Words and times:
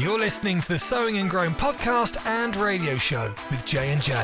You're 0.00 0.18
listening 0.18 0.62
to 0.62 0.68
the 0.68 0.78
Sowing 0.78 1.18
and 1.18 1.28
Growing 1.28 1.50
podcast 1.50 2.24
and 2.24 2.56
radio 2.56 2.96
show 2.96 3.34
with 3.50 3.66
J 3.66 3.92
and 3.92 4.00
J. 4.00 4.14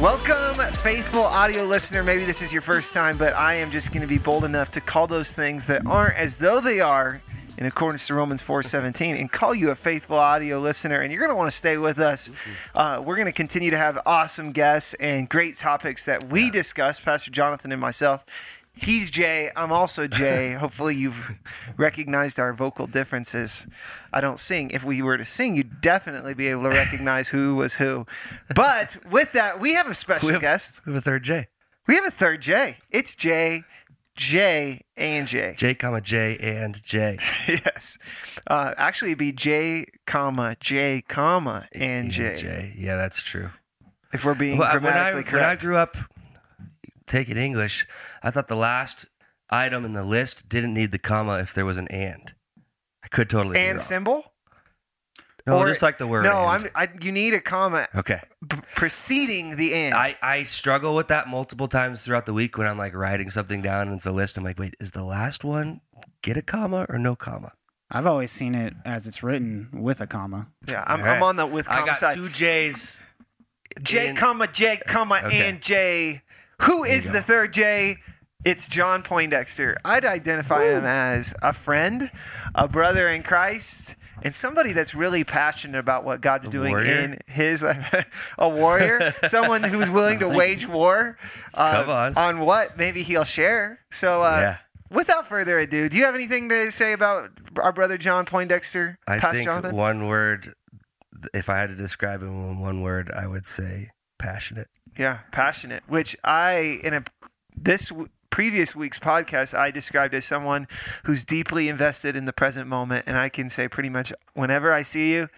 Welcome, 0.00 0.64
faithful 0.74 1.22
audio 1.22 1.64
listener. 1.64 2.04
Maybe 2.04 2.24
this 2.24 2.42
is 2.42 2.52
your 2.52 2.62
first 2.62 2.94
time, 2.94 3.18
but 3.18 3.34
I 3.34 3.54
am 3.54 3.72
just 3.72 3.92
going 3.92 4.02
to 4.02 4.06
be 4.06 4.18
bold 4.18 4.44
enough 4.44 4.70
to 4.70 4.80
call 4.80 5.08
those 5.08 5.32
things 5.32 5.66
that 5.66 5.84
aren't 5.84 6.16
as 6.16 6.38
though 6.38 6.60
they 6.60 6.78
are 6.78 7.22
in 7.58 7.66
accordance 7.66 8.06
to 8.06 8.14
Romans 8.14 8.40
4:17 8.40 9.18
and 9.18 9.32
call 9.32 9.56
you 9.56 9.70
a 9.70 9.74
faithful 9.74 10.16
audio 10.16 10.60
listener 10.60 11.00
and 11.00 11.10
you're 11.10 11.20
going 11.20 11.32
to 11.32 11.36
want 11.36 11.50
to 11.50 11.56
stay 11.56 11.76
with 11.76 11.98
us. 11.98 12.30
Uh, 12.72 13.02
we're 13.04 13.16
going 13.16 13.26
to 13.26 13.32
continue 13.32 13.72
to 13.72 13.76
have 13.76 13.98
awesome 14.06 14.52
guests 14.52 14.94
and 15.00 15.28
great 15.28 15.56
topics 15.56 16.04
that 16.04 16.22
we 16.30 16.50
discuss, 16.50 17.00
Pastor 17.00 17.32
Jonathan 17.32 17.72
and 17.72 17.80
myself. 17.80 18.24
He's 18.74 19.10
Jay. 19.10 19.50
I'm 19.54 19.70
also 19.70 20.06
Jay. 20.08 20.54
Hopefully, 20.54 20.96
you've 20.96 21.38
recognized 21.76 22.40
our 22.40 22.52
vocal 22.54 22.86
differences. 22.86 23.66
I 24.12 24.20
don't 24.20 24.38
sing. 24.38 24.70
If 24.70 24.82
we 24.82 25.02
were 25.02 25.18
to 25.18 25.24
sing, 25.24 25.54
you'd 25.56 25.80
definitely 25.80 26.34
be 26.34 26.48
able 26.48 26.62
to 26.64 26.70
recognize 26.70 27.28
who 27.28 27.56
was 27.56 27.76
who. 27.76 28.06
But 28.54 28.96
with 29.10 29.32
that, 29.32 29.60
we 29.60 29.74
have 29.74 29.88
a 29.88 29.94
special 29.94 30.28
We 30.28 30.32
have, 30.32 30.42
guest. 30.42 30.80
we 30.86 30.92
have 30.94 30.98
a 30.98 31.04
third 31.04 31.22
J. 31.22 31.48
We 31.86 31.96
have 31.96 32.04
a 32.06 32.10
third 32.10 32.40
J. 32.40 32.78
It's 32.90 33.14
J, 33.14 33.62
J, 34.16 34.80
and 34.96 35.28
J. 35.28 35.54
J, 35.56 35.74
comma 35.74 36.00
J 36.00 36.38
and 36.40 36.82
J. 36.82 37.18
yes. 37.48 37.98
Uh, 38.46 38.72
actually, 38.78 39.10
it'd 39.10 39.18
be 39.18 39.32
J, 39.32 39.84
comma 40.06 40.56
J, 40.60 41.02
comma 41.06 41.66
and 41.74 42.10
J. 42.10 42.34
J. 42.36 42.72
Yeah, 42.76 42.96
that's 42.96 43.22
true. 43.22 43.50
If 44.14 44.24
we're 44.24 44.34
being 44.34 44.58
Well, 44.58 44.68
I- 44.70 44.76
when 44.78 44.86
I 44.92 45.12
grammatically 45.12 45.32
when 45.40 45.48
I 45.48 45.56
grew 45.56 45.76
up 45.76 45.96
taking 47.12 47.36
English, 47.36 47.86
I 48.22 48.30
thought 48.30 48.48
the 48.48 48.56
last 48.56 49.06
item 49.50 49.84
in 49.84 49.92
the 49.92 50.02
list 50.04 50.48
didn't 50.48 50.72
need 50.74 50.90
the 50.92 50.98
comma 50.98 51.38
if 51.38 51.52
there 51.54 51.64
was 51.66 51.76
an 51.76 51.86
and. 51.88 52.32
I 53.04 53.08
could 53.08 53.28
totally 53.28 53.58
and 53.58 53.80
symbol. 53.80 54.32
No, 55.46 55.58
Or- 55.58 55.66
just 55.66 55.82
like 55.82 55.98
the 55.98 56.06
word. 56.06 56.24
No, 56.24 56.38
and. 56.48 56.64
I'm. 56.64 56.70
I, 56.74 56.88
you 57.02 57.10
need 57.12 57.34
a 57.34 57.40
comma 57.40 57.86
okay. 57.94 58.20
b- 58.46 58.56
preceding 58.74 59.56
the 59.56 59.74
and. 59.74 59.94
I, 59.94 60.14
I 60.22 60.44
struggle 60.44 60.94
with 60.94 61.08
that 61.08 61.28
multiple 61.28 61.66
times 61.68 62.04
throughout 62.04 62.26
the 62.26 62.32
week 62.32 62.56
when 62.58 62.66
I'm 62.66 62.78
like 62.78 62.94
writing 62.94 63.28
something 63.28 63.60
down 63.60 63.88
and 63.88 63.96
it's 63.96 64.06
a 64.06 64.12
list. 64.12 64.38
I'm 64.38 64.44
like, 64.44 64.58
wait, 64.58 64.74
is 64.80 64.92
the 64.92 65.04
last 65.04 65.44
one 65.44 65.80
get 66.22 66.36
a 66.36 66.42
comma 66.42 66.86
or 66.88 66.96
no 66.98 67.16
comma? 67.16 67.52
I've 67.90 68.06
always 68.06 68.30
seen 68.30 68.54
it 68.54 68.72
as 68.86 69.06
it's 69.06 69.22
written 69.22 69.68
with 69.72 70.00
a 70.00 70.06
comma. 70.06 70.48
yeah, 70.68 70.82
I'm, 70.86 71.00
All 71.00 71.06
right. 71.06 71.16
I'm 71.16 71.22
on 71.24 71.36
the 71.36 71.44
with 71.46 71.68
I 71.68 71.74
comma 71.74 71.86
got 71.88 71.96
side. 71.96 72.14
two 72.14 72.28
J's. 72.30 73.04
J, 73.82 74.10
in- 74.10 74.16
comma 74.16 74.46
J, 74.46 74.76
comma 74.86 75.22
Okay. 75.24 75.48
and 75.48 75.60
J. 75.60 76.22
Who 76.64 76.84
is 76.84 77.10
the 77.10 77.20
third 77.20 77.52
J? 77.52 77.96
It's 78.44 78.66
John 78.68 79.02
Poindexter. 79.02 79.76
I'd 79.84 80.04
identify 80.04 80.64
him 80.64 80.84
as 80.84 81.34
a 81.42 81.52
friend, 81.52 82.10
a 82.54 82.66
brother 82.66 83.08
in 83.08 83.22
Christ, 83.22 83.94
and 84.22 84.34
somebody 84.34 84.72
that's 84.72 84.94
really 84.94 85.22
passionate 85.24 85.78
about 85.78 86.04
what 86.04 86.20
God's 86.20 86.48
doing 86.48 86.70
warrior? 86.72 86.90
in 86.90 87.18
his 87.28 87.62
life. 87.62 88.34
a 88.38 88.48
warrior, 88.48 89.12
someone 89.24 89.62
who's 89.62 89.90
willing 89.90 90.18
to 90.20 90.28
wage 90.36 90.66
war. 90.66 91.16
Uh, 91.54 91.84
Come 91.84 92.16
on. 92.16 92.40
what 92.40 92.76
maybe 92.76 93.02
he'll 93.04 93.24
share. 93.24 93.80
So, 93.90 94.22
uh, 94.22 94.38
Yeah. 94.40 94.56
without 94.96 95.26
further 95.28 95.58
ado, 95.60 95.88
do 95.88 95.96
you 95.96 96.04
have 96.04 96.14
anything 96.16 96.48
to 96.48 96.70
say 96.72 96.92
about 96.92 97.30
our 97.60 97.72
brother 97.72 97.96
John 97.96 98.24
Poindexter, 98.24 98.98
I 99.06 99.18
Pastor 99.18 99.34
think 99.34 99.44
Jonathan? 99.46 99.76
one 99.76 100.08
word, 100.08 100.52
if 101.32 101.48
I 101.48 101.58
had 101.58 101.70
to 101.70 101.76
describe 101.76 102.22
him 102.22 102.28
in 102.28 102.58
one 102.60 102.82
word, 102.82 103.10
I 103.14 103.28
would 103.28 103.46
say 103.46 103.90
passionate. 104.22 104.68
Yeah, 104.98 105.20
passionate. 105.32 105.82
Which 105.88 106.16
I 106.24 106.78
in 106.84 106.94
a 106.94 107.04
this 107.56 107.88
w- 107.90 108.08
previous 108.30 108.74
week's 108.76 108.98
podcast 108.98 109.56
I 109.56 109.70
described 109.70 110.14
as 110.14 110.24
someone 110.24 110.66
who's 111.04 111.24
deeply 111.24 111.68
invested 111.68 112.16
in 112.16 112.24
the 112.24 112.32
present 112.32 112.66
moment, 112.68 113.04
and 113.06 113.16
I 113.18 113.28
can 113.28 113.48
say 113.48 113.68
pretty 113.68 113.88
much 113.90 114.12
whenever 114.34 114.72
I 114.72 114.82
see 114.82 115.12
you, 115.12 115.28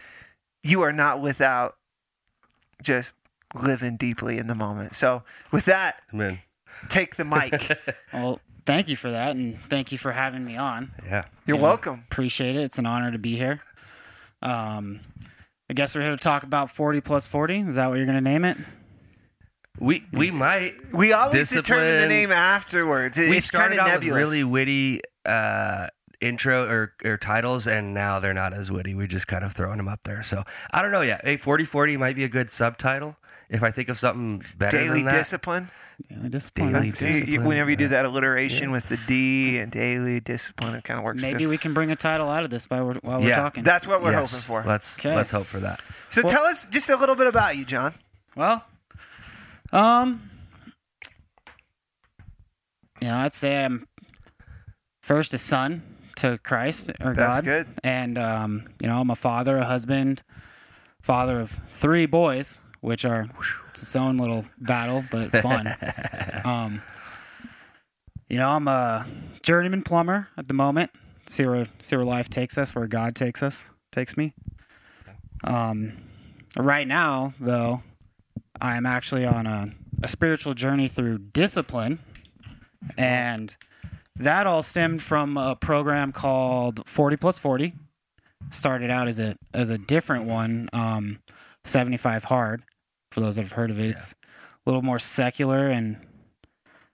you 0.63 0.83
are 0.83 0.93
not 0.93 1.21
without 1.21 1.77
just 2.83 3.17
living 3.55 3.97
deeply 3.97 4.39
in 4.39 4.47
the 4.47 4.55
moment. 4.55 4.95
So 4.95 5.23
with 5.53 5.65
that, 5.67 6.01
I 6.13 6.17
mean, 6.17 6.39
take 6.89 7.17
the 7.17 7.25
mic. 7.25 7.55
Well, 8.13 8.41
thank 8.67 8.89
you 8.89 8.97
for 8.97 9.11
that, 9.11 9.35
and 9.37 9.59
thank 9.59 9.91
you 9.93 9.99
for 9.99 10.13
having 10.13 10.45
me 10.45 10.57
on. 10.57 10.91
yeah. 11.05 11.25
You're 11.47 11.57
Yeah. 11.57 11.63
welcome. 11.63 12.05
Appreciate 12.11 12.57
it. 12.57 12.63
It's 12.63 12.79
an 12.79 12.87
honor 12.87 13.11
to 13.13 13.19
be 13.19 13.37
here. 13.37 13.61
Um, 14.43 15.01
I 15.71 15.75
guess 15.75 15.95
we're 15.95 16.03
here 16.03 16.11
to 16.11 16.17
talk 16.17 16.43
about 16.43 16.71
40 16.71 17.01
plus 17.01 17.27
40. 17.27 17.61
Is 17.61 17.75
that 17.77 17.89
what 17.89 17.97
you're 17.97 18.07
going 18.07 18.19
to 18.23 18.31
name 18.31 18.45
it? 18.45 18.57
We 19.81 20.05
we 20.13 20.31
might 20.39 20.75
We 20.93 21.13
always 21.13 21.51
determine 21.51 21.99
the 21.99 22.09
name 22.09 22.31
afterwards. 22.31 23.19
It- 23.19 23.29
we 23.31 23.39
it's 23.39 23.51
kind 23.51 23.73
started 23.73 23.81
of 23.81 23.87
out 23.89 23.95
nebulous. 23.95 24.21
with 24.21 24.29
really 24.35 24.45
witty 24.45 25.01
uh, 25.27 25.89
intro 26.25 26.67
or, 26.67 26.95
or 27.05 27.17
titles, 27.17 27.67
and 27.67 27.93
now 27.95 28.19
they're 28.19 28.35
not 28.35 28.53
as 28.53 28.71
witty. 28.73 28.95
We're 28.95 29.07
just 29.07 29.27
kind 29.27 29.45
of 29.45 29.53
throwing 29.53 29.77
them 29.77 29.89
up 29.89 30.03
there. 30.05 30.23
So 30.23 30.45
I 30.73 30.83
don't 30.83 30.91
know 30.93 31.03
yet. 31.03 31.21
Hey, 31.25 31.37
forty 31.37 31.65
forty 31.65 31.97
might 31.97 32.17
be 32.17 32.25
a 32.25 32.29
good 32.29 32.51
subtitle 32.51 33.17
if 33.49 33.63
I 33.63 33.71
think 33.71 33.89
of 33.89 33.99
something 33.99 34.43
better 34.57 34.79
Daily 34.79 34.99
than 35.03 35.07
that. 35.07 35.17
discipline. 35.19 35.71
Daily 36.09 36.29
discipline. 36.29 36.73
Daily 36.73 36.89
That's- 36.91 37.03
You- 37.03 37.09
you- 37.11 37.21
discipline, 37.27 37.47
whenever 37.47 37.71
you 37.71 37.77
do 37.77 37.89
that 37.89 38.05
alliteration 38.05 38.71
with 38.73 38.89
the 38.89 38.97
D 39.07 39.59
and 39.59 39.71
daily 39.71 40.19
discipline, 40.19 40.75
it 40.75 40.83
kind 40.83 40.99
of 40.99 41.05
works. 41.05 41.23
too. 41.23 41.31
Maybe 41.31 41.47
we 41.47 41.57
can 41.59 41.73
bring 41.75 41.91
a 41.93 41.97
title 41.97 42.29
out 42.31 42.43
of 42.43 42.51
this 42.51 42.69
while 42.69 42.85
we're, 42.87 42.95
while 43.03 43.21
we're 43.21 43.29
Yeah, 43.29 43.37
talking. 43.37 43.63
That's 43.63 43.87
what 43.87 44.03
we're 44.03 44.11
Yes, 44.11 44.33
hoping 44.49 44.65
for. 44.65 44.69
Let's 44.69 44.99
Okay. 44.99 45.15
let's 45.15 45.31
hope 45.31 45.47
for 45.47 45.61
that. 45.61 45.81
So 46.09 46.23
Well- 46.25 46.33
tell 46.33 46.45
us 46.45 46.67
just 46.67 46.89
a 46.91 46.97
little 46.97 47.15
bit 47.15 47.27
about 47.29 47.57
you, 47.57 47.65
John. 47.65 47.95
Well, 48.35 48.65
um, 49.73 50.21
you 53.01 53.09
know, 53.09 53.17
I'd 53.19 53.35
say 53.35 53.65
I'm 53.65 53.87
first 55.03 55.35
a 55.35 55.39
son 55.39 55.83
to 56.17 56.39
Christ 56.39 56.91
or 57.03 57.15
That's 57.15 57.37
God, 57.39 57.45
good. 57.45 57.67
and 57.83 58.19
um, 58.19 58.65
you 58.81 58.89
know, 58.89 59.01
I'm 59.01 59.11
a 59.11 59.17
father, 59.17 59.59
a 59.59 59.65
husband, 59.65 60.23
father 61.01 61.41
of 61.41 61.51
three 61.51 62.07
boys, 62.07 62.61
which 62.81 63.05
are 63.05 63.29
it's 63.71 63.83
its 63.83 63.97
own 63.97 64.17
little 64.17 64.45
battle, 64.59 65.05
but 65.11 65.31
fun. 65.31 65.69
um, 66.45 66.83
you 68.29 68.39
know, 68.39 68.51
I'm 68.51 68.69
a 68.69 69.07
journeyman 69.43 69.83
plumber 69.83 70.29
at 70.37 70.49
the 70.49 70.55
moment. 70.55 70.91
See 71.27 71.47
where 71.47 71.67
see 71.81 71.97
where 71.97 72.05
life 72.05 72.29
takes 72.29 72.59
us, 72.59 72.75
where 72.75 72.87
God 72.87 73.15
takes 73.15 73.43
us, 73.43 73.71
takes 73.93 74.17
me. 74.17 74.35
Um, 75.45 75.93
right 76.57 76.87
now, 76.87 77.35
though, 77.41 77.83
I 78.61 78.77
am 78.77 78.87
actually 78.87 79.25
on 79.27 79.47
a, 79.47 79.69
a 80.03 80.09
spiritual 80.09 80.55
journey 80.55 80.89
through 80.89 81.19
discipline. 81.19 81.99
And 82.99 83.57
that 84.17 84.47
all 84.47 84.63
stemmed 84.63 85.03
from 85.03 85.37
a 85.37 85.57
program 85.57 86.13
called 86.13 86.87
40 86.89 87.17
plus 87.17 87.39
40. 87.39 87.75
Started 88.51 88.91
out 88.91 89.09
as 89.09 89.19
a 89.19 89.37
as 89.55 89.71
a 89.71 89.79
different 89.79 90.27
one, 90.27 90.69
um, 90.75 91.21
75 91.65 92.25
hard, 92.25 92.63
for 93.11 93.21
those 93.21 93.37
that 93.37 93.43
have 93.43 93.53
heard 93.53 93.71
of 93.71 93.79
it. 93.79 93.87
It's 93.91 94.13
a 94.13 94.71
little 94.71 94.83
more 94.83 94.99
secular 94.99 95.69
and 95.69 95.97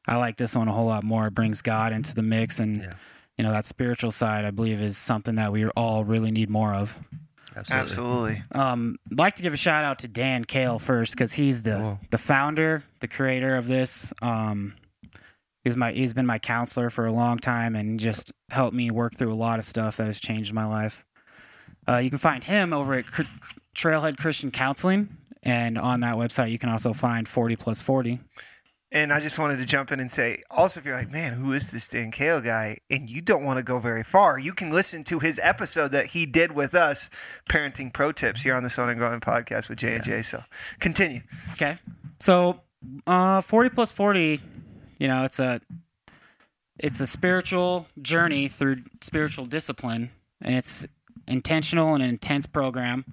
I 0.07 0.17
like 0.17 0.37
this 0.37 0.55
one 0.55 0.69
a 0.69 0.73
whole 0.73 0.87
lot 0.87 1.03
more. 1.03 1.27
It 1.27 1.35
brings 1.35 1.61
God 1.61 1.93
into 1.93 2.15
the 2.15 2.23
mix 2.23 2.59
and 2.61 2.79
Yeah. 2.83 2.93
you 3.37 3.45
know, 3.45 3.51
that 3.53 3.65
spiritual 3.65 4.13
side 4.13 4.45
I 4.45 4.51
believe 4.53 4.81
is 4.81 4.97
something 4.97 5.35
that 5.37 5.51
we 5.53 5.67
all 5.71 6.05
really 6.05 6.31
need 6.31 6.51
more 6.51 6.73
of. 6.73 6.99
Absolutely. 7.57 7.83
Absolutely. 7.83 8.43
Um, 8.53 8.97
I'd 9.11 9.19
like 9.19 9.35
to 9.37 9.43
give 9.43 9.53
a 9.53 9.57
shout 9.57 9.85
out 9.85 9.99
to 10.01 10.09
Dan 10.09 10.45
Kale 10.45 10.79
first 10.79 11.15
because 11.15 11.33
he's 11.33 11.63
the 11.63 11.77
Cool. 11.77 12.01
the 12.11 12.19
founder, 12.19 12.85
the 13.01 13.09
creator 13.09 13.57
of 13.57 13.67
this. 13.67 14.13
Um, 14.23 14.75
he's 15.65 15.77
my 15.77 15.93
he's 15.93 16.15
been 16.15 16.27
my 16.27 16.39
counselor 16.39 16.91
for 16.91 17.07
a 17.07 17.13
long 17.13 17.39
time 17.39 17.75
and 17.75 18.01
just 18.01 18.33
helped 18.51 18.75
me 18.75 18.91
work 18.91 19.15
through 19.15 19.33
a 19.33 19.35
lot 19.35 19.59
of 19.59 19.65
stuff 19.65 19.97
that 19.97 20.07
has 20.07 20.21
changed 20.21 20.53
my 20.53 20.65
life. 20.65 21.05
Uh, 21.89 21.99
you 21.99 22.11
can 22.11 22.19
find 22.19 22.45
him 22.45 22.73
over 22.73 22.95
at 22.95 23.07
Cr- 23.07 23.23
Trailhead 23.75 24.19
Christian 24.19 24.51
Counseling, 24.51 25.17
and 25.43 25.79
on 25.79 26.01
that 26.01 26.17
website 26.17 26.51
you 26.51 26.59
can 26.59 26.69
also 26.69 26.93
find 26.93 27.27
forty 27.29 27.57
plus 27.57 27.81
forty. 27.81 28.21
And 28.93 29.13
I 29.13 29.21
just 29.21 29.39
wanted 29.39 29.61
to 29.61 29.67
jump 29.67 29.93
in 29.93 30.01
and 30.01 30.11
say, 30.11 30.43
also, 30.51 30.81
if 30.81 30.87
you're 30.87 30.97
like, 30.97 31.13
man, 31.13 31.35
who 31.35 31.53
is 31.53 31.71
this 31.71 31.89
Dan 31.89 32.11
Kale 32.11 32.41
guy? 32.41 32.79
And 32.91 33.09
you 33.09 33.23
don't 33.23 33.45
want 33.45 33.59
to 33.59 33.63
go 33.63 33.79
very 33.79 34.03
far, 34.03 34.37
you 34.37 34.53
can 34.53 34.71
listen 34.71 35.05
to 35.05 35.21
his 35.21 35.39
episode 35.45 35.93
that 35.93 36.07
he 36.07 36.27
did 36.27 36.53
with 36.53 36.75
us, 36.75 37.09
Parenting 37.49 37.93
Pro 37.93 38.11
Tips, 38.11 38.43
here 38.43 38.53
on 38.55 38.65
the 38.65 38.69
Sowing 38.69 38.91
and 38.91 38.99
Growing 38.99 39.21
podcast 39.21 39.69
with 39.69 39.79
J 39.79 39.95
and 39.95 40.03
J. 40.05 40.23
So 40.23 40.43
continue. 40.81 41.21
Okay. 41.53 41.77
So, 42.19 42.63
uh, 43.07 43.43
40 43.43 43.71
plus 43.71 43.93
40, 43.93 44.41
you 45.01 45.09
know, 45.09 45.25
it's 45.25 45.41
a 45.41 45.61
it's 46.79 47.01
a 47.01 47.07
spiritual 47.07 47.87
journey 48.01 48.47
through 48.49 48.83
spiritual 49.01 49.47
discipline 49.47 50.11
and 50.41 50.55
it's 50.55 50.87
intentional 51.29 51.95
and 51.95 52.03
an 52.03 52.09
intense 52.09 52.47
program. 52.47 53.05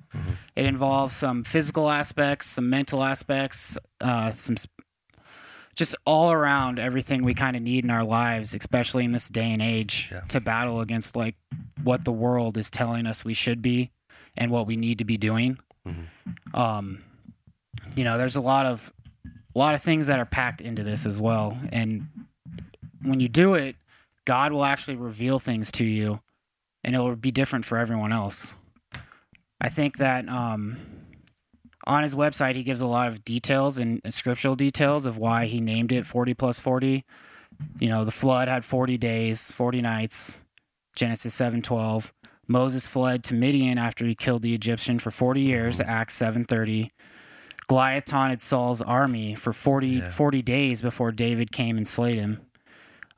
It 0.56 0.66
involves 0.66 1.16
some 1.16 1.44
physical 1.44 1.90
aspects, 1.90 2.46
some 2.48 2.70
mental 2.70 3.04
aspects, 3.04 3.78
uh, 4.02 4.32
some 4.32 4.54
s- 4.54 4.68
just 5.76 5.96
all 6.06 6.32
around 6.32 6.80
everything 6.80 7.24
we 7.24 7.34
kind 7.34 7.56
of 7.56 7.62
need 7.62 7.84
in 7.84 7.90
our 7.92 8.04
lives, 8.06 8.54
especially 8.56 9.04
in 9.06 9.12
this 9.12 9.28
day 9.30 9.52
and 9.52 9.62
age, 9.62 10.10
Yeah. 10.12 10.22
to 10.30 10.40
battle 10.42 10.82
against 10.82 11.16
like 11.16 11.36
what 11.84 12.06
the 12.06 12.12
world 12.14 12.58
is 12.58 12.72
telling 12.72 13.06
us 13.06 13.24
we 13.26 13.34
should 13.34 13.62
be 13.62 13.92
and 14.36 14.50
what 14.50 14.66
we 14.66 14.76
need 14.78 14.98
to 15.00 15.06
be 15.06 15.18
doing. 15.18 15.58
Um, 16.54 17.04
you 17.96 18.04
know, 18.04 18.18
there's 18.18 18.36
a 18.36 18.42
lot 18.42 18.66
of 18.66 18.92
a 19.58 19.60
lot 19.60 19.74
of 19.74 19.82
things 19.82 20.06
that 20.06 20.20
are 20.20 20.26
packed 20.26 20.62
into 20.62 20.84
this 20.84 21.04
as 21.08 21.20
well, 21.20 21.58
and 21.72 22.08
when 23.02 23.20
you 23.20 23.28
do 23.28 23.56
it, 23.56 23.76
God 24.24 24.52
will 24.52 24.64
actually 24.64 24.98
reveal 24.98 25.40
things 25.40 25.72
to 25.74 25.86
you, 25.86 26.22
and 26.84 26.96
it 26.96 27.00
will 27.00 27.16
be 27.16 27.32
different 27.32 27.66
for 27.66 27.80
everyone 27.80 28.12
else. 28.12 28.56
I 29.60 29.70
think 29.70 29.98
that 29.98 30.30
um, 30.30 30.78
on 31.88 32.04
his 32.04 32.14
website 32.14 32.54
he 32.54 32.62
gives 32.62 32.82
a 32.82 32.86
lot 32.86 33.08
of 33.08 33.26
details 33.26 33.80
and, 33.80 34.00
scriptural 34.14 34.56
details 34.56 35.08
of 35.08 35.18
why 35.18 35.46
he 35.46 35.60
named 35.60 35.92
it 35.92 36.06
40 36.06 36.36
plus 36.36 36.60
40. 36.60 37.04
You 37.80 37.90
know, 37.90 38.06
the 38.06 38.12
flood 38.12 38.48
had 38.48 38.64
40 38.64 39.00
days, 39.00 39.52
40 39.52 39.82
nights. 39.82 40.44
Genesis 40.96 41.34
7:12. 41.36 42.12
Moses 42.48 42.86
fled 42.86 43.24
to 43.24 43.34
Midian 43.34 43.80
after 43.80 44.06
he 44.06 44.14
killed 44.14 44.44
the 44.44 44.54
Egyptian 44.54 45.00
for 45.00 45.10
40 45.10 45.42
years, 45.42 45.82
Acts 45.82 46.16
7:30. 46.16 46.92
Goliath 47.68 48.06
taunted 48.06 48.42
Saul's 48.42 48.82
army 48.82 49.36
for 49.36 49.52
40, 49.54 49.88
Yeah. 49.88 50.10
40 50.10 50.42
days 50.42 50.82
before 50.82 51.12
David 51.12 51.52
came 51.52 51.78
and 51.78 51.88
slayed 51.88 52.18
him. 52.18 52.42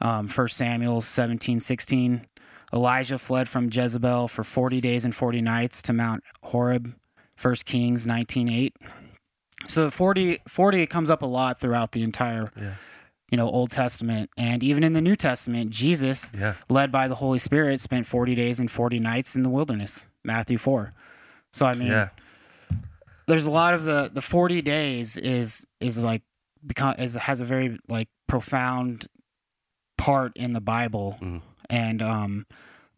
Um, 0.01 0.27
1 0.27 0.47
Samuel 0.49 1.01
17, 1.01 1.59
16. 1.59 2.25
Elijah 2.73 3.17
fled 3.19 3.47
from 3.49 3.69
Jezebel 3.71 4.27
for 4.27 4.43
40 4.43 4.79
days 4.81 5.03
and 5.05 5.15
40 5.15 5.41
nights 5.41 5.81
to 5.83 5.93
Mount 5.93 6.23
Horeb. 6.43 6.93
1 7.41 7.55
Kings 7.65 8.05
19, 8.05 8.49
8. 8.49 8.75
So 9.65 9.89
40, 9.89 10.39
40 10.47 10.87
comes 10.87 11.09
up 11.09 11.21
a 11.21 11.25
lot 11.25 11.59
throughout 11.59 11.91
the 11.91 12.01
entire, 12.03 12.51
Yeah. 12.59 12.73
you 13.29 13.37
know, 13.37 13.49
Old 13.49 13.71
Testament. 13.71 14.29
And 14.37 14.63
even 14.63 14.83
in 14.83 14.93
the 14.93 15.01
New 15.01 15.15
Testament, 15.15 15.69
Jesus, 15.71 16.31
Yeah. 16.37 16.55
led 16.69 16.91
by 16.91 17.07
the 17.07 17.15
Holy 17.15 17.39
Spirit, 17.39 17.81
spent 17.81 18.07
40 18.07 18.35
days 18.35 18.59
and 18.59 18.69
40 18.71 18.99
nights 18.99 19.35
in 19.35 19.43
the 19.43 19.49
wilderness. 19.49 20.05
Matthew 20.23 20.57
4. 20.57 20.93
So, 21.51 21.65
I 21.65 21.73
mean, 21.73 21.89
Yeah. 21.89 22.09
There's 23.29 23.45
a 23.45 23.51
lot 23.51 23.73
of 23.73 23.83
the 23.83 24.09
the 24.13 24.21
40 24.21 24.61
days 24.61 25.15
is 25.17 25.65
is 25.79 25.97
like 25.99 26.23
become 26.65 26.95
is 26.99 27.15
has 27.15 27.39
a 27.39 27.45
very 27.45 27.77
like 27.87 28.09
profound 28.27 29.07
part 29.97 30.35
in 30.35 30.53
the 30.53 30.61
bible. 30.61 31.17
Mhm. 31.21 31.41
and 31.69 32.01
um 32.01 32.45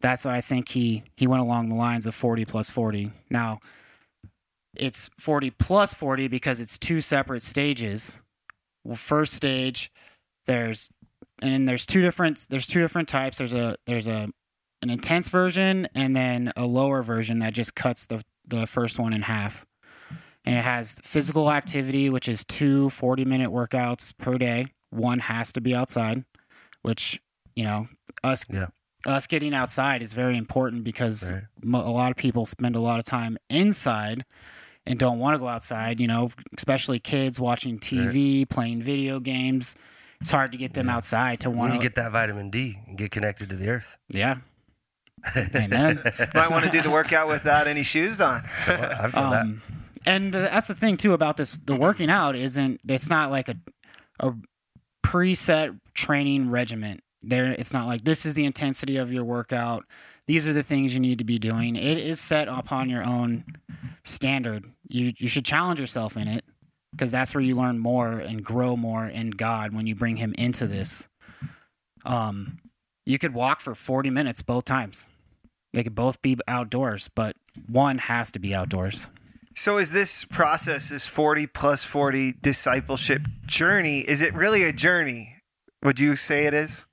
that's 0.00 0.24
why 0.24 0.34
i 0.36 0.40
think 0.40 0.70
he 0.70 1.04
he 1.16 1.26
went 1.26 1.42
along 1.42 1.68
the 1.68 1.74
lines 1.76 2.06
of 2.06 2.14
40 2.14 2.44
plus 2.44 2.70
40 2.70 3.10
now 3.30 3.60
it's 4.74 5.10
40 5.18 5.50
plus 5.50 5.94
40 5.94 6.28
because 6.28 6.58
it's 6.58 6.78
two 6.78 7.02
separate 7.02 7.42
stages. 7.42 8.22
Well, 8.84 8.96
first 8.96 9.34
stage 9.34 9.90
there's 10.46 10.88
and 11.42 11.68
there's 11.68 11.84
two 11.86 12.00
different 12.00 12.46
there's 12.48 12.66
two 12.66 12.80
different 12.80 13.08
types. 13.08 13.38
There's 13.38 13.52
a 13.54 13.76
there's 13.86 14.08
a 14.08 14.28
an 14.80 14.90
intense 14.90 15.28
version 15.28 15.86
and 15.94 16.16
then 16.16 16.52
a 16.56 16.66
lower 16.66 17.02
version 17.02 17.38
that 17.40 17.52
just 17.52 17.74
cuts 17.74 18.06
the 18.06 18.22
the 18.48 18.66
first 18.66 18.98
one 18.98 19.12
in 19.12 19.22
half 19.22 19.66
and 20.44 20.56
it 20.56 20.64
has 20.64 20.96
physical 21.04 21.50
activity, 21.50 22.10
which 22.10 22.28
is 22.28 22.44
two 22.44 22.90
40 22.90 23.24
minute 23.24 23.50
workouts 23.50 24.16
per 24.16 24.38
day. 24.38 24.66
One 24.90 25.20
has 25.20 25.52
to 25.54 25.60
be 25.60 25.74
outside, 25.74 26.24
which, 26.82 27.20
you 27.56 27.64
know, 27.64 27.86
us, 28.24 28.44
Yeah. 28.50 28.66
us 29.06 29.26
getting 29.26 29.54
outside 29.54 30.02
is 30.02 30.12
very 30.12 30.36
important 30.36 30.84
because 30.84 31.30
Right. 31.32 31.42
a 31.64 31.90
lot 31.90 32.10
of 32.10 32.16
people 32.16 32.44
spend 32.46 32.76
a 32.76 32.80
lot 32.80 32.98
of 32.98 33.04
time 33.04 33.36
inside 33.48 34.24
and 34.84 34.98
don't 34.98 35.18
want 35.20 35.34
to 35.34 35.38
go 35.38 35.48
outside, 35.48 36.00
you 36.00 36.06
know, 36.08 36.30
especially 36.56 36.98
kids 36.98 37.38
watching 37.38 37.78
TV, 37.78 38.44
playing 38.44 38.82
video 38.82 39.20
games. 39.20 39.76
It's 40.20 40.30
hard 40.32 40.52
to 40.52 40.58
get 40.58 40.72
them 40.74 40.88
outside 40.88 41.40
to 41.40 41.50
want 41.50 41.72
to 41.72 41.78
to 41.78 41.82
get 41.82 41.94
that 41.96 42.12
vitamin 42.12 42.50
D 42.50 42.78
and 42.86 42.96
get 42.98 43.10
connected 43.10 43.48
to 43.50 43.56
the 43.56 43.68
earth. 43.68 43.96
Yeah. 44.08 44.36
Amen. 45.54 46.00
Might 46.34 46.50
want 46.50 46.64
to 46.64 46.70
do 46.70 46.80
the 46.82 46.90
workout 46.90 47.28
without 47.28 47.66
any 47.66 47.82
shoes 47.84 48.20
on. 48.20 48.42
I've 48.66 49.12
done 49.12 49.30
that. 49.30 49.42
Um, 49.42 49.62
And 50.06 50.32
that's 50.32 50.68
the 50.68 50.74
thing 50.74 50.96
too 50.96 51.12
about 51.12 51.36
this. 51.36 51.54
The 51.64 51.76
working 51.76 52.10
out 52.10 52.34
isn't. 52.34 52.80
It's 52.88 53.08
not 53.08 53.30
like 53.30 53.48
a 53.48 53.56
a 54.20 54.34
preset 55.04 55.78
training 55.94 56.50
regimen. 56.50 57.00
There, 57.22 57.52
it's 57.52 57.72
not 57.72 57.86
like 57.86 58.02
this 58.02 58.26
is 58.26 58.34
the 58.34 58.44
intensity 58.44 58.96
of 58.96 59.12
your 59.12 59.24
workout. 59.24 59.84
These 60.26 60.48
are 60.48 60.52
the 60.52 60.62
things 60.62 60.94
you 60.94 61.00
need 61.00 61.18
to 61.18 61.24
be 61.24 61.38
doing. 61.38 61.76
It 61.76 61.98
is 61.98 62.20
set 62.20 62.48
upon 62.48 62.88
your 62.88 63.04
own 63.04 63.44
standard. 64.04 64.64
You 64.88 65.12
you 65.16 65.28
should 65.28 65.44
challenge 65.44 65.80
yourself 65.80 66.16
in 66.16 66.28
it 66.28 66.44
because 66.92 67.10
that's 67.10 67.34
where 67.34 67.42
you 67.42 67.54
learn 67.54 67.78
more 67.78 68.18
and 68.18 68.44
grow 68.44 68.76
more 68.76 69.06
in 69.06 69.30
God 69.30 69.74
when 69.74 69.86
you 69.86 69.94
bring 69.94 70.16
Him 70.16 70.34
into 70.38 70.66
this. 70.66 71.08
Um, 72.04 72.58
you 73.06 73.18
could 73.18 73.34
walk 73.34 73.60
for 73.60 73.74
forty 73.74 74.10
minutes 74.10 74.42
both 74.42 74.64
times. 74.64 75.06
They 75.72 75.82
could 75.82 75.94
both 75.94 76.20
be 76.22 76.36
outdoors, 76.46 77.08
but 77.14 77.36
one 77.66 77.98
has 77.98 78.30
to 78.32 78.38
be 78.38 78.54
outdoors. 78.54 79.10
So 79.54 79.78
is 79.78 79.92
this 79.92 80.24
process, 80.24 80.88
this 80.88 81.06
40 81.06 81.46
plus 81.46 81.84
40 81.84 82.34
discipleship 82.40 83.22
journey, 83.46 84.00
is 84.00 84.20
it 84.20 84.32
really 84.34 84.62
a 84.64 84.72
journey? 84.72 85.36
Would 85.82 86.00
you 86.00 86.16
say 86.16 86.46
it 86.46 86.54
is? 86.54 86.86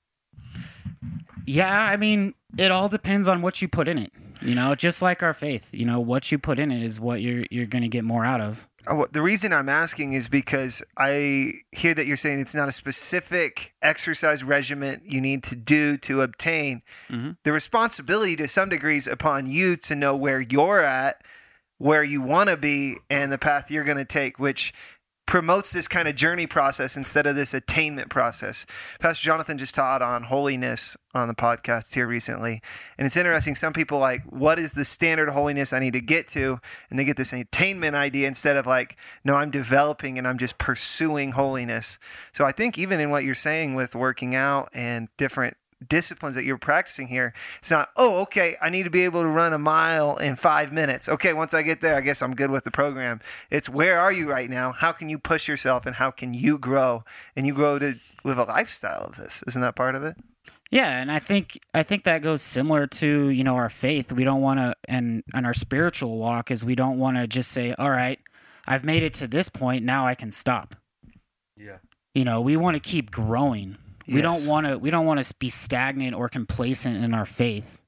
Yeah, 1.45 1.79
I 1.81 1.97
mean, 1.97 2.33
it 2.57 2.71
all 2.71 2.89
depends 2.89 3.27
on 3.27 3.41
what 3.41 3.61
you 3.61 3.67
put 3.67 3.88
in 3.88 3.97
it. 3.97 4.11
You 4.41 4.56
know, 4.56 4.73
just 4.73 5.01
like 5.01 5.21
our 5.21 5.33
faith, 5.33 5.73
you 5.73 5.85
know, 5.85 6.00
what 6.00 6.31
you 6.31 6.39
put 6.39 6.59
in 6.59 6.71
it 6.71 6.81
is 6.81 6.97
what 6.97 7.21
you're 7.21 7.44
you're 7.51 7.65
going 7.65 7.81
to 7.81 7.89
get 7.89 8.06
more 8.06 8.23
out 8.23 8.39
of. 8.39 8.69
Oh, 8.88 9.06
the 9.11 9.21
reason 9.21 9.51
I'm 9.51 9.67
asking 9.67 10.13
is 10.13 10.29
because 10.29 10.81
I 10.97 11.51
hear 11.73 11.94
that 11.94 12.06
you're 12.06 12.15
saying 12.15 12.39
it's 12.39 12.56
not 12.56 12.69
a 12.69 12.71
specific 12.71 13.73
exercise 13.81 14.41
regimen 14.41 15.01
you 15.03 15.19
need 15.19 15.44
to 15.44 15.56
do 15.57 15.97
to 15.97 16.21
obtain. 16.21 16.83
Mhm. 17.09 17.35
The 17.44 17.51
responsibility 17.51 18.38
to 18.38 18.47
some 18.47 18.69
degrees 18.69 19.07
upon 19.07 19.45
you 19.47 19.75
to 19.75 19.95
know 19.95 20.15
where 20.15 20.39
you're 20.39 20.79
at, 20.79 21.21
where 21.79 22.03
you 22.03 22.21
want 22.21 22.49
to 22.49 22.57
be, 22.57 22.97
and 23.09 23.31
the 23.31 23.37
path 23.37 23.71
you're 23.71 23.83
going 23.83 23.97
to 23.97 24.05
take, 24.05 24.37
which 24.37 24.73
promotes 25.29 25.73
this 25.73 25.87
kind 25.87 26.07
of 26.07 26.15
journey 26.15 26.47
process 26.47 26.97
instead 26.97 27.27
of 27.27 27.35
this 27.35 27.53
attainment 27.53 28.09
process. 28.09 28.65
Pastor 28.99 29.23
Jonathan 29.23 29.59
just 29.59 29.75
taught 29.75 30.01
on 30.01 30.23
holiness 30.23 30.97
on 31.13 31.27
the 31.27 31.35
podcast 31.35 31.93
here 31.93 32.07
recently. 32.07 32.61
And 32.97 33.05
it's 33.05 33.15
interesting. 33.15 33.53
Some 33.53 33.71
people 33.71 33.99
like, 33.99 34.23
what 34.23 34.57
is 34.57 34.71
the 34.71 34.83
standard 34.83 35.29
holiness 35.29 35.71
I 35.71 35.77
need 35.77 35.93
to 35.93 36.01
get 36.01 36.27
to? 36.29 36.57
And 36.89 36.97
they 36.97 37.05
get 37.05 37.15
this 37.15 37.31
attainment 37.31 37.95
idea 37.95 38.27
instead 38.27 38.57
of 38.57 38.65
like, 38.65 38.97
no, 39.23 39.35
I'm 39.35 39.51
developing 39.51 40.17
and 40.17 40.27
I'm 40.27 40.39
just 40.39 40.57
pursuing 40.57 41.33
holiness. 41.33 41.99
So 42.31 42.43
I 42.43 42.51
think 42.51 42.79
even 42.79 42.99
in 42.99 43.11
what 43.11 43.23
you're 43.23 43.35
saying 43.35 43.75
with 43.75 43.95
working 43.95 44.33
out 44.33 44.69
and 44.73 45.09
different 45.15 45.57
disciplines 45.87 46.35
that 46.35 46.45
you're 46.45 46.57
practicing 46.57 47.07
here, 47.07 47.33
it's 47.59 47.71
not, 47.71 47.89
oh, 47.95 48.21
okay, 48.21 48.55
I 48.61 48.69
need 48.69 48.83
to 48.83 48.89
be 48.89 49.05
able 49.05 49.21
to 49.21 49.27
run 49.27 49.53
a 49.53 49.59
mile 49.59 50.17
in 50.17 50.35
five 50.35 50.71
minutes. 50.71 51.07
Okay, 51.07 51.33
once 51.33 51.53
I 51.53 51.61
get 51.61 51.81
there, 51.81 51.95
I 51.95 52.01
guess 52.01 52.21
I'm 52.21 52.35
good 52.35 52.51
with 52.51 52.63
the 52.63 52.71
program. 52.71 53.19
It's 53.49 53.69
where 53.69 53.99
are 53.99 54.11
you 54.11 54.29
right 54.29 54.49
now? 54.49 54.71
How 54.71 54.91
can 54.91 55.09
you 55.09 55.17
push 55.17 55.47
yourself 55.47 55.85
and 55.85 55.95
how 55.95 56.11
can 56.11 56.33
you 56.33 56.57
grow? 56.57 57.03
And 57.35 57.45
you 57.45 57.53
grow 57.53 57.79
to 57.79 57.95
live 58.23 58.37
a 58.37 58.43
lifestyle 58.43 59.05
of 59.05 59.15
this. 59.15 59.43
Isn't 59.47 59.61
that 59.61 59.75
part 59.75 59.95
of 59.95 60.03
it? 60.03 60.17
Yeah, 60.71 61.01
and 61.01 61.11
I 61.11 61.18
think 61.18 61.59
I 61.73 61.81
think 61.81 62.04
that 62.04 62.21
goes 62.21 62.44
similar 62.44 62.85
to 62.85 63.30
you 63.30 63.44
know 63.44 63.56
our 63.56 63.69
faith. 63.69 64.13
We 64.13 64.23
don't 64.23 64.42
want 64.42 64.59
to, 64.59 64.75
and 64.87 65.23
and 65.33 65.47
our 65.47 65.54
spiritual 65.56 66.19
walk 66.19 66.51
is 66.51 66.63
we 66.63 66.75
don't 66.75 66.99
want 66.99 67.18
to 67.18 67.25
just 67.25 67.49
say, 67.49 67.73
all 67.80 67.89
right, 67.89 68.19
I've 68.69 68.85
made 68.85 69.01
it 69.01 69.15
to 69.15 69.27
this 69.27 69.49
point, 69.49 69.83
now 69.83 70.06
I 70.06 70.13
can 70.13 70.30
stop. 70.30 70.75
Yeah. 71.57 71.80
You 72.13 72.23
know, 72.23 72.39
we 72.39 72.56
want 72.56 72.75
to 72.75 72.80
keep 72.80 73.09
growing. 73.09 73.77
We 74.09 74.21
Yes. 74.21 74.45
don't 74.45 74.51
want 74.51 74.68
to 74.68 74.78
we 74.78 74.89
don't 74.89 75.06
want 75.06 75.23
to 75.23 75.33
be 75.39 75.49
stagnant 75.49 76.16
or 76.16 76.30
complacent 76.30 77.04
in 77.04 77.13
our 77.13 77.25
faith. 77.25 77.81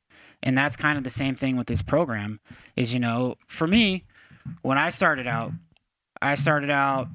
And 0.44 0.58
that's 0.58 0.76
kind 0.76 0.98
of 0.98 1.04
the 1.04 1.10
same 1.12 1.36
thing 1.36 1.56
with 1.58 1.68
this 1.68 1.82
program 1.82 2.40
is 2.76 2.94
you 2.94 3.00
know, 3.00 3.36
for 3.48 3.68
me, 3.68 4.06
when 4.62 4.78
I 4.78 4.90
started 4.90 5.28
out, 5.28 5.52
I 6.22 6.36
started 6.36 6.70
out 6.70 7.08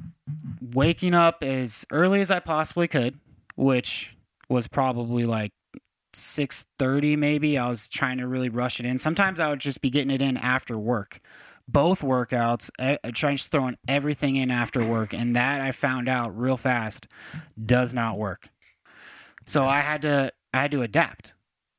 waking 0.75 1.14
up 1.14 1.42
as 1.42 1.86
early 1.90 2.20
as 2.20 2.30
I 2.30 2.40
possibly 2.40 2.88
could, 2.88 3.18
which 3.56 4.16
was 4.48 4.68
probably 4.68 5.25
like 5.25 5.52
6:30 6.12 7.16
maybe. 7.16 7.58
I 7.58 7.68
was 7.68 7.88
trying 7.88 8.18
to 8.18 8.26
really 8.26 8.48
rush 8.48 8.80
it 8.80 8.86
in. 8.86 8.98
Sometimes 8.98 9.38
I 9.40 9.50
would 9.50 9.60
just 9.60 9.80
be 9.80 9.90
getting 9.90 10.10
it 10.10 10.22
in 10.22 10.36
after 10.36 10.78
work. 10.78 11.20
Both 11.68 12.00
workouts, 12.02 12.70
eh, 12.78 12.96
trying 13.12 13.36
just 13.36 13.50
throwing 13.50 13.76
everything 13.88 14.36
in 14.36 14.52
after 14.52 14.88
work, 14.88 15.12
and 15.12 15.34
that 15.34 15.60
I 15.60 15.72
found 15.72 16.08
out 16.08 16.36
real 16.38 16.56
fast 16.56 17.08
does 17.62 17.92
not 17.92 18.18
work. 18.18 18.50
So 19.46 19.66
I 19.66 19.80
had 19.80 20.02
to 20.02 20.32
I 20.52 20.62
had 20.62 20.70
to 20.72 20.82
adapt. 20.82 21.34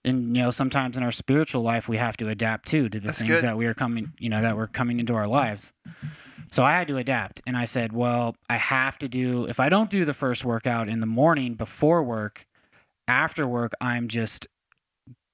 And 0.06 0.36
you 0.36 0.44
know, 0.44 0.52
sometimes 0.52 0.96
in 0.96 1.04
our 1.04 1.12
spiritual 1.12 1.62
life 1.62 1.90
we 1.90 1.98
have 1.98 2.18
to 2.18 2.30
adapt 2.30 2.68
too 2.68 2.90
to 2.90 3.00
the 3.00 3.08
That's 3.08 3.20
things 3.20 3.42
good. 3.42 3.44
that 3.44 3.58
we 3.58 3.66
are 3.66 3.74
coming, 3.74 4.14
you 4.20 4.30
know, 4.30 4.42
that 4.42 4.56
were 4.56 4.68
coming 4.68 5.00
into 5.00 5.14
our 5.16 5.28
lives. 5.28 5.74
So 6.50 6.64
I 6.64 6.72
had 6.72 6.88
to 6.88 6.98
adapt 6.98 7.42
and 7.46 7.58
I 7.58 7.66
said, 7.66 7.92
well, 7.92 8.36
I 8.50 8.56
have 8.56 8.98
to 9.00 9.10
do 9.10 9.46
if 9.46 9.60
I 9.60 9.70
don't 9.70 9.90
do 9.90 10.06
the 10.06 10.14
first 10.14 10.46
workout 10.46 10.88
in 10.88 11.02
the 11.02 11.08
morning 11.08 11.56
before 11.56 12.04
work, 12.04 12.46
after 13.08 13.48
work 13.48 13.74
I'm 13.82 14.08
just 14.08 14.48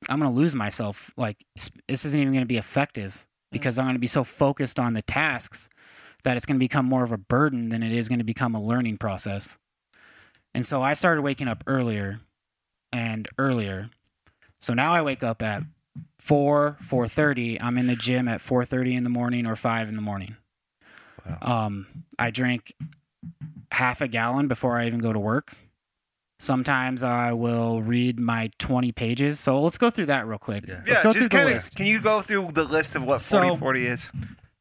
I'm 0.10 0.20
going 0.20 0.32
to 0.32 0.38
lose 0.38 0.56
myself. 0.56 1.14
Like 1.18 1.46
this 1.88 2.06
isn't 2.06 2.20
even 2.20 2.34
going 2.34 2.44
to 2.44 2.48
be 2.48 2.58
effective 2.58 3.26
mm. 3.26 3.54
because 3.54 3.78
I'm 3.78 3.86
going 3.86 3.96
to 3.96 4.00
be 4.00 4.08
so 4.08 4.24
focused 4.24 4.80
on 4.80 4.94
the 4.94 5.02
tasks 5.02 5.70
that 6.24 6.38
it's 6.38 6.46
going 6.46 6.56
to 6.56 6.64
become 6.64 6.86
more 6.86 7.04
of 7.04 7.12
a 7.12 7.18
burden 7.18 7.70
than 7.70 7.84
it 7.84 7.92
is 7.92 8.10
going 8.10 8.20
to 8.20 8.26
become 8.26 8.56
a 8.56 8.62
learning 8.62 8.98
process. 8.98 9.58
And 10.56 10.66
so 10.66 10.82
I 10.82 10.94
started 10.94 11.22
waking 11.22 11.48
up 11.48 11.64
earlier 11.68 12.20
and 12.92 13.28
earlier. 13.38 13.90
So 14.60 14.74
now 14.74 14.94
I 14.94 15.02
wake 15.02 15.24
up 15.24 15.42
at 15.42 15.64
4, 16.20 16.78
4:30. 16.82 17.62
I'm 17.62 17.78
in 17.78 17.88
the 17.88 17.96
gym 17.96 18.28
at 18.28 18.40
4:30 18.40 18.96
in 18.96 19.04
the 19.04 19.10
morning 19.10 19.46
or 19.46 19.56
5 19.56 19.90
in 19.90 19.96
the 19.96 20.02
morning. 20.02 20.38
Um, 21.42 21.88
I 22.20 22.32
drink 22.32 22.74
half 23.72 24.02
a 24.02 24.08
gallon 24.08 24.48
before 24.48 24.78
I 24.78 24.86
even 24.88 25.00
go 25.00 25.14
to 25.14 25.20
work. 25.20 25.56
Sometimes 26.40 27.04
I 27.04 27.32
will 27.32 27.82
read 27.82 28.20
my 28.20 28.52
20 28.60 28.92
pages. 28.92 29.40
So 29.40 29.62
let's 29.62 29.78
go 29.78 29.90
through 29.90 30.08
that 30.08 30.28
real 30.28 30.38
quick. 30.40 30.66
Yeah. 30.68 30.82
Let's 30.86 31.02
go 31.02 31.14
just 31.14 31.30
through 31.30 31.38
kind 31.40 31.50
of. 31.50 31.56
list. 31.56 31.76
Can 31.76 31.86
you 31.86 32.02
go 32.02 32.22
through 32.22 32.50
the 32.54 32.66
list 32.66 32.96
of 32.96 33.04
what 33.06 33.22
So- 33.22 33.40
40 33.42 33.58
40 33.60 33.88
is? 33.88 34.12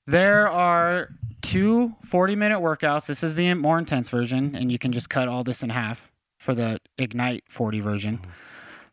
There 0.07 0.49
are 0.49 1.11
two 1.43 1.95
40 2.03 2.37
minute 2.37 2.61
workouts. 2.61 3.07
This 3.09 3.23
is 3.23 3.35
the 3.35 3.53
more 3.55 3.79
intense 3.79 4.09
version, 4.09 4.55
and 4.55 4.73
you 4.73 4.79
can 4.79 4.93
just 4.93 5.11
cut 5.11 5.29
all 5.29 5.45
this 5.45 5.63
in 5.63 5.71
half 5.71 6.11
for 6.39 6.55
the 6.55 6.81
Ignite 6.99 7.45
40 7.49 7.81
version. 7.81 8.19
Mm-hmm. 8.19 8.31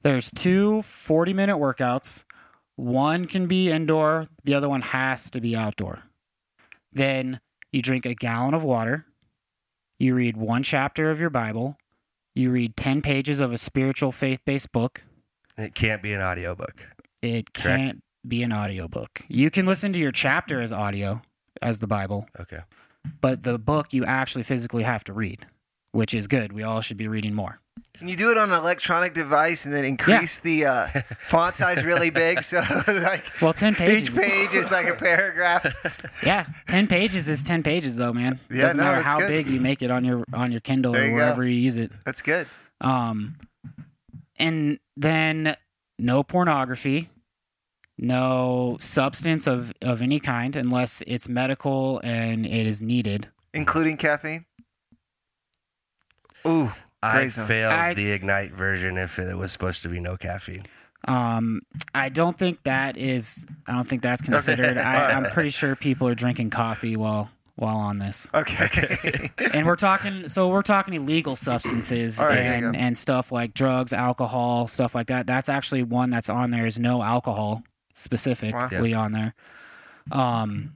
There's 0.01 0.31
two 0.31 0.81
40 0.81 1.33
minute 1.33 1.57
workouts. 1.57 2.23
One 2.75 3.25
can 3.25 3.47
be 3.47 3.69
indoor, 3.69 4.27
the 4.45 4.53
other 4.53 4.69
one 4.69 4.81
has 4.81 5.29
to 5.31 5.41
be 5.41 5.55
outdoor. 5.55 6.03
Then 6.93 7.41
you 7.71 7.81
drink 7.81 8.05
a 8.05 8.15
gallon 8.15 8.53
of 8.53 8.63
water. 8.63 9.05
You 9.99 10.15
read 10.15 10.37
one 10.37 10.63
chapter 10.63 11.11
of 11.11 11.19
your 11.19 11.29
Bible. 11.29 11.77
You 12.33 12.51
read 12.51 12.77
10 12.77 13.01
pages 13.01 13.41
of 13.41 13.51
a 13.51 13.57
spiritual 13.57 14.13
faith 14.13 14.39
based 14.45 14.71
book. 14.71 15.03
It 15.57 15.75
can't 15.75 16.01
be 16.01 16.13
an 16.13 16.21
audiobook. 16.21 16.87
It 17.21 17.51
can't 17.51 18.01
be 18.25 18.43
an 18.43 18.53
audiobook. 18.53 19.21
You 19.27 19.49
can 19.49 19.65
listen 19.65 19.91
to 19.91 19.99
your 19.99 20.13
chapter 20.13 20.61
as 20.61 20.71
audio, 20.71 21.21
as 21.61 21.79
the 21.79 21.87
Bible 21.87 22.27
Okay. 22.39 22.59
but 23.21 23.43
the 23.43 23.57
book 23.57 23.93
you 23.93 24.05
actually 24.05 24.43
physically 24.43 24.83
have 24.83 25.03
to 25.05 25.13
read, 25.13 25.45
which 25.91 26.13
is 26.13 26.27
good. 26.27 26.51
We 26.53 26.63
all 26.63 26.81
should 26.81 26.97
be 26.97 27.07
reading 27.07 27.33
more. 27.33 27.59
Can 27.97 28.07
you 28.07 28.15
do 28.15 28.31
it 28.31 28.37
on 28.37 28.51
an 28.51 28.57
electronic 28.59 29.13
device 29.13 29.65
and 29.65 29.73
then 29.73 29.83
increase 29.83 30.39
the 30.39 30.65
uh, 30.65 30.87
font 31.19 31.55
size 31.55 31.83
really 31.83 32.09
big 32.09 32.41
so 32.43 32.61
like 32.87 33.25
Well, 33.41 33.51
10 33.53 33.75
pages. 33.75 34.09
each 34.09 34.15
page 34.15 34.53
is 34.53 34.71
like 34.71 34.87
a 34.87 34.95
paragraph? 34.95 35.65
Yeah, 36.25 36.45
10 36.67 36.87
pages 36.87 37.27
is 37.27 37.43
10 37.43 37.61
pages 37.63 37.95
though, 37.97 38.13
man. 38.13 38.39
Yeah, 38.49 38.61
Doesn't 38.63 38.77
no, 38.77 38.83
matter 38.83 39.01
how 39.01 39.19
good. 39.19 39.27
big 39.27 39.47
you 39.47 39.59
make 39.59 39.81
it 39.81 39.91
on 39.91 40.05
your 40.05 40.23
on 40.33 40.51
your 40.51 40.61
Kindle 40.61 40.93
There 40.93 41.01
or 41.01 41.05
you 41.05 41.11
go. 41.11 41.15
wherever 41.15 41.43
you 41.47 41.55
use 41.59 41.75
it. 41.77 41.91
That's 42.05 42.21
good. 42.21 42.47
Um 42.79 43.35
and 44.37 44.79
then 44.95 45.55
no 45.97 46.23
pornography, 46.23 47.09
no 47.99 48.77
substance 48.79 49.45
of 49.45 49.73
of 49.81 50.01
any 50.01 50.19
kind 50.19 50.55
unless 50.55 51.03
it's 51.05 51.27
medical 51.27 51.99
and 52.03 52.45
it 52.45 52.65
is 52.65 52.81
needed. 52.81 53.27
Including 53.53 53.97
caffeine? 53.97 54.45
Ooh. 56.47 56.71
I 57.01 57.27
zone. 57.27 57.45
failed 57.45 57.73
I- 57.73 57.93
the 57.93 58.11
Ignite 58.11 58.51
version 58.51 58.97
if 58.97 59.19
it 59.19 59.37
was 59.37 59.51
supposed 59.51 59.83
to 59.83 59.89
be 59.89 59.99
no 59.99 60.17
caffeine. 60.17 60.65
Um, 61.07 61.61
I 61.95 62.09
don't 62.09 62.37
think 62.37 62.63
that 62.63 62.97
is. 62.97 63.45
I 63.67 63.73
don't 63.73 63.87
think 63.87 64.01
that's 64.01 64.21
considered. 64.21 64.77
I, 64.77 65.11
I'm 65.11 65.23
pretty 65.31 65.49
sure 65.49 65.75
people 65.77 66.09
are 66.09 66.15
drinking 66.15 66.49
coffee 66.49 66.97
while 66.97 67.31
while 67.55 67.77
on 67.77 67.99
this. 67.99 68.29
Okay. 68.33 69.29
and 69.53 69.65
we're 69.65 69.75
talking 69.75 70.27
so 70.27 70.49
we're 70.49 70.61
talking 70.61 70.93
illegal 70.93 71.35
substances 71.35 72.19
All 72.19 72.27
right, 72.27 72.35
there 72.35 72.59
you 72.59 72.67
and 72.67 72.75
and 72.75 72.97
stuff 72.97 73.31
like 73.31 73.53
drugs 73.53 73.91
alcohol 73.91 74.65
stuff 74.65 74.95
like 74.95 75.07
that 75.07 75.27
that's 75.27 75.49
actually 75.49 75.83
one 75.83 76.09
that's 76.09 76.29
on 76.29 76.51
there 76.51 76.65
is 76.65 76.79
no 76.79 77.03
alcohol 77.03 77.63
specifically 77.99 78.93
on 78.93 79.11
there. 79.11 79.33
Um 80.11 80.75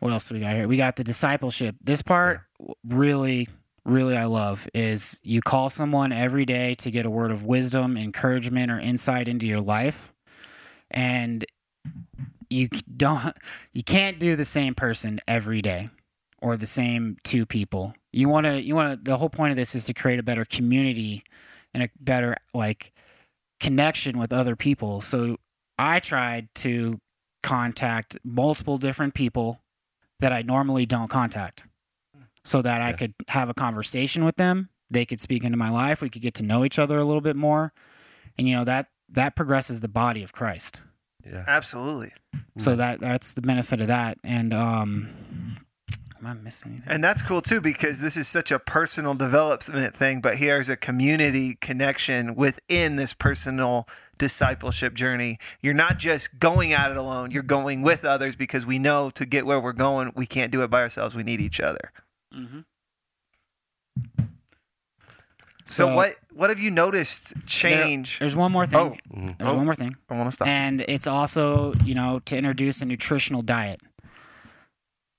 what 0.00 0.12
else 0.12 0.28
do 0.28 0.34
we 0.34 0.40
got 0.40 0.54
here? 0.54 0.66
We 0.66 0.76
got 0.76 0.96
the 0.96 1.04
discipleship. 1.04 1.76
This 1.82 2.02
part 2.02 2.40
w 2.58 2.74
really 2.84 3.48
really 3.86 4.14
i 4.14 4.26
love 4.26 4.68
is 4.74 5.20
you 5.24 5.40
call 5.40 5.70
someone 5.70 6.12
every 6.12 6.44
day 6.44 6.74
to 6.74 6.90
get 6.90 7.06
a 7.06 7.10
word 7.10 7.30
of 7.30 7.44
wisdom 7.44 7.96
encouragement 7.96 8.70
or 8.70 8.78
insight 8.78 9.28
into 9.28 9.46
your 9.46 9.60
life. 9.60 10.12
And 10.90 11.44
you 12.50 12.68
don't 12.96 13.34
you 13.72 13.82
can't 13.82 14.18
do 14.18 14.36
the 14.36 14.44
same 14.44 14.74
person 14.74 15.20
every 15.26 15.62
day 15.62 15.88
or 16.42 16.56
the 16.56 16.66
same 16.66 17.16
two 17.22 17.46
people. 17.46 17.94
You 18.12 18.28
want 18.28 18.46
to 18.46 18.60
you 18.60 18.74
want 18.74 18.98
to 18.98 19.10
the 19.10 19.16
whole 19.18 19.30
point 19.30 19.52
of 19.52 19.56
this 19.56 19.74
is 19.74 19.84
to 19.84 19.94
create 19.94 20.18
a 20.18 20.22
better 20.22 20.44
community 20.44 21.22
and 21.72 21.82
a 21.84 21.88
better 21.98 22.36
like 22.52 22.92
connection 23.60 24.18
with 24.18 24.32
other 24.32 24.56
people. 24.56 25.00
So 25.00 25.36
I 25.80 25.98
tried 25.98 26.54
to 26.56 27.00
contact 27.42 28.18
multiple 28.22 28.76
different 28.76 29.14
people 29.14 29.62
that 30.20 30.30
I 30.30 30.42
normally 30.42 30.84
don't 30.84 31.08
contact 31.08 31.66
so 32.44 32.60
that 32.60 32.82
I 32.82 32.92
could 32.92 33.14
have 33.28 33.48
a 33.48 33.54
conversation 33.54 34.24
with 34.24 34.36
them. 34.36 34.68
They 34.90 35.06
could 35.06 35.20
speak 35.20 35.42
into 35.42 35.56
my 35.56 35.70
life. 35.70 36.02
We 36.02 36.10
could 36.10 36.20
get 36.20 36.34
to 36.34 36.42
know 36.42 36.64
each 36.66 36.78
other 36.78 36.98
a 36.98 37.04
little 37.04 37.22
bit 37.22 37.36
more. 37.36 37.72
And 38.36 38.46
you 38.46 38.54
know 38.54 38.64
that 38.64 38.88
that 39.08 39.34
progresses 39.34 39.80
the 39.80 39.88
body 39.88 40.22
of 40.22 40.32
Christ. 40.32 40.82
Yeah. 41.24 41.44
Absolutely. 41.46 42.12
So 42.58 42.76
that 42.76 43.00
that's 43.00 43.32
the 43.32 43.42
benefit 43.42 43.80
of 43.80 43.86
that. 43.86 44.18
And 44.22 44.52
um 44.52 45.08
am 46.18 46.26
I 46.26 46.34
missing 46.34 46.72
anything? 46.72 46.92
And 46.92 47.02
that's 47.02 47.22
cool 47.22 47.40
too 47.40 47.60
because 47.60 48.00
this 48.00 48.16
is 48.16 48.28
such 48.28 48.50
a 48.50 48.58
personal 48.58 49.14
development 49.14 49.94
thing, 49.94 50.20
but 50.20 50.36
here's 50.36 50.68
a 50.68 50.76
community 50.76 51.56
connection 51.60 52.34
within 52.34 52.96
this 52.96 53.14
personal 53.14 53.86
discipleship 54.20 54.94
journey. 54.94 55.38
You're 55.60 55.74
not 55.74 55.98
just 55.98 56.38
going 56.38 56.72
at 56.72 56.92
it 56.92 56.96
alone, 56.96 57.32
you're 57.32 57.42
going 57.42 57.82
with 57.82 58.04
others 58.04 58.36
because 58.36 58.64
we 58.64 58.78
know 58.78 59.10
to 59.10 59.26
get 59.26 59.44
where 59.46 59.58
we're 59.58 59.72
going, 59.72 60.12
we 60.14 60.26
can't 60.26 60.52
do 60.52 60.62
it 60.62 60.70
by 60.70 60.80
ourselves. 60.82 61.16
We 61.16 61.24
need 61.24 61.40
each 61.40 61.58
other. 61.60 61.90
Mhm. 62.32 62.64
So, 65.64 65.86
So- 65.86 65.94
what 65.94 66.14
what 66.32 66.48
have 66.50 66.58
you 66.60 66.70
noticed 66.70 67.34
change? 67.46 68.18
There's 68.18 68.34
one 68.36 68.50
more 68.52 68.64
thing. 68.64 69.00
Oh. 69.12 69.14
Mhm. 69.16 69.38
There's 69.38 69.50
Oh. 69.52 69.56
one 69.56 69.64
more 69.66 69.74
thing. 69.74 69.96
I 70.08 70.14
want 70.14 70.28
to 70.28 70.32
stop. 70.32 70.48
And 70.48 70.80
it's 70.88 71.06
also, 71.06 71.74
you 71.84 71.94
know, 71.94 72.20
to 72.20 72.36
introduce 72.36 72.80
a 72.80 72.86
nutritional 72.86 73.42
diet. 73.42 73.80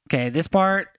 Okay, 0.09 0.29
this 0.29 0.47
part, 0.47 0.89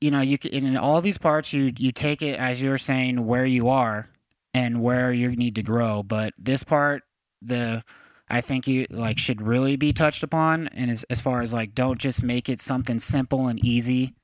you 0.00 0.10
know, 0.10 0.20
you 0.20 0.36
can, 0.38 0.52
in 0.52 0.76
all 0.76 1.00
these 1.00 1.18
parts, 1.18 1.52
you 1.52 1.72
you 1.78 1.90
take 1.90 2.22
it 2.22 2.38
as 2.38 2.62
you're 2.62 2.76
saying 2.78 3.24
where 3.26 3.46
you 3.46 3.68
are 3.68 4.08
and 4.56 4.80
where 4.80 5.12
you 5.12 5.28
need 5.36 5.54
to 5.56 5.62
grow. 5.62 6.02
But 6.02 6.32
this 6.38 6.64
part, 6.64 7.02
the 7.42 7.84
I 8.28 8.40
think 8.40 8.66
you 8.66 8.86
like 8.90 9.18
should 9.18 9.40
really 9.42 9.76
be 9.76 9.92
touched 9.92 10.22
upon, 10.22 10.68
and 10.68 10.90
as 10.90 11.04
as 11.04 11.20
far 11.20 11.42
as 11.42 11.52
like, 11.52 11.74
don't 11.74 11.98
just 11.98 12.22
make 12.22 12.48
it 12.48 12.60
something 12.60 12.98
simple 12.98 13.48
and 13.48 13.62
easy. 13.64 14.14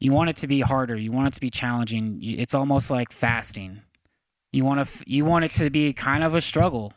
You 0.00 0.12
want 0.12 0.28
it 0.30 0.36
to 0.36 0.46
be 0.48 0.60
harder. 0.60 0.96
You 0.96 1.12
want 1.12 1.28
it 1.28 1.34
to 1.34 1.40
be 1.40 1.48
challenging. 1.48 2.18
It's 2.22 2.54
almost 2.54 2.90
like 2.90 3.12
fasting. 3.12 3.82
You 4.52 4.64
want 4.64 4.84
to 4.86 5.04
you 5.06 5.24
want 5.24 5.44
it 5.44 5.52
to 5.54 5.70
be 5.70 5.92
kind 5.92 6.24
of 6.24 6.34
a 6.34 6.40
struggle 6.40 6.92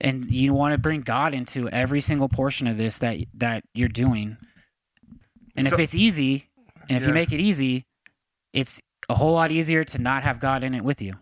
and 0.00 0.30
you 0.30 0.52
want 0.54 0.72
to 0.72 0.78
bring 0.78 1.00
God 1.00 1.34
into 1.34 1.68
every 1.70 2.00
single 2.00 2.28
portion 2.28 2.66
of 2.66 2.76
this 2.76 2.98
that 2.98 3.16
that 3.34 3.64
you're 3.74 3.88
doing. 3.88 4.36
And 5.56 5.66
So- 5.66 5.74
if 5.74 5.80
it's 5.80 5.94
easy, 5.94 6.50
and 6.88 6.96
if 6.96 7.02
Yeah. 7.02 7.08
you 7.08 7.14
make 7.14 7.32
it 7.32 7.40
easy, 7.40 7.86
it's 8.52 8.80
a 9.08 9.14
whole 9.14 9.32
lot 9.34 9.50
easier 9.50 9.82
to 9.84 9.98
not 9.98 10.22
have 10.22 10.38
God 10.40 10.62
in 10.62 10.74
it 10.74 10.84
with 10.84 11.00
you. 11.02 11.14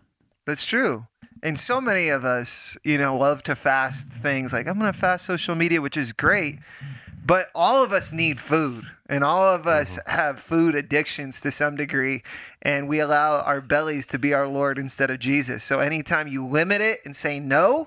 That's 0.49 0.65
true. 0.65 1.05
And 1.43 1.59
so 1.59 1.79
many 1.79 2.09
of 2.09 2.25
us, 2.25 2.75
you 2.83 2.97
know, 2.97 3.15
love 3.15 3.43
to 3.43 3.55
fast 3.55 4.11
things 4.11 4.51
like 4.51 4.67
I'm 4.67 4.79
going 4.79 4.91
to 4.91 4.97
fast 4.97 5.25
social 5.25 5.53
media, 5.53 5.79
which 5.79 5.95
is 5.95 6.11
great. 6.11 6.57
But 7.23 7.49
all 7.53 7.83
of 7.83 7.91
us 7.91 8.11
need 8.11 8.39
food, 8.39 8.85
and 9.07 9.23
all 9.23 9.43
of 9.43 9.67
us 9.67 9.99
mm-hmm. 9.99 10.09
have 10.09 10.39
food 10.39 10.73
addictions 10.73 11.39
to 11.41 11.51
some 11.51 11.75
degree, 11.75 12.23
and 12.63 12.87
we 12.89 12.99
allow 12.99 13.43
our 13.43 13.61
bellies 13.61 14.07
to 14.07 14.17
be 14.17 14.33
our 14.33 14.47
Lord 14.47 14.79
instead 14.79 15.11
of 15.11 15.19
Jesus. 15.19 15.63
So 15.63 15.81
anytime 15.81 16.27
you 16.27 16.47
limit 16.47 16.81
it 16.81 16.97
and 17.05 17.15
say 17.15 17.39
no, 17.39 17.85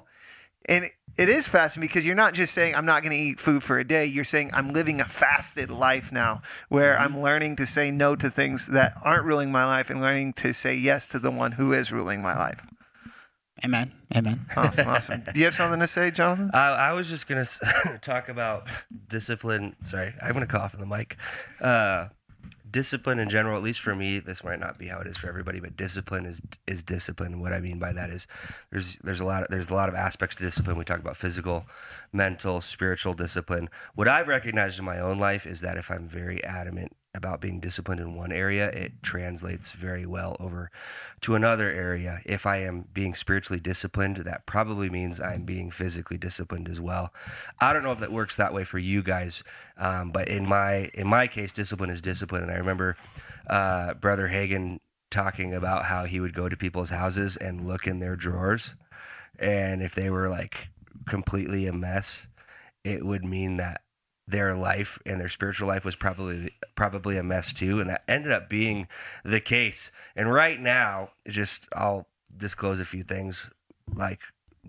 and 0.68 0.84
it 1.16 1.28
is 1.28 1.48
fasting 1.48 1.80
because 1.80 2.06
you're 2.06 2.14
not 2.16 2.34
just 2.34 2.54
saying 2.54 2.74
I'm 2.74 2.86
not 2.86 3.02
going 3.02 3.12
to 3.12 3.22
eat 3.22 3.38
food 3.38 3.62
for 3.62 3.78
a 3.78 3.84
day. 3.84 4.06
You're 4.06 4.24
saying 4.24 4.50
I'm 4.54 4.72
living 4.72 5.00
a 5.00 5.04
fasted 5.04 5.70
life 5.70 6.12
now, 6.12 6.42
where 6.68 6.98
I'm 6.98 7.20
learning 7.20 7.56
to 7.56 7.66
say 7.66 7.90
no 7.90 8.16
to 8.16 8.30
things 8.30 8.68
that 8.68 8.94
aren't 9.02 9.24
ruling 9.24 9.52
my 9.52 9.64
life 9.64 9.90
and 9.90 10.00
learning 10.00 10.32
to 10.34 10.52
say 10.54 10.74
yes 10.74 11.06
to 11.08 11.18
the 11.18 11.30
one 11.30 11.52
who 11.52 11.72
is 11.72 11.92
ruling 11.92 12.22
my 12.22 12.36
life. 12.36 12.66
Amen. 13.64 13.92
Amen. 14.14 14.46
Awesome, 14.56 14.88
awesome. 14.88 15.22
Do 15.32 15.38
you 15.38 15.46
have 15.46 15.54
something 15.54 15.78
to 15.80 15.86
say, 15.86 16.10
Jonathan? 16.10 16.50
I, 16.52 16.88
I 16.88 16.92
was 16.92 17.08
just 17.08 17.28
gonna 17.28 17.44
talk 18.00 18.28
about 18.28 18.66
discipline. 19.08 19.76
Sorry, 19.84 20.12
I'm 20.20 20.32
gonna 20.32 20.46
cough 20.46 20.74
in 20.74 20.80
the 20.80 20.86
mic. 20.86 21.16
Uh, 21.60 22.08
discipline 22.72 23.18
in 23.18 23.28
general, 23.28 23.56
at 23.56 23.62
least 23.62 23.80
for 23.80 23.94
me, 23.94 24.18
this 24.18 24.42
might 24.42 24.58
not 24.58 24.78
be 24.78 24.88
how 24.88 25.00
it 25.00 25.06
is 25.06 25.18
for 25.18 25.28
everybody, 25.28 25.60
but 25.60 25.76
discipline 25.76 26.26
is 26.26 26.42
is 26.66 26.82
discipline. 26.82 27.40
What 27.40 27.52
I 27.52 27.60
mean 27.60 27.78
by 27.78 27.92
that 27.92 28.10
is 28.10 28.26
there's 28.70 28.96
there's 28.98 29.20
a 29.20 29.26
lot 29.26 29.42
of, 29.42 29.48
there's 29.48 29.70
a 29.70 29.74
lot 29.74 29.88
of 29.88 29.94
aspects 29.94 30.36
to 30.36 30.42
discipline. 30.42 30.78
We 30.78 30.84
talk 30.84 31.00
about 31.00 31.16
physical, 31.16 31.66
mental, 32.12 32.60
spiritual 32.60 33.14
discipline. 33.14 33.68
What 33.94 34.08
I've 34.08 34.28
recognized 34.28 34.78
in 34.78 34.84
my 34.84 34.98
own 34.98 35.18
life 35.18 35.46
is 35.46 35.60
that 35.60 35.76
if 35.76 35.90
I'm 35.90 36.08
very 36.08 36.42
adamant 36.42 36.96
about 37.14 37.40
being 37.40 37.60
disciplined 37.60 38.00
in 38.00 38.14
one 38.14 38.32
area, 38.32 38.70
it 38.70 39.02
translates 39.02 39.72
very 39.72 40.06
well 40.06 40.34
over 40.40 40.70
to 41.20 41.34
another 41.34 41.70
area. 41.70 42.20
If 42.24 42.46
I 42.46 42.58
am 42.58 42.86
being 42.94 43.14
spiritually 43.14 43.60
disciplined, 43.60 44.18
that 44.18 44.46
probably 44.46 44.88
means 44.88 45.20
I'm 45.20 45.42
being 45.44 45.70
physically 45.70 46.16
disciplined 46.16 46.68
as 46.68 46.80
well. 46.80 47.12
I 47.60 47.72
don't 47.72 47.82
know 47.82 47.92
if 47.92 48.00
that 48.00 48.12
works 48.12 48.36
that 48.38 48.54
way 48.54 48.64
for 48.64 48.78
you 48.78 49.02
guys, 49.02 49.44
um, 49.76 50.10
but 50.10 50.28
in 50.28 50.48
my 50.48 50.90
in 50.94 51.06
my 51.06 51.26
case, 51.26 51.52
discipline 51.52 51.90
is 51.90 52.00
discipline. 52.00 52.42
And 52.42 52.50
I 52.50 52.56
remember 52.56 52.96
uh, 53.46 53.94
Brother 53.94 54.28
Hagin 54.28 54.80
talking 55.10 55.52
about 55.52 55.84
how 55.84 56.04
he 56.04 56.18
would 56.18 56.32
go 56.32 56.48
to 56.48 56.56
people's 56.56 56.90
houses 56.90 57.36
and 57.36 57.66
look 57.66 57.86
in 57.86 57.98
their 57.98 58.16
drawers, 58.16 58.74
and 59.38 59.82
if 59.82 59.94
they 59.94 60.08
were 60.08 60.30
like 60.30 60.70
completely 61.06 61.66
a 61.66 61.74
mess, 61.74 62.28
it 62.84 63.04
would 63.04 63.24
mean 63.24 63.58
that 63.58 63.82
their 64.32 64.54
life 64.56 64.98
and 65.06 65.20
their 65.20 65.28
spiritual 65.28 65.68
life 65.68 65.84
was 65.84 65.94
probably 65.94 66.50
probably 66.74 67.16
a 67.16 67.22
mess 67.22 67.52
too, 67.52 67.80
and 67.80 67.88
that 67.88 68.02
ended 68.08 68.32
up 68.32 68.48
being 68.48 68.88
the 69.24 69.40
case. 69.40 69.92
And 70.16 70.32
right 70.32 70.58
now, 70.58 71.10
just 71.28 71.68
I'll 71.74 72.08
disclose 72.36 72.80
a 72.80 72.84
few 72.84 73.02
things. 73.04 73.50
Like 73.94 74.20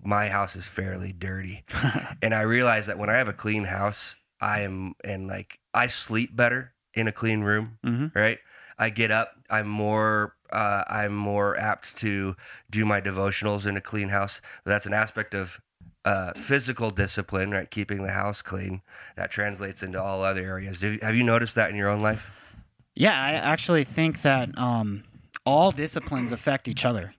my 0.04 0.28
house 0.28 0.54
is 0.54 0.66
fairly 0.66 1.12
dirty, 1.12 1.64
and 2.22 2.34
I 2.34 2.42
realize 2.42 2.86
that 2.86 2.98
when 2.98 3.10
I 3.10 3.16
have 3.16 3.28
a 3.28 3.32
clean 3.32 3.64
house, 3.64 4.16
I 4.40 4.60
am 4.60 4.94
and 5.02 5.26
like 5.26 5.58
I 5.72 5.88
sleep 5.88 6.36
better 6.36 6.72
in 6.94 7.08
a 7.08 7.12
clean 7.12 7.40
room. 7.40 7.78
Mhm. 7.84 8.14
Right, 8.14 8.38
I 8.78 8.90
get 8.90 9.10
up. 9.10 9.32
I'm 9.50 9.66
more. 9.68 10.36
Uh, 10.52 10.84
I'm 10.86 11.14
more 11.16 11.56
apt 11.58 11.96
to 11.98 12.36
do 12.70 12.84
my 12.84 13.00
devotionals 13.00 13.66
in 13.66 13.76
a 13.76 13.80
clean 13.80 14.10
house. 14.10 14.40
That's 14.64 14.86
an 14.86 14.92
aspect 14.92 15.34
of 15.34 15.60
uh, 16.04 16.32
physical 16.34 16.90
discipline, 16.90 17.50
right? 17.50 17.70
Keeping 17.70 18.02
the 18.02 18.12
house 18.12 18.42
clean. 18.42 18.82
That 19.16 19.30
translates 19.30 19.82
into 19.82 20.00
all 20.02 20.22
other 20.22 20.42
areas. 20.42 20.80
Do, 20.80 20.98
have 21.02 21.14
you 21.14 21.22
noticed 21.24 21.54
that 21.54 21.70
in 21.70 21.76
your 21.76 21.88
own 21.88 22.00
life? 22.00 22.54
Yeah, 22.94 23.20
I 23.20 23.32
actually 23.32 23.84
think 23.84 24.22
that 24.22 24.56
um, 24.58 25.02
all 25.44 25.70
disciplines 25.70 26.30
affect 26.32 26.68
each 26.68 26.84
other, 26.84 27.14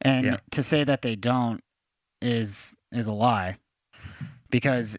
and 0.00 0.24
Yeah. 0.26 0.36
to 0.50 0.62
say 0.62 0.84
that 0.84 1.02
they 1.02 1.16
don't 1.16 1.62
is 2.20 2.74
is 2.92 3.06
a 3.06 3.12
lie, 3.12 3.58
because 4.50 4.98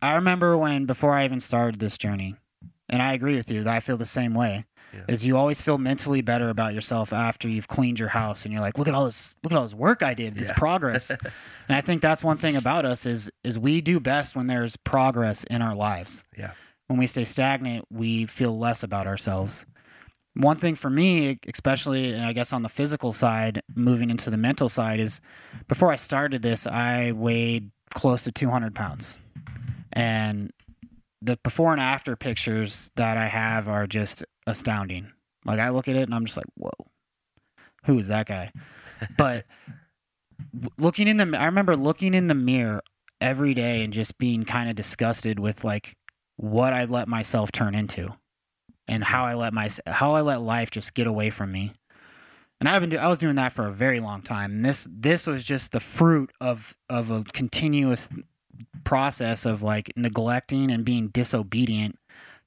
I 0.00 0.14
remember 0.14 0.56
when 0.56 0.86
before 0.86 1.12
I 1.14 1.24
even 1.24 1.40
started 1.40 1.80
this 1.80 1.98
journey, 1.98 2.36
and 2.88 3.02
I 3.02 3.12
agree 3.12 3.34
with 3.34 3.50
you 3.50 3.62
that 3.64 3.74
I 3.74 3.80
feel 3.80 3.96
the 3.96 4.06
same 4.06 4.32
way. 4.34 4.64
Yeah. 4.92 5.00
Is 5.08 5.26
you 5.26 5.36
always 5.36 5.60
feel 5.60 5.76
mentally 5.78 6.22
better 6.22 6.48
about 6.48 6.72
yourself 6.74 7.12
after 7.12 7.48
you've 7.48 7.68
cleaned 7.68 7.98
your 7.98 8.08
house, 8.08 8.44
and 8.44 8.52
you're 8.52 8.62
like, 8.62 8.78
look 8.78 8.88
at 8.88 8.94
all 8.94 9.04
this, 9.04 9.36
look 9.42 9.52
at 9.52 9.56
all 9.56 9.64
this 9.64 9.74
work 9.74 10.02
I 10.02 10.14
did, 10.14 10.34
this 10.34 10.48
Yeah. 10.48 10.54
progress, 10.56 11.10
and 11.68 11.76
I 11.76 11.80
think 11.82 12.00
that's 12.02 12.24
one 12.24 12.38
thing 12.38 12.56
about 12.56 12.84
us 12.86 13.04
is 13.06 13.30
is 13.44 13.58
we 13.58 13.80
do 13.80 14.00
best 14.00 14.34
when 14.34 14.46
there's 14.46 14.76
progress 14.76 15.44
in 15.44 15.60
our 15.62 15.74
lives 15.74 16.24
Yeah. 16.36 16.52
when 16.86 16.98
we 16.98 17.06
stay 17.06 17.24
stagnant, 17.24 17.84
we 17.90 18.24
feel 18.26 18.56
less 18.58 18.82
about 18.82 19.06
ourselves. 19.06 19.66
One 20.34 20.56
thing 20.56 20.74
for 20.76 20.88
me, 20.88 21.38
especially, 21.52 22.12
and 22.14 22.24
I 22.24 22.32
guess 22.32 22.52
on 22.52 22.62
the 22.62 22.68
physical 22.68 23.12
side, 23.12 23.60
moving 23.74 24.08
into 24.08 24.30
the 24.30 24.36
mental 24.36 24.68
side, 24.68 25.00
is 25.00 25.20
before 25.66 25.90
I 25.92 25.96
started 25.96 26.42
this, 26.42 26.64
I 26.66 27.10
weighed 27.12 27.72
close 27.90 28.22
to 28.24 28.32
200 28.32 28.72
pounds. 28.74 29.18
And 29.92 30.52
the 31.20 31.36
before 31.42 31.72
and 31.72 31.80
after 31.80 32.14
pictures 32.14 32.92
that 32.94 33.16
I 33.16 33.26
have 33.26 33.68
are 33.68 33.88
just 33.88 34.24
astounding. 34.48 35.12
Like, 35.44 35.60
I 35.60 35.70
look 35.70 35.88
at 35.88 35.96
it 35.96 36.02
and 36.02 36.14
I'm 36.14 36.24
just 36.24 36.36
like, 36.36 36.46
whoa, 36.56 36.70
who 37.84 37.98
is 37.98 38.08
that 38.08 38.26
guy? 38.26 38.52
But 39.16 39.44
looking 40.78 41.08
in 41.08 41.16
the, 41.16 41.38
I 41.38 41.46
remember 41.46 41.76
looking 41.76 42.14
in 42.14 42.26
the 42.26 42.34
mirror 42.34 42.82
every 43.20 43.54
day 43.54 43.82
and 43.82 43.92
just 43.92 44.18
being 44.18 44.44
kind 44.44 44.68
of 44.68 44.76
disgusted 44.76 45.38
with 45.38 45.64
like 45.64 45.96
what 46.36 46.72
I 46.72 46.84
let 46.84 47.08
myself 47.08 47.52
turn 47.52 47.74
into 47.74 48.14
and 48.86 49.04
how 49.04 49.24
I 49.24 49.34
let 49.34 49.52
my 49.52 49.68
how 49.86 50.14
I 50.14 50.22
let 50.22 50.40
life 50.40 50.70
just 50.70 50.94
get 50.94 51.06
away 51.06 51.30
from 51.30 51.52
me. 51.52 51.74
And 52.60 52.68
I've 52.68 52.80
been 52.80 52.90
do, 52.90 52.96
I 52.98 53.08
was 53.08 53.18
doing 53.18 53.36
that 53.36 53.52
for 53.52 53.66
a 53.66 53.72
very 53.72 54.00
long 54.00 54.22
time. 54.22 54.52
And 54.52 54.64
this 54.64 54.88
this 54.90 55.26
was 55.26 55.44
just 55.44 55.72
the 55.72 55.80
fruit 55.80 56.30
of 56.40 56.76
of 56.88 57.10
a 57.10 57.22
continuous 57.32 58.08
process 58.84 59.44
of 59.44 59.62
like 59.62 59.92
neglecting 59.96 60.70
and 60.70 60.84
being 60.84 61.08
disobedient 61.08 61.98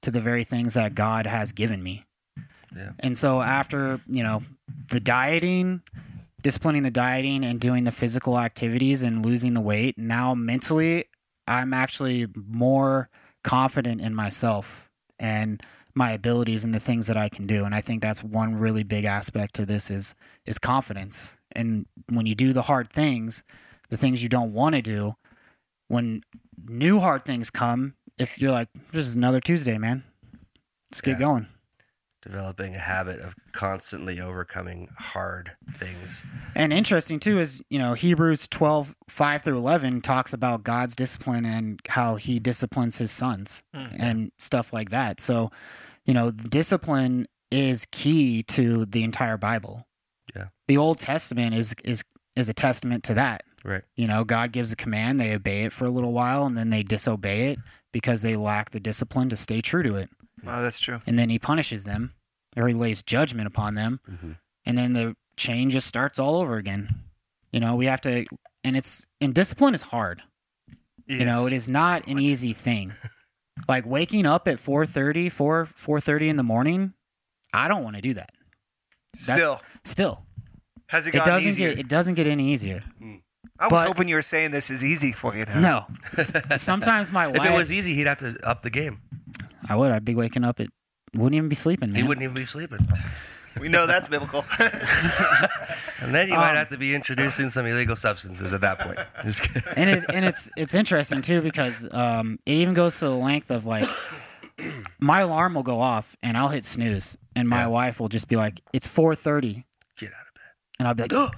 to 0.02 0.12
the 0.12 0.22
very 0.22 0.44
things 0.44 0.74
that 0.74 0.96
God 0.96 1.26
has 1.26 1.52
given 1.52 1.82
me. 1.84 2.06
Yeah. 2.76 2.92
And 3.00 3.18
so 3.18 3.42
after, 3.42 4.00
you 4.08 4.24
know, 4.24 4.44
the 4.90 5.00
dieting, 5.00 5.82
disciplining 6.42 6.84
the 6.84 6.92
dieting 6.92 7.44
and 7.44 7.60
doing 7.60 7.84
the 7.84 7.92
physical 7.92 8.40
activities 8.40 9.04
and 9.04 9.26
losing 9.26 9.54
the 9.54 9.62
weight, 9.62 9.98
now 9.98 10.34
mentally 10.34 11.06
I'm 11.48 11.74
actually 11.74 12.28
more 12.36 13.10
confident 13.44 14.02
in 14.02 14.16
myself 14.16 14.90
and 15.20 15.62
my 15.94 16.12
abilities 16.12 16.64
and 16.64 16.74
the 16.74 16.80
things 16.80 17.08
that 17.08 17.18
I 17.18 17.28
can 17.30 17.46
do. 17.46 17.66
And 17.66 17.76
I 17.76 17.82
think 17.82 18.02
that's 18.02 18.24
one 18.24 18.56
really 18.56 18.84
big 18.84 19.06
aspect 19.06 19.56
to 19.56 19.66
this 19.66 19.90
is 19.90 20.16
is 20.46 20.58
confidence. 20.58 21.38
And 21.54 21.86
when 22.10 22.26
you 22.26 22.36
do 22.36 22.54
the 22.54 22.62
hard 22.64 22.90
things, 22.90 23.44
the 23.90 23.98
things 23.98 24.24
you 24.24 24.30
don't 24.30 24.54
want 24.54 24.76
to 24.76 24.82
do, 24.82 25.16
when 25.90 26.24
new 26.66 27.00
hard 27.00 27.26
things 27.26 27.50
come, 27.50 27.96
it's 28.22 28.40
you're 28.40 28.52
like, 28.52 28.70
this 28.92 29.08
is 29.08 29.16
another 29.16 29.40
Tuesday, 29.40 29.78
man. 29.78 30.04
Let's 30.92 31.02
get 31.02 31.14
Yeah. 31.14 31.20
going. 31.20 31.48
Developing 32.22 32.76
a 32.76 32.80
habit 32.80 33.20
of 33.20 33.34
constantly 33.52 34.22
overcoming 34.22 34.90
hard 35.00 35.54
things. 35.72 36.24
And 36.54 36.72
interesting 36.72 37.20
too 37.20 37.40
is, 37.40 37.64
you 37.70 37.80
know, 37.80 37.96
Hebrews 37.96 38.48
12, 38.48 38.96
5 39.10 39.42
through 39.42 39.58
11 39.58 40.02
talks 40.02 40.32
about 40.32 40.64
God's 40.64 40.96
discipline 40.96 41.46
and 41.46 41.80
how 41.88 42.18
he 42.18 42.40
disciplines 42.40 43.00
his 43.00 43.10
sons 43.10 43.64
hmm. 43.74 43.88
and 44.00 44.32
stuff 44.38 44.72
like 44.72 44.92
that. 44.92 45.20
So, 45.20 45.50
you 46.06 46.14
know, 46.14 46.30
discipline 46.30 47.28
is 47.50 47.88
key 47.92 48.44
to 48.44 48.86
the 48.86 49.04
entire 49.04 49.38
Bible. 49.38 49.88
Yeah. 50.36 50.48
The 50.68 50.78
Old 50.78 51.00
Testament 51.00 51.56
is, 51.56 51.74
is, 51.84 52.04
is 52.36 52.50
a 52.50 52.54
testament 52.54 53.04
to 53.06 53.16
that. 53.16 53.44
Right. 53.64 53.84
You 53.96 54.08
know, 54.08 54.24
God 54.24 54.52
gives 54.52 54.72
a 54.72 54.76
command, 54.76 55.20
they 55.20 55.34
obey 55.34 55.64
it 55.64 55.72
for 55.72 55.86
a 55.86 55.90
little 55.90 56.14
while, 56.14 56.46
and 56.46 56.56
then 56.56 56.70
they 56.70 56.84
disobey 56.84 57.50
it 57.50 57.60
because 57.92 58.22
they 58.22 58.36
lack 58.36 58.72
the 58.72 58.80
discipline 58.80 59.30
to 59.30 59.36
stay 59.38 59.62
true 59.62 59.84
to 59.84 59.96
it. 59.96 60.10
Oh, 60.46 60.62
that's 60.62 60.80
true. 60.80 61.02
And 61.06 61.18
then 61.20 61.30
he 61.30 61.38
punishes 61.40 61.84
them 61.84 62.14
or 62.58 62.68
he 62.68 62.74
lays 62.74 63.04
judgment 63.04 63.48
upon 63.48 63.76
them 63.76 64.00
Mhm. 64.10 64.38
and 64.66 64.78
then 64.78 64.94
the 64.94 65.16
chain 65.38 65.70
just 65.70 65.88
starts 65.88 66.20
all 66.20 66.36
over 66.36 66.58
again. 66.58 66.90
You 67.52 67.60
know, 67.60 67.76
we 67.76 67.86
have 67.88 68.02
to, 68.02 68.26
and 68.64 68.78
it's 68.78 69.08
and 69.20 69.34
discipline 69.36 69.74
is 69.74 69.84
hard. 69.84 70.24
You 71.08 71.26
know, 71.26 71.46
it 71.48 71.52
is 71.54 71.68
not 71.70 72.08
an 72.08 72.20
easy 72.20 72.54
thing. 72.54 72.94
Like 73.68 73.86
waking 73.86 74.26
up 74.26 74.48
at 74.48 74.60
4:30, 74.60 75.30
4 75.30 75.66
4:30 75.66 76.30
in 76.30 76.38
the 76.38 76.44
morning, 76.44 76.94
I 77.54 77.68
don't 77.68 77.84
want 77.84 77.98
to 77.98 78.02
do 78.02 78.14
that. 78.14 78.30
That's- 79.28 79.38
Still, 79.38 79.62
still, 79.84 80.26
has 80.88 81.06
it 81.08 81.12
gotten 81.12 81.16
it 81.28 81.32
gotten 81.32 81.34
doesn't 81.34 81.48
easier? 81.50 81.70
get 81.72 81.80
it 81.80 81.88
doesn't 81.90 82.14
get 82.16 82.28
any 82.28 82.54
easier. 82.54 82.82
I 83.62 83.68
was 83.68 83.82
but- 83.82 83.88
hoping 83.88 84.08
you 84.10 84.16
were 84.16 84.22
saying 84.24 84.52
this 84.52 84.70
is 84.70 84.84
easy 84.84 85.12
for 85.12 85.36
you 85.36 85.46
now. 85.46 85.88
No, 86.18 86.24
sometimes 86.58 87.12
my 87.12 87.28
wife. 87.28 87.38
If 87.38 87.46
it 87.46 87.54
was 87.54 87.72
easy, 87.72 87.94
he'd 87.96 88.08
have 88.08 88.18
to 88.20 88.36
up 88.44 88.62
the 88.64 88.70
game. 88.72 89.00
I 89.70 89.76
would. 89.76 89.92
I'd 89.92 90.04
be 90.04 90.16
waking 90.16 90.44
up 90.44 90.60
It 90.60 90.70
Wouldn't 91.16 91.36
even 91.36 91.48
be 91.50 91.56
sleeping, 91.56 91.90
man. 91.94 92.02
He 92.02 92.08
wouldn't 92.08 92.24
even 92.24 92.36
be 92.36 92.46
sleeping. 92.46 92.88
We 93.60 93.68
know 93.70 93.86
that's 93.86 94.08
biblical. 94.08 94.44
And 96.04 96.16
then 96.16 96.28
you 96.30 96.34
Um, 96.34 96.40
might 96.42 96.56
have 96.56 96.70
to 96.70 96.78
be 96.80 96.96
introducing 96.96 97.50
some 97.52 97.66
illegal 97.68 97.96
substances 97.96 98.54
at 98.56 98.62
that 98.62 98.80
point. 98.80 98.98
And 99.78 99.90
it, 99.90 100.04
and 100.12 100.26
it's 100.26 100.50
it's 100.58 100.74
interesting 100.74 101.22
too 101.22 101.42
because 101.42 101.88
um, 101.94 102.40
it 102.48 102.54
even 102.54 102.74
goes 102.74 102.98
to 103.00 103.06
the 103.06 103.12
length 103.16 103.52
of 103.52 103.66
like 103.68 103.84
my 105.00 105.20
alarm 105.22 105.54
will 105.54 105.64
go 105.64 105.80
off 105.80 106.16
and 106.24 106.38
I'll 106.38 106.50
hit 106.50 106.66
snooze 106.66 107.18
and 107.36 107.48
my 107.48 107.62
Yeah. 107.62 107.68
wife 107.68 108.00
will 108.00 108.10
just 108.10 108.28
be 108.28 108.36
like 108.36 108.62
it's 108.74 108.88
4:30 108.88 109.64
Get 109.98 110.10
out 110.10 110.28
of 110.28 110.34
bed. 110.34 110.52
and 110.80 110.88
I'll 110.88 110.94
be 110.96 111.04
like 111.04 111.12
oh 111.16 111.30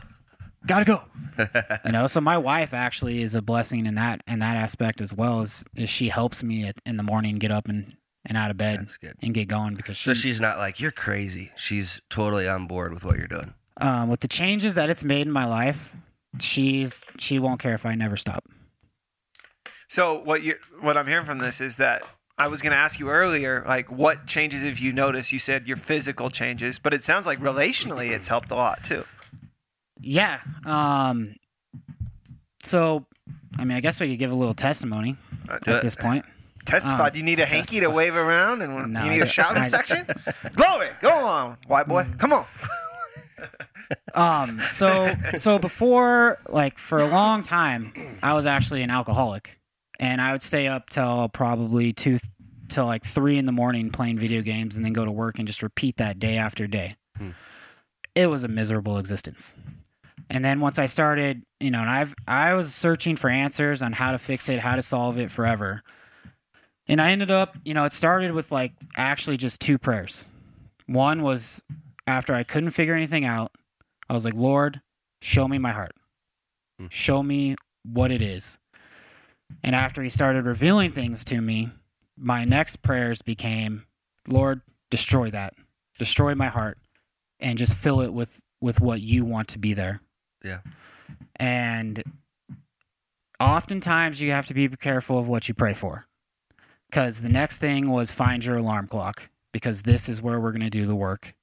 gotta 0.67 0.85
go 0.85 1.03
you 1.85 1.91
know 1.91 2.07
so 2.07 2.21
my 2.21 2.37
wife 2.37 2.73
actually 2.73 3.21
is 3.21 3.35
a 3.35 3.41
blessing 3.41 3.85
in 3.85 3.95
that 3.95 4.21
in 4.27 4.39
that 4.39 4.55
aspect 4.55 5.01
as 5.01 5.13
well 5.13 5.41
as 5.41 5.65
is 5.75 5.89
she 5.89 6.09
helps 6.09 6.43
me 6.43 6.65
at, 6.67 6.75
in 6.85 6.97
the 6.97 7.03
morning 7.03 7.37
get 7.39 7.51
up 7.51 7.67
and 7.67 7.95
and 8.25 8.37
out 8.37 8.49
of 8.51 8.55
bed 8.57 8.79
That's 8.79 8.97
good. 8.97 9.15
and 9.21 9.33
get 9.33 9.47
going 9.49 9.75
because 9.75 9.97
she, 9.97 10.09
So 10.09 10.13
she's 10.13 10.39
not 10.39 10.57
like, 10.57 10.79
you're 10.79 10.91
crazy. 10.91 11.51
She's 11.57 11.99
totally 12.09 12.47
on 12.47 12.67
board 12.67 12.93
with 12.93 13.03
what 13.03 13.17
you're 13.17 13.27
doing. 13.27 13.53
um, 13.81 14.07
with 14.09 14.21
the 14.21 14.29
changes 14.29 14.75
that 14.75 14.89
it's 14.89 15.03
made 15.03 15.27
in 15.27 15.31
my 15.33 15.45
life 15.45 15.93
she's 16.39 17.05
she 17.19 17.37
won't 17.39 17.59
care 17.59 17.73
if 17.73 17.85
I 17.85 17.95
never 17.95 18.15
stop 18.17 18.45
so 19.87 20.19
what 20.23 20.41
you 20.43 20.55
what 20.81 20.97
I'm 20.97 21.07
hearing 21.07 21.25
from 21.25 21.39
this 21.39 21.61
is 21.61 21.77
that 21.77 22.03
I 22.37 22.47
was 22.47 22.61
going 22.63 22.71
to 22.71 22.77
ask 22.77 22.99
you 22.99 23.09
earlier, 23.09 23.63
like 23.67 23.91
what 23.91 24.25
changes 24.25 24.63
have 24.63 24.79
you 24.79 24.91
noticed? 24.91 25.31
You 25.31 25.37
said 25.37 25.67
your 25.67 25.77
physical 25.77 26.29
changes, 26.31 26.79
but 26.79 26.91
it 26.93 27.03
sounds 27.03 27.27
like 27.27 27.39
relationally 27.39 28.09
it's 28.11 28.27
helped 28.27 28.49
a 28.51 28.55
lot 28.55 28.83
too. 28.83 29.03
Yeah. 30.03 30.39
Um. 30.65 31.35
So, 32.61 33.05
I 33.57 33.65
mean, 33.65 33.75
I 33.77 33.79
guess 33.81 33.99
we 33.99 34.09
could 34.09 34.19
give 34.19 34.31
a 34.31 34.35
little 34.35 34.53
testimony 34.53 35.15
do 35.47 35.71
at 35.71 35.77
it. 35.77 35.81
this 35.81 35.95
point. 35.95 36.25
Testify. 36.65 37.07
Um, 37.07 37.11
Do 37.11 37.17
you 37.19 37.25
need 37.25 37.39
a 37.39 37.45
hanky 37.45 37.79
to 37.81 37.89
wave 37.89 38.15
around 38.15 38.61
and 38.61 38.93
No, 38.93 39.03
you 39.03 39.09
need 39.11 39.21
a 39.21 39.27
shouting 39.27 39.57
I- 39.57 39.65
section? 39.65 40.05
Glory, 40.55 40.87
go 41.01 41.09
on, 41.11 41.57
white 41.67 41.87
boy. 41.87 42.05
Come 42.17 42.31
on. 42.33 42.45
Um. 44.15 44.59
So, 44.71 45.07
so 45.37 45.59
before, 45.59 46.37
like, 46.49 46.77
for 46.77 46.99
a 46.99 47.07
long 47.07 47.43
time, 47.43 47.91
I 48.21 48.33
was 48.33 48.45
actually 48.45 48.81
an 48.81 48.89
alcoholic, 48.89 49.59
and 49.99 50.21
I 50.21 50.31
would 50.31 50.41
stay 50.41 50.67
up 50.67 50.89
till 50.89 51.27
probably 51.29 51.91
two, 51.93 52.17
till 52.69 52.85
like 52.85 53.03
three 53.03 53.37
in 53.37 53.45
the 53.45 53.51
morning 53.51 53.89
playing 53.89 54.17
video 54.19 54.41
games, 54.41 54.75
and 54.75 54.85
then 54.85 54.93
go 54.93 55.03
to 55.03 55.11
work 55.11 55.37
and 55.39 55.47
just 55.47 55.61
repeat 55.63 55.97
that 55.97 56.17
day 56.19 56.37
after 56.37 56.65
day. 56.67 56.95
It 58.15 58.27
was 58.27 58.43
a 58.43 58.47
miserable 58.47 58.97
existence. 58.97 59.57
And 60.33 60.43
then 60.43 60.59
once 60.59 60.79
I 60.79 60.87
started, 60.87 61.43
you 61.59 61.69
know, 61.69 61.79
and 61.79 61.89
I've 61.89 62.15
I 62.27 62.55
was 62.55 62.73
searching 62.73 63.15
for 63.15 63.29
answers 63.29 63.83
on 63.83 63.93
how 63.93 64.11
to 64.11 64.17
fix 64.17 64.49
it, 64.49 64.59
how 64.59 64.75
to 64.75 64.81
solve 64.81 65.19
it 65.19 65.29
forever. 65.29 65.83
And 66.87 66.99
I 66.99 67.11
ended 67.11 67.29
up, 67.29 67.55
you 67.63 67.75
know, 67.75 67.85
it 67.85 67.93
started 67.93 68.31
with 68.31 68.51
like 68.51 68.73
actually 68.97 69.37
just 69.37 69.61
two 69.61 69.77
prayers. 69.77 70.31
One 70.87 71.21
was 71.21 71.63
after 72.07 72.33
I 72.33 72.41
couldn't 72.41 72.71
figure 72.71 72.95
anything 72.95 73.25
out, 73.25 73.51
I 74.09 74.13
was 74.13 74.25
like, 74.25 74.33
Lord, 74.33 74.81
show 75.21 75.47
me 75.47 75.59
my 75.59 75.71
heart. 75.71 75.93
Hmm. 76.79 76.87
Show 76.89 77.21
me 77.21 77.55
what 77.83 78.11
it 78.11 78.23
is. 78.23 78.57
And 79.61 79.75
after 79.75 80.01
he 80.01 80.09
started 80.09 80.45
revealing 80.45 80.91
things 80.91 81.23
to 81.25 81.41
me, 81.41 81.69
my 82.17 82.43
next 82.43 82.77
prayers 82.77 83.21
became, 83.21 83.85
Lord, 84.27 84.61
destroy 84.89 85.29
that, 85.29 85.53
destroy 85.99 86.33
my 86.33 86.47
heart, 86.47 86.79
and 87.39 87.59
just 87.59 87.77
fill 87.77 88.01
it 88.01 88.13
with 88.13 88.41
with 88.59 88.81
what 88.81 89.01
you 89.01 89.25
want 89.25 89.47
to 89.49 89.59
be 89.59 89.73
there. 89.75 90.01
Yeah. 90.43 90.59
And 91.37 92.03
oftentimes 93.39 94.21
you 94.21 94.31
have 94.31 94.47
to 94.47 94.53
be 94.53 94.67
careful 94.69 95.17
of 95.17 95.27
what 95.27 95.47
you 95.47 95.53
pray 95.53 95.73
for, 95.73 96.05
because 96.89 97.21
the 97.21 97.29
next 97.29 97.57
thing 97.59 97.89
was 97.89 98.11
find 98.11 98.43
your 98.45 98.57
alarm 98.57 98.87
clock, 98.87 99.29
because 99.51 99.83
this 99.83 100.09
is 100.09 100.21
where 100.21 100.39
we're 100.39 100.51
going 100.51 100.61
to 100.61 100.69
do 100.69 100.85
the 100.85 100.95
work. 100.95 101.35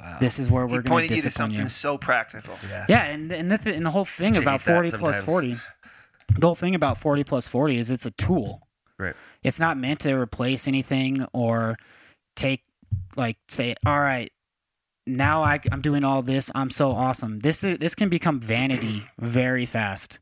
Wow. 0.00 0.18
This 0.20 0.38
is 0.38 0.50
where 0.50 0.66
we're 0.66 0.82
going 0.82 1.02
to 1.04 1.08
to 1.08 1.16
you 1.16 1.22
to 1.22 1.30
something 1.30 1.60
you. 1.60 1.68
so 1.68 1.96
practical. 1.96 2.54
yeah. 2.68 2.86
Yeah, 2.88 3.04
and 3.04 3.30
and 3.30 3.52
the, 3.52 3.58
th- 3.58 3.76
and 3.76 3.86
the 3.86 3.90
whole 3.90 4.04
thing 4.04 4.36
about 4.36 4.60
forty 4.60 4.90
forty, 4.90 5.56
the 6.34 6.46
whole 6.46 6.56
thing 6.56 6.74
about 6.74 6.98
forty 6.98 7.22
plus 7.22 7.46
forty 7.46 7.76
is 7.76 7.90
it's 7.90 8.06
a 8.06 8.10
tool. 8.10 8.66
Right. 8.98 9.14
It's 9.42 9.60
not 9.60 9.76
meant 9.76 10.00
to 10.00 10.14
replace 10.14 10.66
anything 10.66 11.26
or 11.32 11.76
take 12.34 12.64
like 13.16 13.38
say, 13.48 13.76
all 13.86 14.00
right, 14.00 14.32
now 15.06 15.42
I, 15.42 15.60
I'm 15.70 15.80
doing 15.80 16.04
all 16.04 16.22
this. 16.22 16.50
I'm 16.54 16.70
so 16.70 16.92
awesome. 16.92 17.40
This 17.40 17.64
is 17.64 17.78
this 17.78 17.94
can 17.94 18.08
become 18.08 18.40
vanity 18.40 19.06
very 19.18 19.66
fast. 19.66 20.20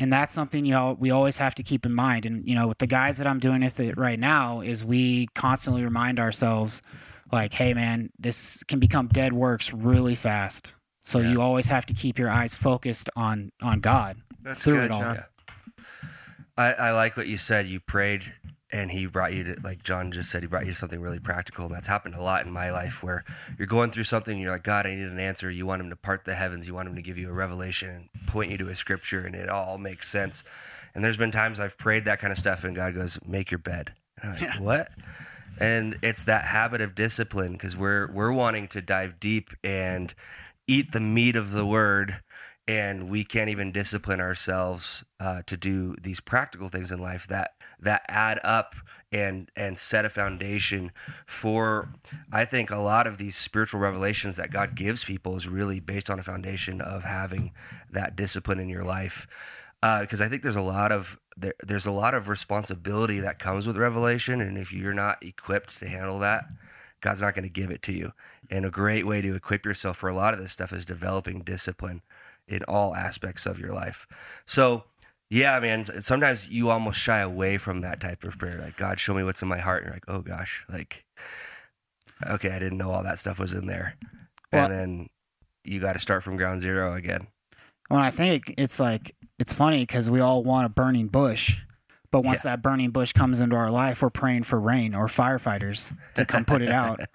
And 0.00 0.12
that's 0.12 0.32
something 0.32 0.64
you 0.64 0.72
know 0.72 0.96
we 0.98 1.10
always 1.10 1.38
have 1.38 1.54
to 1.56 1.62
keep 1.62 1.84
in 1.84 1.92
mind. 1.92 2.24
And 2.24 2.46
you 2.46 2.54
know, 2.54 2.68
with 2.68 2.78
the 2.78 2.86
guys 2.86 3.18
that 3.18 3.26
I'm 3.26 3.40
doing 3.40 3.62
with 3.62 3.80
it 3.80 3.96
right 3.98 4.18
now, 4.18 4.60
is 4.60 4.84
we 4.84 5.26
constantly 5.34 5.82
remind 5.82 6.20
ourselves, 6.20 6.82
like, 7.32 7.52
hey 7.54 7.74
man, 7.74 8.10
this 8.18 8.62
can 8.64 8.78
become 8.78 9.08
dead 9.08 9.32
works 9.32 9.72
really 9.72 10.14
fast. 10.14 10.74
So 11.00 11.18
Yeah. 11.18 11.30
you 11.32 11.40
always 11.42 11.68
have 11.70 11.84
to 11.86 11.94
keep 11.94 12.18
your 12.18 12.30
eyes 12.30 12.54
focused 12.54 13.10
on 13.16 13.50
on 13.62 13.80
God. 13.80 14.18
That's 14.42 14.62
Through 14.62 14.74
good, 14.74 14.84
it 14.84 14.90
all. 14.92 15.00
John. 15.00 15.18
I, 16.56 16.72
I 16.74 16.90
like 16.92 17.16
what 17.16 17.26
you 17.26 17.36
said. 17.36 17.66
You 17.66 17.80
prayed 17.80 18.32
and 18.70 18.90
he 18.90 19.06
brought 19.06 19.32
you 19.32 19.44
to, 19.44 19.56
like 19.62 19.82
John 19.82 20.12
just 20.12 20.30
said, 20.30 20.42
he 20.42 20.46
brought 20.46 20.66
you 20.66 20.72
to 20.72 20.76
something 20.76 21.00
really 21.00 21.18
practical. 21.18 21.66
And 21.66 21.74
that's 21.74 21.86
happened 21.86 22.14
a 22.14 22.22
lot 22.22 22.44
in 22.44 22.52
my 22.52 22.70
life 22.70 23.02
where 23.02 23.24
you're 23.56 23.66
going 23.66 23.90
through 23.90 24.04
something 24.04 24.34
and 24.34 24.42
you're 24.42 24.52
like, 24.52 24.62
God, 24.62 24.86
I 24.86 24.94
need 24.94 25.08
an 25.08 25.18
answer. 25.18 25.50
You 25.50 25.64
want 25.64 25.80
him 25.80 25.90
to 25.90 25.96
part 25.96 26.24
the 26.24 26.34
heavens. 26.34 26.66
You 26.66 26.74
want 26.74 26.88
him 26.88 26.94
to 26.96 27.02
give 27.02 27.16
you 27.16 27.30
a 27.30 27.32
revelation 27.32 27.88
and 27.88 28.26
point 28.26 28.50
you 28.50 28.58
to 28.58 28.68
a 28.68 28.74
scripture 28.74 29.24
and 29.24 29.34
it 29.34 29.48
all 29.48 29.78
makes 29.78 30.08
sense. 30.08 30.44
And 30.94 31.02
there's 31.02 31.16
been 31.16 31.30
times 31.30 31.60
I've 31.60 31.78
prayed 31.78 32.04
that 32.04 32.18
kind 32.18 32.32
of 32.32 32.38
stuff 32.38 32.64
and 32.64 32.76
God 32.76 32.94
goes, 32.94 33.18
make 33.26 33.50
your 33.50 33.58
bed. 33.58 33.92
And 34.20 34.32
I'm 34.32 34.40
like, 34.40 34.60
what? 34.60 34.88
And 35.60 35.96
it's 36.02 36.24
that 36.24 36.44
habit 36.44 36.80
of 36.80 36.94
discipline 36.94 37.52
because 37.52 37.76
we're, 37.76 38.10
we're 38.12 38.32
wanting 38.32 38.68
to 38.68 38.82
dive 38.82 39.18
deep 39.18 39.50
and 39.64 40.12
eat 40.66 40.92
the 40.92 41.00
meat 41.00 41.36
of 41.36 41.52
the 41.52 41.64
word 41.64 42.20
and 42.68 43.08
we 43.08 43.24
can't 43.24 43.48
even 43.48 43.72
discipline 43.72 44.20
ourselves 44.20 45.02
uh, 45.18 45.40
to 45.46 45.56
do 45.56 45.96
these 46.02 46.20
practical 46.20 46.68
things 46.68 46.92
in 46.92 47.00
life 47.00 47.26
that 47.26 47.52
that 47.80 48.02
add 48.08 48.40
up 48.42 48.74
and 49.10 49.50
and 49.56 49.78
set 49.78 50.04
a 50.04 50.10
foundation 50.10 50.92
for 51.26 51.88
I 52.32 52.44
think 52.44 52.70
a 52.70 52.76
lot 52.76 53.06
of 53.06 53.18
these 53.18 53.36
spiritual 53.36 53.80
revelations 53.80 54.36
that 54.36 54.52
God 54.52 54.74
gives 54.74 55.04
people 55.04 55.36
is 55.36 55.48
really 55.48 55.80
based 55.80 56.10
on 56.10 56.18
a 56.18 56.22
foundation 56.22 56.80
of 56.80 57.04
having 57.04 57.52
that 57.90 58.16
discipline 58.16 58.60
in 58.60 58.68
your 58.68 58.84
life 58.84 59.26
uh, 59.82 60.00
because 60.00 60.20
I 60.20 60.28
think 60.28 60.42
there's 60.42 60.56
a 60.56 60.62
lot 60.62 60.92
of 60.92 61.18
there, 61.36 61.54
there's 61.66 61.86
a 61.86 61.92
lot 61.92 62.14
of 62.14 62.28
responsibility 62.28 63.20
that 63.20 63.38
comes 63.38 63.66
with 63.66 63.76
revelation 63.76 64.40
and 64.40 64.58
if 64.58 64.72
you're 64.72 64.92
not 64.92 65.24
equipped 65.24 65.78
to 65.78 65.88
handle 65.88 66.18
that 66.18 66.44
God's 67.00 67.22
not 67.22 67.34
going 67.34 67.44
to 67.44 67.50
give 67.50 67.70
it 67.70 67.80
to 67.82 67.92
you 67.92 68.12
and 68.50 68.66
a 68.66 68.70
great 68.70 69.06
way 69.06 69.22
to 69.22 69.34
equip 69.34 69.64
yourself 69.64 69.96
for 69.96 70.10
a 70.10 70.14
lot 70.14 70.34
of 70.34 70.40
this 70.40 70.52
stuff 70.52 70.72
is 70.72 70.84
developing 70.84 71.40
discipline 71.40 72.02
in 72.48 72.62
all 72.66 72.94
aspects 72.94 73.46
of 73.46 73.58
your 73.58 73.72
life. 73.72 74.06
So, 74.44 74.84
yeah, 75.30 75.58
man, 75.60 75.84
sometimes 75.84 76.48
you 76.48 76.70
almost 76.70 76.98
shy 76.98 77.18
away 77.20 77.58
from 77.58 77.80
that 77.82 78.00
type 78.00 78.24
of 78.24 78.38
prayer. 78.38 78.58
Like, 78.58 78.76
God, 78.76 78.98
show 78.98 79.14
me 79.14 79.22
what's 79.22 79.42
in 79.42 79.48
my 79.48 79.58
heart. 79.58 79.82
And 79.82 79.86
you're 79.88 79.96
like, 79.96 80.04
oh 80.08 80.22
gosh, 80.22 80.64
like, 80.68 81.04
okay, 82.28 82.50
I 82.50 82.58
didn't 82.58 82.78
know 82.78 82.90
all 82.90 83.02
that 83.02 83.18
stuff 83.18 83.38
was 83.38 83.52
in 83.54 83.66
there. 83.66 83.96
Well- 84.52 84.64
and 84.64 84.72
then 84.72 85.08
you 85.64 85.80
got 85.80 85.92
to 85.94 85.98
start 85.98 86.22
from 86.22 86.36
ground 86.36 86.60
zero 86.60 86.94
again. 86.94 87.26
Well, 87.90 88.00
I 88.00 88.10
think 88.10 88.54
it's 88.58 88.78
like 88.78 89.14
it's 89.38 89.52
funny 89.54 89.82
because 89.82 90.10
we 90.10 90.20
all 90.20 90.42
want 90.42 90.66
a 90.66 90.68
burning 90.68 91.08
bush, 91.08 91.62
but 92.10 92.22
once 92.22 92.42
that 92.42 92.62
burning 92.62 92.90
bush 92.90 93.12
comes 93.12 93.40
into 93.40 93.56
our 93.56 93.70
life, 93.70 94.02
we're 94.02 94.10
praying 94.10 94.42
for 94.42 94.60
rain 94.60 94.94
or 94.94 95.06
firefighters 95.06 95.94
to 96.14 96.24
come 96.26 96.44
put 96.44 96.62
it 96.62 96.70
out. 96.70 97.00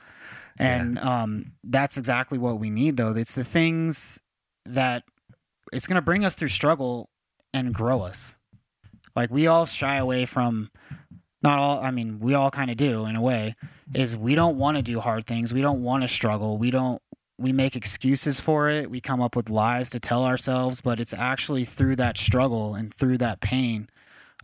And 0.59 0.99
um, 0.99 1.53
that's 1.63 1.97
exactly 1.97 2.37
what 2.37 2.59
we 2.59 2.69
need, 2.69 2.95
though. 2.95 3.15
It's 3.15 3.33
the 3.33 3.43
things 3.43 4.21
that 4.65 5.03
it's 5.71 5.87
going 5.87 5.95
to 5.95 6.01
bring 6.03 6.23
us 6.23 6.35
through 6.35 6.49
struggle 6.49 7.09
and 7.53 7.73
grow 7.73 8.01
us. 8.01 8.35
Like 9.15 9.29
we 9.29 9.47
all 9.47 9.65
shy 9.65 9.97
away 9.97 10.25
from, 10.25 10.71
not 11.41 11.59
all. 11.59 11.79
I 11.79 11.91
mean, 11.91 12.19
we 12.19 12.33
all 12.33 12.51
kind 12.51 12.71
of 12.71 12.77
do 12.77 13.05
in 13.05 13.15
a 13.15 13.21
way. 13.21 13.55
Is 13.93 14.17
we 14.17 14.33
don't 14.35 14.57
want 14.57 14.77
to 14.77 14.83
do 14.83 14.99
hard 14.99 15.25
things. 15.25 15.53
We 15.53 15.61
don't 15.61 15.83
want 15.83 16.03
to 16.03 16.07
struggle. 16.07 16.57
We 16.57 16.71
don't 16.71 17.01
we 17.37 17.51
make 17.51 17.75
excuses 17.75 18.39
for 18.39 18.69
it. 18.69 18.89
We 18.89 19.01
come 19.01 19.21
up 19.21 19.35
with 19.35 19.49
lies 19.49 19.89
to 19.91 19.99
tell 19.99 20.23
ourselves, 20.23 20.81
but 20.81 20.99
it's 20.99 21.13
actually 21.13 21.65
through 21.65 21.97
that 21.97 22.17
struggle 22.17 22.75
and 22.75 22.93
through 22.93 23.17
that 23.19 23.41
pain 23.41 23.89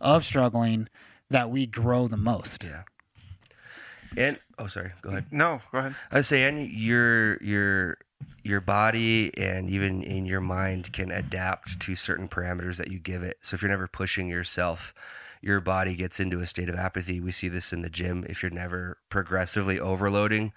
of 0.00 0.24
struggling 0.24 0.88
that 1.30 1.50
we 1.50 1.66
grow 1.66 2.08
the 2.08 2.16
most. 2.16 2.64
Yeah. 2.64 2.82
And 4.16 4.40
oh, 4.58 4.66
sorry, 4.66 4.92
go 5.02 5.10
ahead. 5.10 5.26
No, 5.30 5.60
go 5.72 5.78
ahead. 5.78 5.94
I 6.10 6.16
was 6.18 6.26
saying 6.26 6.72
your 6.74 7.42
your 7.42 7.98
your 8.50 8.60
body 8.60 9.36
and 9.38 9.70
even 9.70 10.02
in 10.02 10.26
your 10.26 10.40
mind 10.40 10.92
can 10.92 11.10
adapt 11.10 11.80
to 11.80 11.94
certain 11.94 12.28
parameters 12.28 12.76
that 12.76 12.90
you 12.90 12.98
give 12.98 13.22
it. 13.22 13.38
So 13.40 13.54
if 13.54 13.62
you're 13.62 13.70
never 13.70 13.88
pushing 13.88 14.28
yourself, 14.28 14.92
your 15.40 15.60
body 15.60 15.96
gets 15.96 16.20
into 16.20 16.40
a 16.40 16.46
state 16.46 16.68
of 16.68 16.74
apathy. 16.74 17.20
We 17.20 17.32
see 17.32 17.48
this 17.48 17.72
in 17.72 17.82
the 17.82 17.88
gym. 17.88 18.26
If 18.28 18.42
you're 18.42 18.50
never 18.50 18.98
progressively 19.08 19.80
overloading, 19.80 20.52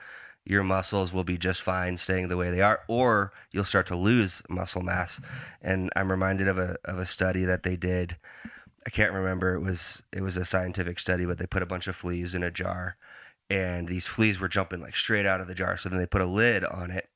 your 0.45 0.63
muscles 0.63 1.13
will 1.13 1.23
be 1.23 1.38
just 1.38 1.62
fine 1.62 1.97
staying 1.97 2.27
the 2.27 2.36
way 2.36 2.51
they 2.51 2.62
are, 2.62 2.82
or 2.88 3.32
you'll 3.51 3.63
start 3.63 3.88
to 3.88 3.95
lose 3.95 4.43
muscle 4.49 4.82
mass. 4.82 5.21
And 5.62 5.89
I'm 5.95 6.12
reminded 6.12 6.49
of 6.49 6.58
a 6.58 6.75
of 6.84 6.99
a 6.99 7.06
study 7.06 7.45
that 7.45 7.63
they 7.63 7.77
did. 7.77 8.17
I 8.86 8.89
can't 8.89 9.13
remember. 9.13 9.56
It 9.56 9.62
was 9.62 10.03
it 10.12 10.21
was 10.21 10.36
a 10.36 10.43
scientific 10.43 10.99
study, 10.99 11.25
but 11.25 11.38
they 11.38 11.47
put 11.47 11.63
a 11.63 11.67
bunch 11.67 11.88
of 11.88 11.95
fleas 11.95 12.36
in 12.36 12.43
a 12.43 12.51
jar, 12.51 12.97
and 13.49 13.88
these 13.88 14.08
fleas 14.08 14.41
were 14.41 14.49
jumping 14.49 14.82
like 14.82 14.95
straight 14.95 15.25
out 15.25 15.39
of 15.39 15.47
the 15.47 15.56
jar. 15.56 15.77
So 15.77 15.88
then 15.88 15.99
they 15.99 16.06
put 16.06 16.21
a 16.21 16.25
lid 16.25 16.65
on 16.65 16.91
it, 16.91 17.10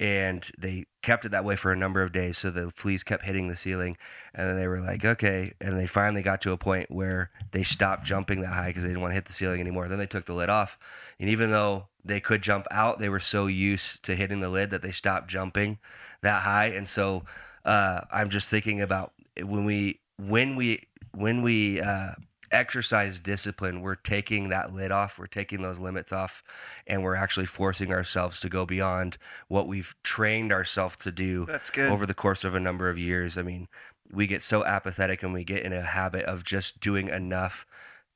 and 0.00 0.50
they 0.58 0.84
kept 1.02 1.24
it 1.24 1.30
that 1.30 1.44
way 1.44 1.56
for 1.56 1.72
a 1.72 1.76
number 1.76 2.02
of 2.02 2.12
days. 2.12 2.38
So 2.38 2.50
the 2.50 2.70
fleas 2.70 3.02
kept 3.02 3.24
hitting 3.24 3.48
the 3.48 3.56
ceiling, 3.56 3.96
and 4.34 4.48
then 4.48 4.56
they 4.56 4.68
were 4.68 4.80
like, 4.80 5.04
okay. 5.04 5.52
And 5.60 5.78
they 5.78 5.86
finally 5.86 6.22
got 6.22 6.40
to 6.42 6.52
a 6.52 6.58
point 6.58 6.90
where 6.90 7.30
they 7.52 7.62
stopped 7.62 8.04
jumping 8.04 8.40
that 8.42 8.52
high 8.52 8.68
because 8.68 8.82
they 8.82 8.90
didn't 8.90 9.00
want 9.00 9.12
to 9.12 9.16
hit 9.16 9.24
the 9.24 9.32
ceiling 9.32 9.60
anymore. 9.60 9.88
Then 9.88 9.98
they 9.98 10.06
took 10.06 10.26
the 10.26 10.34
lid 10.34 10.50
off, 10.50 10.78
and 11.18 11.28
even 11.28 11.50
though 11.50 11.88
they 12.04 12.20
could 12.20 12.42
jump 12.42 12.66
out, 12.70 12.98
they 12.98 13.08
were 13.08 13.20
so 13.20 13.46
used 13.46 14.04
to 14.04 14.14
hitting 14.14 14.40
the 14.40 14.48
lid 14.48 14.70
that 14.70 14.82
they 14.82 14.92
stopped 14.92 15.28
jumping 15.28 15.78
that 16.22 16.42
high. 16.42 16.66
And 16.66 16.88
so 16.88 17.24
uh, 17.64 18.02
I'm 18.12 18.28
just 18.28 18.50
thinking 18.50 18.80
about 18.80 19.12
when 19.42 19.64
we 19.64 20.00
when 20.16 20.56
we 20.56 20.80
when 21.14 21.42
we 21.42 21.80
uh, 21.80 22.12
exercise 22.50 23.18
discipline, 23.18 23.80
we're 23.80 23.94
taking 23.94 24.48
that 24.48 24.72
lid 24.72 24.90
off, 24.90 25.18
we're 25.18 25.26
taking 25.26 25.62
those 25.62 25.80
limits 25.80 26.12
off, 26.12 26.42
and 26.86 27.02
we're 27.02 27.14
actually 27.14 27.46
forcing 27.46 27.92
ourselves 27.92 28.40
to 28.40 28.48
go 28.48 28.64
beyond 28.66 29.18
what 29.48 29.66
we've 29.66 29.94
trained 30.02 30.52
ourselves 30.52 30.96
to 30.96 31.10
do 31.12 31.44
That's 31.46 31.70
good. 31.70 31.90
over 31.90 32.06
the 32.06 32.14
course 32.14 32.44
of 32.44 32.54
a 32.54 32.60
number 32.60 32.88
of 32.88 32.98
years. 32.98 33.36
I 33.38 33.42
mean, 33.42 33.68
we 34.12 34.26
get 34.26 34.42
so 34.42 34.64
apathetic 34.64 35.22
and 35.22 35.32
we 35.32 35.44
get 35.44 35.62
in 35.64 35.72
a 35.72 35.82
habit 35.82 36.24
of 36.24 36.44
just 36.44 36.80
doing 36.80 37.08
enough 37.08 37.66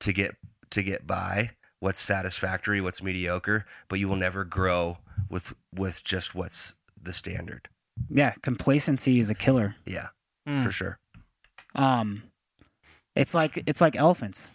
to 0.01 0.13
get 0.13 0.37
to 0.71 0.83
get 0.83 1.07
by 1.07 1.51
what's 1.81 2.01
satisfactory, 2.01 2.81
what's 2.81 3.03
mediocre, 3.03 3.67
but 3.89 3.99
you 3.99 4.09
will 4.09 4.17
never 4.17 4.45
grow 4.45 4.99
with 5.29 5.53
with 5.75 6.03
just 6.03 6.35
what's 6.35 6.77
the 7.01 7.13
standard. 7.13 7.69
Yeah, 8.09 8.33
complacency 8.43 9.21
is 9.21 9.29
a 9.29 9.35
killer. 9.35 9.77
Yeah, 9.85 10.09
Hmm. 10.47 10.63
for 10.63 10.71
sure. 10.71 10.99
Um, 11.75 12.23
it's 13.17 13.35
like 13.35 13.63
it's 13.67 13.81
like 13.81 13.97
elephants 13.97 14.53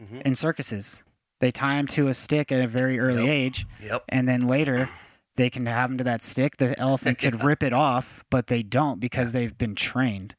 Mhm. 0.00 0.22
in 0.22 0.36
circuses. 0.36 1.02
They 1.40 1.50
tie 1.50 1.76
them 1.76 1.86
to 1.88 2.06
a 2.08 2.14
stick 2.14 2.50
at 2.52 2.60
a 2.60 2.66
very 2.66 2.98
early 2.98 3.24
Yep. 3.24 3.30
age, 3.30 3.66
Yep. 3.82 4.04
and 4.08 4.28
then 4.28 4.46
later 4.46 4.88
they 5.36 5.48
can 5.50 5.64
have 5.66 5.88
them 5.90 5.98
to 5.98 6.04
that 6.04 6.22
stick. 6.22 6.56
The 6.58 6.78
elephant 6.78 7.18
could 7.18 7.42
rip 7.44 7.62
it 7.62 7.72
off, 7.72 8.24
but 8.30 8.48
they 8.48 8.62
don't 8.62 9.00
because 9.00 9.32
they've 9.32 9.56
been 9.56 9.74
trained. 9.74 10.34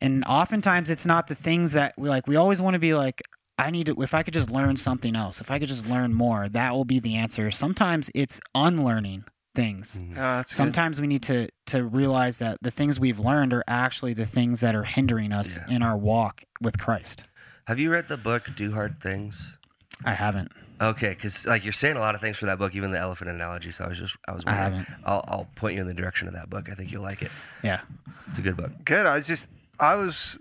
And 0.00 0.24
oftentimes 0.26 0.90
it's 0.90 1.06
not 1.06 1.26
the 1.26 1.34
things 1.34 1.72
that 1.72 1.94
we 1.96 2.08
like. 2.08 2.26
We 2.26 2.36
always 2.36 2.60
want 2.60 2.74
to 2.74 2.78
be 2.78 2.94
like, 2.94 3.22
I 3.58 3.70
need 3.70 3.86
to. 3.86 4.02
If 4.02 4.12
I 4.12 4.22
could 4.22 4.34
just 4.34 4.50
learn 4.50 4.76
something 4.76 5.16
else, 5.16 5.40
if 5.40 5.50
I 5.50 5.58
could 5.58 5.68
just 5.68 5.88
learn 5.88 6.12
more, 6.12 6.48
that 6.48 6.72
will 6.74 6.84
be 6.84 6.98
the 6.98 7.16
answer. 7.16 7.50
Sometimes 7.50 8.10
it's 8.14 8.40
unlearning 8.54 9.24
things. 9.56 9.98
Mm-hmm. 10.00 10.12
Oh, 10.12 10.20
that's 10.20 10.52
good. 10.52 10.56
Sometimes 10.56 11.00
we 11.00 11.06
need 11.08 11.22
to 11.24 11.48
to 11.66 11.84
realize 11.84 12.38
that 12.38 12.58
the 12.62 12.70
things 12.70 13.00
we've 13.00 13.18
learned 13.18 13.52
are 13.52 13.64
actually 13.66 14.12
the 14.14 14.24
things 14.26 14.60
that 14.60 14.76
are 14.76 14.84
hindering 14.84 15.32
us 15.32 15.58
Yeah. 15.68 15.74
in 15.76 15.82
our 15.82 15.96
walk 15.96 16.44
with 16.60 16.78
Christ. 16.78 17.26
Have 17.66 17.80
you 17.80 17.90
read 17.90 18.06
the 18.06 18.16
book 18.16 18.50
Do 18.54 18.72
Hard 18.74 19.00
Things? 19.00 19.58
I 20.04 20.12
haven't. 20.12 20.52
Okay, 20.80 21.08
because 21.08 21.46
like 21.46 21.64
you're 21.64 21.72
saying 21.72 21.96
a 21.96 22.00
lot 22.00 22.14
of 22.14 22.20
things 22.20 22.36
for 22.38 22.46
that 22.46 22.58
book, 22.58 22.74
even 22.76 22.90
the 22.92 22.98
elephant 23.00 23.30
analogy. 23.30 23.70
So 23.72 23.84
I 23.84 23.88
was 23.88 23.98
just 23.98 24.16
I 24.28 24.32
was 24.32 24.44
I 24.46 24.52
wondering. 24.52 24.84
haven't. 24.84 25.04
I'll 25.06 25.24
I'll 25.26 25.48
point 25.56 25.74
you 25.74 25.80
in 25.80 25.88
the 25.88 25.94
direction 25.94 26.28
of 26.28 26.34
that 26.34 26.48
book. 26.50 26.68
I 26.70 26.74
think 26.74 26.92
you'll 26.92 27.02
like 27.02 27.22
it. 27.22 27.32
Yeah. 27.64 27.80
It's 28.28 28.38
a 28.38 28.42
good 28.42 28.56
book. 28.56 28.70
Good. 28.84 29.06
I 29.06 29.14
was 29.14 29.26
just, 29.26 29.48
I 29.80 29.94
was 29.94 30.38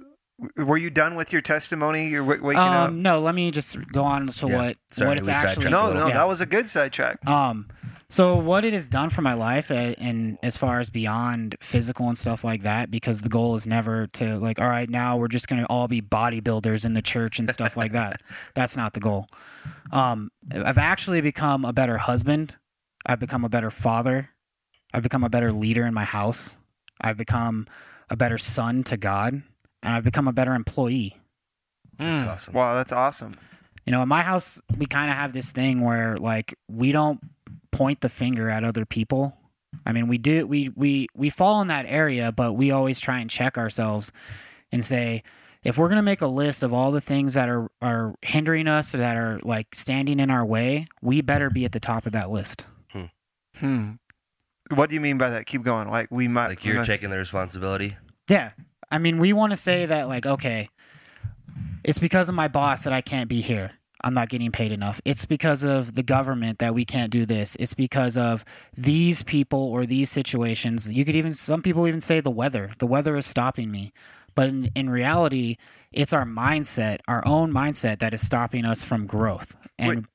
were 0.58 0.76
you 0.76 0.90
done 0.90 1.16
with 1.16 1.32
your 1.32 1.42
testimony? 1.42 2.10
You're 2.10 2.24
w- 2.26 2.44
waking 2.44 2.60
up. 2.60 2.90
Um, 2.90 3.02
no, 3.02 3.22
let 3.22 3.34
me 3.34 3.50
just 3.52 3.78
go 3.94 4.04
on 4.04 4.28
to 4.28 4.48
Yeah. 4.48 4.56
what 4.56 4.78
Sorry, 4.90 5.08
what 5.08 5.18
it's 5.20 5.30
actually. 5.30 5.64
sidetracked 5.64 5.72
No, 5.72 5.94
no, 5.94 6.08
Yeah. 6.08 6.16
that 6.16 6.28
was 6.28 6.42
a 6.42 6.46
good 6.46 6.68
sidetrack. 6.68 7.26
Um, 7.26 7.70
so 8.08 8.36
what 8.38 8.64
it 8.66 8.74
has 8.74 8.88
done 8.88 9.10
for 9.10 9.22
my 9.22 9.34
life, 9.34 9.72
uh, 9.72 9.94
and 9.98 10.38
as 10.44 10.58
far 10.58 10.80
as 10.80 10.90
beyond 10.90 11.56
physical 11.60 12.08
and 12.08 12.18
stuff 12.18 12.44
like 12.44 12.62
that, 12.64 12.92
because 12.92 13.22
the 13.22 13.30
goal 13.30 13.56
is 13.56 13.66
never 13.68 14.08
to 14.08 14.38
like, 14.38 14.60
all 14.60 14.70
right, 14.70 14.90
now 14.90 15.18
we're 15.18 15.28
just 15.28 15.48
gonna 15.48 15.66
all 15.70 15.88
be 15.88 16.02
bodybuilders 16.02 16.86
in 16.86 16.94
the 16.94 17.02
church 17.02 17.40
and 17.40 17.50
stuff 17.50 17.76
like 17.76 17.92
that. 17.94 18.22
That's 18.56 18.78
not 18.78 18.94
the 18.94 19.00
goal. 19.00 19.28
Um, 19.92 20.30
I've 20.54 20.78
actually 20.78 21.22
become 21.22 21.66
a 21.66 21.74
better 21.74 21.98
husband. 21.98 22.58
I've 23.06 23.20
become 23.20 23.44
a 23.44 23.50
better 23.50 23.72
father. 23.72 24.30
I've 24.94 25.04
become 25.04 25.24
a 25.24 25.30
better 25.30 25.52
leader 25.52 25.86
in 25.86 25.94
my 25.94 26.06
house. 26.06 26.58
I've 27.02 27.18
become 27.18 27.68
a 28.10 28.16
better 28.16 28.38
son 28.38 28.84
to 28.86 28.98
God, 28.98 29.34
and 29.34 29.44
I've 29.94 30.04
become 30.04 30.28
a 30.28 30.34
better 30.34 30.54
employee. 30.54 31.18
That's 31.98 32.22
Mm. 32.22 32.28
awesome. 32.32 32.54
Wow, 32.54 32.76
that's 32.76 32.92
awesome. 32.92 33.34
You 33.86 33.92
know, 33.92 34.02
in 34.02 34.08
my 34.10 34.22
house, 34.22 34.62
we 34.78 34.86
kind 34.86 35.10
of 35.10 35.16
have 35.18 35.34
this 35.34 35.52
thing 35.52 35.82
where 35.82 36.18
like 36.18 36.56
we 36.68 36.92
don't 36.92 37.20
point 37.76 38.02
the 38.02 38.10
finger 38.10 38.50
at 38.50 38.64
other 38.64 38.86
people. 38.86 39.38
I 39.86 39.92
mean, 39.92 40.08
we 40.08 40.18
do 40.18 40.48
we 40.48 40.70
we 40.76 41.08
we 41.16 41.30
fall 41.30 41.62
in 41.62 41.68
that 41.68 41.86
area, 41.88 42.32
but 42.32 42.54
we 42.54 42.72
always 42.72 43.00
try 43.00 43.20
and 43.20 43.30
check 43.30 43.58
ourselves 43.58 44.12
and 44.72 44.84
say 44.84 45.24
if 45.64 45.78
we're 45.78 45.88
going 45.88 45.98
to 45.98 46.04
make 46.04 46.22
a 46.22 46.28
list 46.28 46.64
of 46.64 46.72
all 46.72 46.92
the 46.92 47.02
things 47.02 47.34
that 47.34 47.50
are 47.50 47.70
are 47.82 48.16
hindering 48.22 48.68
us 48.68 48.96
or 48.96 49.00
that 49.00 49.18
are 49.18 49.40
like 49.44 49.76
standing 49.76 50.20
in 50.20 50.30
our 50.30 50.46
way, 50.46 50.88
we 51.02 51.22
better 51.22 51.50
be 51.50 51.66
at 51.66 51.74
the 51.74 51.80
top 51.80 52.06
of 52.06 52.14
that 52.14 52.30
list. 52.30 52.70
Hmm. 52.92 53.06
hmm. 53.58 53.92
What 54.74 54.90
do 54.90 54.96
you 54.96 55.02
mean 55.02 55.18
by 55.18 55.30
that? 55.32 55.46
Keep 55.46 55.64
going. 55.64 55.90
Like 55.90 56.08
we 56.10 56.28
might. 56.28 56.48
Like 56.48 56.66
you're 56.66 56.76
must- 56.76 56.90
taking 56.90 57.10
the 57.10 57.18
responsibility. 57.18 57.98
Yeah. 58.30 58.52
I 58.90 58.98
mean, 59.00 59.20
we 59.20 59.34
want 59.34 59.52
to 59.52 59.56
say 59.58 59.88
that, 59.88 60.08
like, 60.08 60.26
okay, 60.26 60.70
it's 61.84 62.00
because 62.00 62.30
of 62.30 62.36
my 62.36 62.48
boss 62.48 62.84
that 62.84 62.94
I 62.94 63.02
can't 63.02 63.28
be 63.28 63.42
here. 63.42 63.72
I'm 64.06 64.14
not 64.14 64.30
getting 64.30 64.52
paid 64.52 64.72
enough. 64.72 65.02
It's 65.04 65.26
because 65.26 65.64
of 65.64 65.96
the 65.96 66.04
government 66.04 66.60
that 66.60 66.76
we 66.76 66.86
can't 66.86 67.12
do 67.12 67.26
this. 67.26 67.58
It's 67.60 67.74
because 67.74 68.16
of 68.16 68.46
these 68.78 69.24
people 69.24 69.60
or 69.60 69.88
these 69.88 70.12
situations. 70.12 70.94
You 70.94 71.04
could 71.04 71.16
even, 71.16 71.34
some 71.34 71.64
people 71.64 71.88
even 71.88 72.00
say 72.02 72.20
the 72.22 72.30
weather. 72.30 72.72
The 72.78 72.86
weather 72.86 73.18
is 73.18 73.26
stopping 73.26 73.72
me. 73.72 73.92
But 74.36 74.50
in, 74.50 74.70
in 74.76 74.90
reality, 74.92 75.56
it's 75.92 76.14
our 76.14 76.24
mindset, 76.26 77.00
our 77.08 77.24
own 77.26 77.52
mindset, 77.52 78.00
that 78.00 78.14
is 78.14 78.26
stopping 78.26 78.64
us 78.64 78.84
from 78.84 79.08
growth 79.08 79.58
and 79.80 79.96
Wait. 79.98 80.06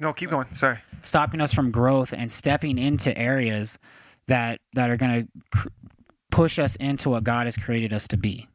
No, 0.00 0.12
keep 0.12 0.30
going. 0.30 0.52
Sorry. 0.52 0.78
stopping 1.04 1.40
us 1.40 1.54
from 1.54 1.70
growth 1.70 2.12
and 2.12 2.32
stepping 2.32 2.76
into 2.76 3.16
areas 3.16 3.78
that 4.26 4.60
that 4.74 4.90
are 4.90 4.96
going 4.96 5.22
to 5.22 5.28
cr- 5.56 5.68
push 6.32 6.58
us 6.58 6.74
into 6.76 7.10
what 7.10 7.22
God 7.22 7.46
has 7.46 7.56
created 7.56 7.92
us 7.92 8.08
to 8.08 8.16
be. 8.16 8.48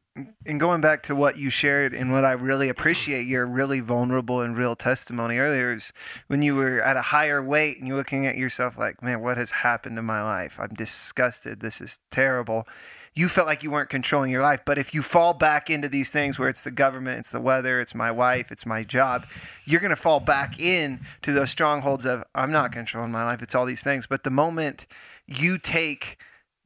And 0.45 0.60
going 0.60 0.82
back 0.82 1.03
to 1.03 1.15
what 1.15 1.38
you 1.38 1.49
shared 1.49 1.93
and 1.93 2.12
what 2.12 2.25
I 2.25 2.32
really 2.32 2.69
appreciate 2.69 3.27
your 3.27 3.45
really 3.45 3.80
vulnerable 3.80 4.41
and 4.41 4.58
real 4.58 4.75
testimony 4.75 5.38
earlier 5.38 5.71
is 5.71 5.93
when 6.27 6.41
you 6.41 6.56
were 6.56 6.82
at 6.82 6.97
a 6.97 7.01
higher 7.01 7.43
weight 7.43 7.77
and 7.77 7.88
you're 7.88 7.97
looking 7.97 8.25
at 8.25 8.38
yourself 8.38 8.77
like, 8.77 9.03
man, 9.03 9.21
what 9.21 9.38
has 9.38 9.51
happened 9.51 9.95
to 9.97 10.01
my 10.01 10.21
life? 10.21 10.60
I'm 10.60 10.73
disgusted. 10.73 11.60
This 11.60 11.82
is 11.82 11.99
terrible. 12.10 12.67
You 13.13 13.27
felt 13.27 13.47
like 13.47 13.63
you 13.63 13.71
weren't 13.71 13.89
controlling 13.89 14.32
your 14.32 14.43
life. 14.43 14.62
But 14.65 14.77
if 14.77 14.93
you 14.93 15.01
fall 15.01 15.34
back 15.34 15.69
into 15.69 15.89
these 15.89 16.12
things 16.12 16.38
where 16.38 16.49
it's 16.49 16.63
the 16.63 16.71
government, 16.71 17.19
it's 17.19 17.32
the 17.32 17.41
weather, 17.41 17.80
it's 17.80 17.95
my 17.95 18.12
wife, 18.12 18.51
it's 18.51 18.65
my 18.65 18.84
job, 18.84 19.25
you're 19.65 19.82
going 19.82 19.89
to 19.89 19.95
fall 19.95 20.19
back 20.19 20.60
in 20.60 20.99
to 21.23 21.32
those 21.32 21.49
strongholds 21.49 22.06
of, 22.06 22.23
I'm 22.36 22.51
not 22.51 22.71
controlling 22.71 23.12
my 23.12 23.23
life. 23.23 23.41
It's 23.41 23.56
all 23.56 23.65
these 23.65 23.84
things. 23.84 24.08
But 24.08 24.23
the 24.23 24.30
moment 24.30 24.86
you 25.25 25.58
take 25.58 26.17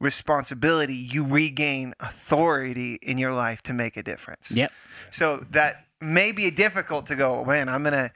responsibility, 0.02 0.94
you 0.94 1.24
regain 1.24 1.94
authority 2.00 2.98
in 3.02 3.18
your 3.18 3.32
life 3.32 3.62
to 3.62 3.72
make 3.72 3.96
a 3.96 4.02
difference. 4.02 4.54
Yep. 4.54 4.72
So 5.10 5.46
that 5.50 5.86
may 6.00 6.32
be 6.32 6.50
difficult 6.50 7.06
to 7.06 7.14
go, 7.14 7.38
oh, 7.38 7.44
man, 7.44 7.68
I'm 7.68 7.84
going 7.84 7.92
to 7.92 8.10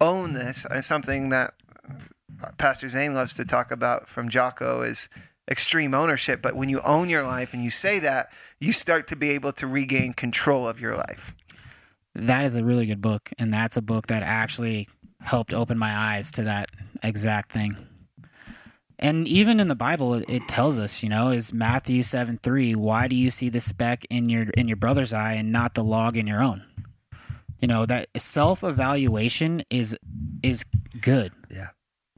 own 0.00 0.32
this. 0.32 0.64
And 0.64 0.84
something 0.84 1.30
that 1.30 1.54
Pastor 2.56 2.86
Zane 2.86 3.14
loves 3.14 3.34
to 3.34 3.44
talk 3.44 3.72
about 3.72 4.08
from 4.08 4.28
Jocko 4.28 4.82
is 4.82 5.08
extreme 5.50 5.92
ownership. 5.92 6.40
But 6.40 6.54
when 6.54 6.68
you 6.68 6.80
own 6.82 7.08
your 7.08 7.24
life 7.24 7.52
and 7.52 7.64
you 7.64 7.70
say 7.70 7.98
that, 7.98 8.32
you 8.60 8.72
start 8.72 9.08
to 9.08 9.16
be 9.16 9.30
able 9.30 9.52
to 9.54 9.66
regain 9.66 10.12
control 10.12 10.68
of 10.68 10.80
your 10.80 10.96
life. 10.96 11.34
That 12.14 12.44
is 12.44 12.54
a 12.54 12.62
really 12.62 12.86
good 12.86 13.00
book, 13.00 13.30
and 13.40 13.52
that's 13.52 13.76
a 13.76 13.82
book 13.82 14.06
that 14.06 14.22
actually 14.22 14.88
helped 15.20 15.52
open 15.52 15.78
my 15.78 15.92
eyes 15.92 16.30
to 16.32 16.44
that 16.44 16.68
exact 17.02 17.50
thing. 17.50 17.76
And 19.04 19.28
even 19.28 19.60
in 19.60 19.68
the 19.68 19.74
Bible, 19.74 20.14
it, 20.14 20.48
tells 20.48 20.78
us, 20.78 21.02
you 21.02 21.10
know, 21.10 21.28
is 21.28 21.52
Matthew 21.52 22.02
seven 22.02 22.38
three. 22.42 22.74
Why 22.74 23.06
do 23.06 23.14
you 23.14 23.30
see 23.30 23.50
the 23.50 23.60
speck 23.60 24.06
in 24.08 24.30
your 24.30 24.44
in 24.56 24.66
your 24.66 24.78
brother's 24.78 25.12
eye 25.12 25.34
and 25.34 25.52
not 25.52 25.74
the 25.74 25.84
log 25.84 26.16
in 26.16 26.26
your 26.26 26.42
own? 26.42 26.64
You 27.60 27.68
know 27.68 27.84
that 27.84 28.08
self 28.16 28.64
evaluation 28.64 29.62
is 29.68 29.94
is 30.42 30.64
good. 31.02 31.32
Yeah. 31.50 31.68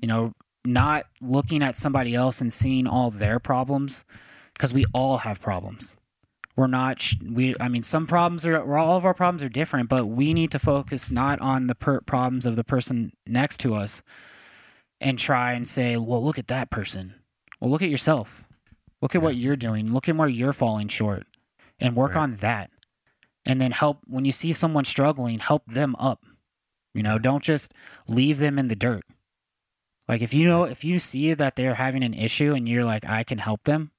You 0.01 0.07
know, 0.07 0.33
not 0.65 1.07
looking 1.21 1.61
at 1.61 1.75
somebody 1.75 2.15
else 2.15 2.41
and 2.41 2.53
seeing 2.53 2.87
all 2.87 3.11
their 3.11 3.41
problems, 3.41 4.05
because 4.55 4.73
we 4.73 4.85
all 4.95 5.19
have 5.19 5.41
problems 5.41 5.97
we're 6.57 6.67
not 6.67 7.13
we 7.31 7.55
i 7.61 7.69
mean 7.69 7.83
some 7.83 8.07
problems 8.07 8.47
are 8.47 8.65
we're- 8.65 8.81
all 8.81 8.97
of 8.97 9.05
our 9.05 9.13
problems 9.13 9.45
are 9.45 9.49
different 9.51 9.91
but 9.91 10.07
we 10.07 10.33
need 10.33 10.51
to 10.51 10.59
focus 10.59 11.11
not 11.11 11.39
on 11.41 11.67
the 11.67 11.75
per- 11.75 12.01
problems 12.01 12.47
of 12.47 12.57
the 12.57 12.65
person 12.65 13.13
next 13.27 13.59
to 13.59 13.75
us 13.75 14.03
and 15.01 15.19
try 15.19 15.53
and 15.53 15.69
say 15.69 15.97
well 15.97 16.23
look 16.25 16.39
at 16.39 16.49
that 16.49 16.71
person. 16.71 17.15
Well 17.61 17.71
look 17.71 17.83
at 17.83 17.91
yourself. 17.91 18.45
Look 19.03 19.15
at 19.15 19.23
what 19.23 19.37
you're 19.37 19.57
doing. 19.57 19.93
Look 19.93 20.09
at 20.09 20.17
where 20.17 20.29
you're 20.29 20.53
falling 20.53 20.89
short 20.89 21.27
and 21.79 21.95
work 21.95 22.15
Right. 22.15 22.23
on 22.23 22.35
that. 22.37 22.71
And 23.45 23.61
then 23.61 23.71
help 23.73 24.01
when 24.07 24.25
you 24.25 24.33
see 24.33 24.53
someone 24.53 24.85
struggling 24.85 25.39
help 25.39 25.65
them 25.67 25.95
up. 25.99 26.25
You 26.95 27.03
know 27.03 27.19
don't 27.19 27.43
just 27.45 27.75
leave 28.09 28.39
them 28.39 28.59
in 28.59 28.69
the 28.69 28.77
dirt. 28.77 29.05
Like 30.09 30.23
if 30.23 30.33
you 30.33 30.47
know 30.47 30.65
if 30.65 30.85
you 30.85 30.99
see 30.99 31.35
that 31.35 31.57
they're 31.57 31.75
having 31.75 32.03
an 32.03 32.15
issue 32.15 32.55
and 32.55 32.69
you're 32.69 32.85
like 32.85 33.05
i 33.09 33.23
can 33.25 33.39
help 33.39 33.65
them 33.65 33.91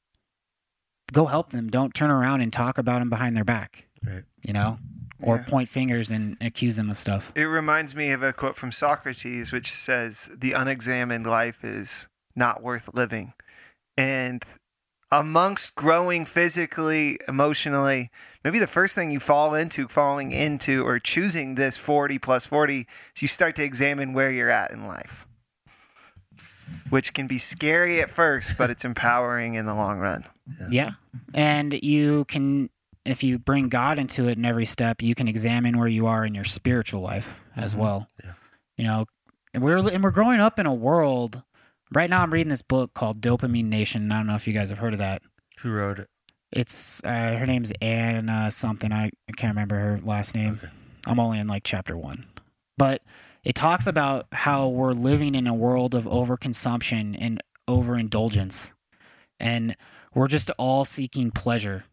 go 1.13 1.25
help 1.27 1.51
them. 1.51 1.69
Don't 1.69 1.93
turn 1.93 2.11
around 2.11 2.41
and 2.41 2.51
talk 2.51 2.77
about 2.77 2.99
them 2.99 3.09
behind 3.09 3.37
their 3.37 3.45
back, 3.45 3.87
Right. 4.05 4.23
you 4.45 4.51
know, 4.53 4.77
or 5.21 5.37
Yeah. 5.37 5.43
point 5.45 5.69
fingers 5.69 6.11
and 6.11 6.37
accuse 6.41 6.75
them 6.75 6.89
of 6.89 6.97
stuff. 6.97 7.31
It 7.35 7.45
reminds 7.45 7.95
me 7.95 8.11
of 8.11 8.21
a 8.23 8.33
quote 8.33 8.55
from 8.55 8.71
Socrates, 8.71 9.51
which 9.51 9.71
says, 9.71 10.29
The 10.37 10.53
unexamined 10.53 11.25
life 11.25 11.63
is 11.63 12.07
not 12.35 12.61
worth 12.61 12.93
living. 12.93 13.33
And 13.97 14.43
amongst 15.11 15.73
growing 15.75 16.25
physically, 16.25 17.17
emotionally, 17.27 18.11
maybe 18.43 18.59
the 18.59 18.67
first 18.67 18.93
thing 18.93 19.09
you 19.09 19.19
fall 19.19 19.55
into, 19.55 19.87
falling 19.87 20.31
into, 20.31 20.85
or 20.85 20.99
choosing 20.99 21.55
this 21.55 21.77
40 21.77 22.19
plus 22.19 22.45
40 22.45 22.85
is 23.15 23.21
you 23.21 23.27
start 23.27 23.55
to 23.55 23.63
examine 23.63 24.13
where 24.13 24.29
you're 24.29 24.49
at 24.49 24.69
in 24.71 24.85
life, 24.85 25.25
which 26.89 27.13
can 27.13 27.25
be 27.27 27.37
scary 27.37 28.01
at 28.01 28.11
first, 28.11 28.57
but 28.57 28.69
it's 28.69 28.85
empowering 28.85 29.55
in 29.55 29.65
the 29.65 29.73
long 29.75 29.97
run. 29.99 30.25
Yeah. 30.69 30.91
And 31.33 31.73
you 31.81 32.25
can, 32.25 32.69
if 33.07 33.23
you 33.23 33.39
bring 33.39 33.69
God 33.69 33.97
into 33.97 34.27
it 34.27 34.37
in 34.37 34.45
every 34.45 34.65
step, 34.65 35.01
you 35.01 35.15
can 35.15 35.27
examine 35.27 35.77
where 35.77 35.87
you 35.87 36.07
are 36.07 36.25
in 36.25 36.35
your 36.35 36.43
spiritual 36.43 37.01
life 37.01 37.43
as 37.55 37.75
well. 37.75 38.07
Yeah. 38.23 38.33
You 38.77 38.83
know, 38.83 39.05
and 39.53 39.63
we're, 39.63 39.77
and 39.89 40.03
we're 40.03 40.11
growing 40.11 40.39
up 40.39 40.59
in 40.59 40.65
a 40.65 40.73
world. 40.73 41.43
Right 41.93 42.09
now, 42.09 42.21
I'm 42.21 42.33
reading 42.33 42.49
this 42.49 42.61
book 42.61 42.93
called 42.93 43.21
Dopamine 43.21 43.65
Nation. 43.65 44.11
I 44.11 44.17
don't 44.17 44.27
know 44.27 44.35
if 44.35 44.47
you 44.47 44.53
guys 44.53 44.69
have 44.69 44.79
heard 44.79 44.93
of 44.93 44.99
that. 44.99 45.21
Who 45.61 45.71
wrote 45.71 45.99
it? 45.99 46.09
It's 46.51 47.03
uh, 47.03 47.35
her 47.37 47.45
name's 47.45 47.73
Anna 47.81 48.51
something. 48.51 48.91
I, 48.91 49.05
I 49.05 49.31
can't 49.35 49.53
remember 49.53 49.75
her 49.75 49.99
last 50.03 50.35
name. 50.35 50.59
Okay. 50.63 50.71
I'm 51.07 51.19
only 51.19 51.39
in 51.39 51.47
like 51.47 51.63
chapter 51.63 51.97
one, 51.97 52.25
but 52.77 53.01
it 53.43 53.55
talks 53.55 53.87
about 53.87 54.27
how 54.31 54.67
we're 54.67 54.93
living 54.93 55.35
in 55.35 55.47
a 55.47 55.53
world 55.53 55.95
of 55.95 56.05
overconsumption 56.05 57.17
and 57.19 57.41
overindulgence, 57.67 58.73
and 59.39 59.75
we're 60.13 60.27
just 60.27 60.51
all 60.57 60.85
seeking 60.85 61.31
pleasure. 61.31 61.85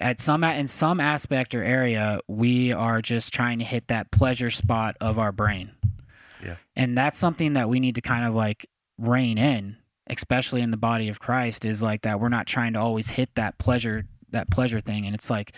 At 0.00 0.20
some 0.20 0.42
in 0.44 0.66
some 0.66 1.00
aspect 1.00 1.54
or 1.54 1.62
area, 1.62 2.20
we 2.26 2.72
are 2.72 3.00
just 3.00 3.32
trying 3.32 3.58
to 3.60 3.64
hit 3.64 3.88
that 3.88 4.10
pleasure 4.10 4.50
spot 4.50 4.96
of 5.00 5.18
our 5.18 5.32
brain. 5.32 5.70
Yeah. 6.44 6.56
and 6.76 6.98
that's 6.98 7.18
something 7.18 7.54
that 7.54 7.70
we 7.70 7.80
need 7.80 7.94
to 7.94 8.02
kind 8.02 8.26
of 8.26 8.34
like 8.34 8.68
rein 8.98 9.38
in 9.38 9.78
especially 10.08 10.60
in 10.60 10.70
the 10.70 10.76
body 10.76 11.08
of 11.08 11.18
Christ 11.18 11.64
is 11.64 11.82
like 11.82 12.02
that 12.02 12.20
we're 12.20 12.28
not 12.28 12.46
trying 12.46 12.74
to 12.74 12.80
always 12.80 13.10
hit 13.10 13.34
that 13.36 13.56
pleasure 13.58 14.04
that 14.30 14.50
pleasure 14.50 14.80
thing 14.80 15.06
and 15.06 15.14
it's 15.14 15.30
like 15.30 15.54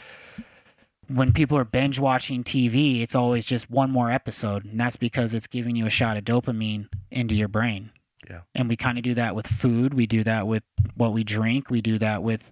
when 1.08 1.32
people 1.32 1.58
are 1.58 1.64
binge 1.64 1.98
watching 1.98 2.44
TV 2.44 3.02
it's 3.02 3.14
always 3.14 3.46
just 3.46 3.70
one 3.70 3.90
more 3.90 4.10
episode 4.10 4.64
and 4.64 4.78
that's 4.78 4.96
because 4.96 5.34
it's 5.34 5.46
giving 5.46 5.74
you 5.76 5.86
a 5.86 5.90
shot 5.90 6.16
of 6.16 6.24
dopamine 6.24 6.88
into 7.10 7.34
your 7.34 7.48
brain. 7.48 7.90
Yeah. 8.28 8.40
And 8.54 8.68
we 8.68 8.76
kind 8.76 8.98
of 8.98 9.04
do 9.04 9.14
that 9.14 9.34
with 9.34 9.46
food, 9.46 9.94
we 9.94 10.06
do 10.06 10.24
that 10.24 10.46
with 10.46 10.64
what 10.96 11.12
we 11.12 11.22
drink, 11.24 11.70
we 11.70 11.80
do 11.80 11.98
that 11.98 12.22
with 12.22 12.50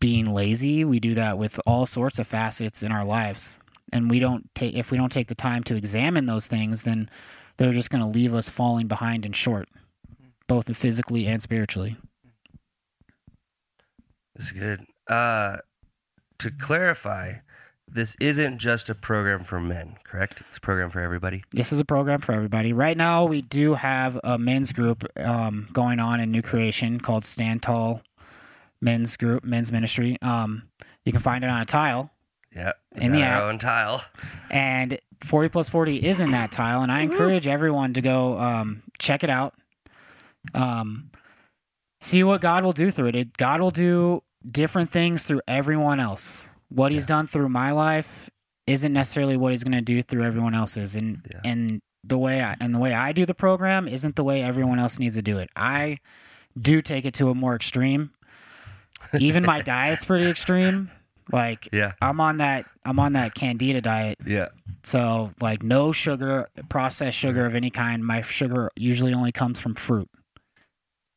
being 0.00 0.32
lazy, 0.32 0.84
we 0.84 0.98
do 0.98 1.14
that 1.14 1.38
with 1.38 1.60
all 1.66 1.86
sorts 1.86 2.18
of 2.18 2.26
facets 2.26 2.82
in 2.82 2.90
our 2.90 3.04
lives. 3.04 3.60
And 3.92 4.10
we 4.10 4.18
don't 4.18 4.48
take 4.54 4.74
if 4.74 4.90
we 4.90 4.96
don't 4.96 5.12
take 5.12 5.28
the 5.28 5.34
time 5.34 5.62
to 5.64 5.76
examine 5.76 6.26
those 6.26 6.46
things 6.46 6.84
then 6.84 7.10
they're 7.56 7.72
just 7.72 7.90
going 7.90 8.00
to 8.00 8.08
leave 8.08 8.32
us 8.32 8.48
falling 8.48 8.86
behind 8.86 9.26
and 9.26 9.36
short 9.36 9.68
both 10.48 10.74
physically 10.76 11.26
and 11.26 11.42
spiritually. 11.42 11.96
This 14.34 14.46
is 14.46 14.52
good. 14.52 14.86
Uh, 15.06 15.58
to 16.38 16.50
clarify, 16.50 17.34
this 17.86 18.16
isn't 18.20 18.58
just 18.58 18.88
a 18.88 18.94
program 18.94 19.44
for 19.44 19.60
men, 19.60 19.96
correct? 20.02 20.42
It's 20.48 20.56
a 20.56 20.60
program 20.60 20.90
for 20.90 21.00
everybody. 21.00 21.44
This 21.52 21.72
is 21.72 21.78
a 21.78 21.84
program 21.84 22.20
for 22.20 22.32
everybody. 22.32 22.72
Right 22.72 22.96
now, 22.96 23.26
we 23.26 23.42
do 23.42 23.74
have 23.74 24.18
a 24.24 24.38
men's 24.38 24.72
group 24.72 25.04
um, 25.18 25.68
going 25.72 26.00
on 26.00 26.18
in 26.18 26.30
New 26.30 26.42
Creation 26.42 26.98
called 26.98 27.24
Stand 27.24 27.62
Tall 27.62 28.02
Men's 28.80 29.16
Group, 29.16 29.44
Men's 29.44 29.70
Ministry. 29.72 30.16
Um, 30.22 30.68
you 31.04 31.12
can 31.12 31.20
find 31.20 31.44
it 31.44 31.50
on 31.50 31.60
a 31.60 31.64
tile, 31.64 32.10
Yep. 32.54 32.76
In 32.96 33.12
the 33.12 33.22
our 33.22 33.28
app. 33.28 33.42
own 33.44 33.58
tile. 33.58 34.02
and 34.50 34.98
40 35.22 35.48
plus 35.50 35.68
40 35.68 35.96
is 36.04 36.18
in 36.18 36.32
that 36.32 36.50
tile. 36.50 36.82
And 36.82 36.90
I 36.90 37.02
encourage 37.02 37.46
everyone 37.46 37.92
to 37.94 38.00
go 38.00 38.38
um, 38.40 38.82
check 38.98 39.22
it 39.22 39.30
out. 39.30 39.54
Um, 40.54 41.10
see 42.00 42.24
what 42.24 42.40
God 42.40 42.64
will 42.64 42.72
do 42.72 42.90
through 42.90 43.08
it. 43.08 43.16
it. 43.16 43.36
God 43.36 43.60
will 43.60 43.70
do 43.70 44.22
different 44.48 44.90
things 44.90 45.26
through 45.26 45.42
everyone 45.46 46.00
else. 46.00 46.48
What 46.68 46.90
He's 46.92 47.06
done 47.06 47.26
through 47.26 47.48
my 47.50 47.70
life 47.72 48.30
isn't 48.66 48.92
necessarily 48.92 49.36
what 49.36 49.52
He's 49.52 49.64
going 49.64 49.76
to 49.76 49.80
do 49.82 50.02
through 50.02 50.24
everyone 50.24 50.54
else's. 50.54 50.94
And 50.94 51.24
Yeah. 51.30 51.40
and 51.44 51.80
the 52.02 52.18
way 52.18 52.42
I, 52.42 52.56
and 52.60 52.74
the 52.74 52.78
way 52.78 52.94
I 52.94 53.12
do 53.12 53.26
the 53.26 53.34
program 53.34 53.86
isn't 53.86 54.16
the 54.16 54.24
way 54.24 54.42
everyone 54.42 54.78
else 54.78 54.98
needs 54.98 55.16
to 55.16 55.22
do 55.22 55.38
it. 55.38 55.50
I 55.54 55.98
do 56.58 56.80
take 56.80 57.04
it 57.04 57.14
to 57.14 57.28
a 57.28 57.34
more 57.34 57.54
extreme. 57.54 58.10
Even 59.18 59.44
my 59.44 59.60
diet's 59.62 60.04
pretty 60.04 60.26
extreme. 60.26 60.90
Like 61.32 61.68
Yeah. 61.72 61.92
I'm 62.02 62.20
on 62.20 62.38
that 62.38 62.66
I'm 62.84 62.98
on 62.98 63.12
that 63.14 63.34
candida 63.34 63.80
diet 63.80 64.18
Yeah. 64.24 64.48
so 64.82 65.30
like 65.40 65.62
no 65.62 65.92
sugar, 65.92 66.48
processed 66.68 67.16
sugar 67.18 67.46
of 67.46 67.54
any 67.54 67.70
kind. 67.70 68.04
My 68.04 68.20
sugar 68.20 68.70
usually 68.76 69.14
only 69.14 69.32
comes 69.32 69.60
from 69.60 69.74
fruit 69.74 70.08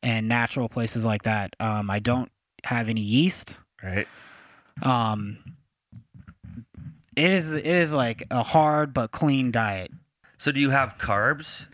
and 0.02 0.28
natural 0.28 0.68
places 0.68 1.04
like 1.04 1.22
that. 1.22 1.56
Um, 1.58 1.90
I 1.90 1.98
don't 1.98 2.30
have 2.64 2.88
any 2.88 3.00
yeast. 3.00 3.60
Right. 3.82 4.06
Um, 4.82 5.38
it 7.16 7.30
is 7.30 7.52
it 7.54 7.64
is 7.64 7.92
like 7.94 8.24
a 8.30 8.42
hard 8.42 8.92
but 8.92 9.10
clean 9.10 9.50
diet. 9.50 9.90
So 10.36 10.52
do 10.52 10.60
you 10.60 10.70
have 10.70 10.98
carbs? 10.98 11.66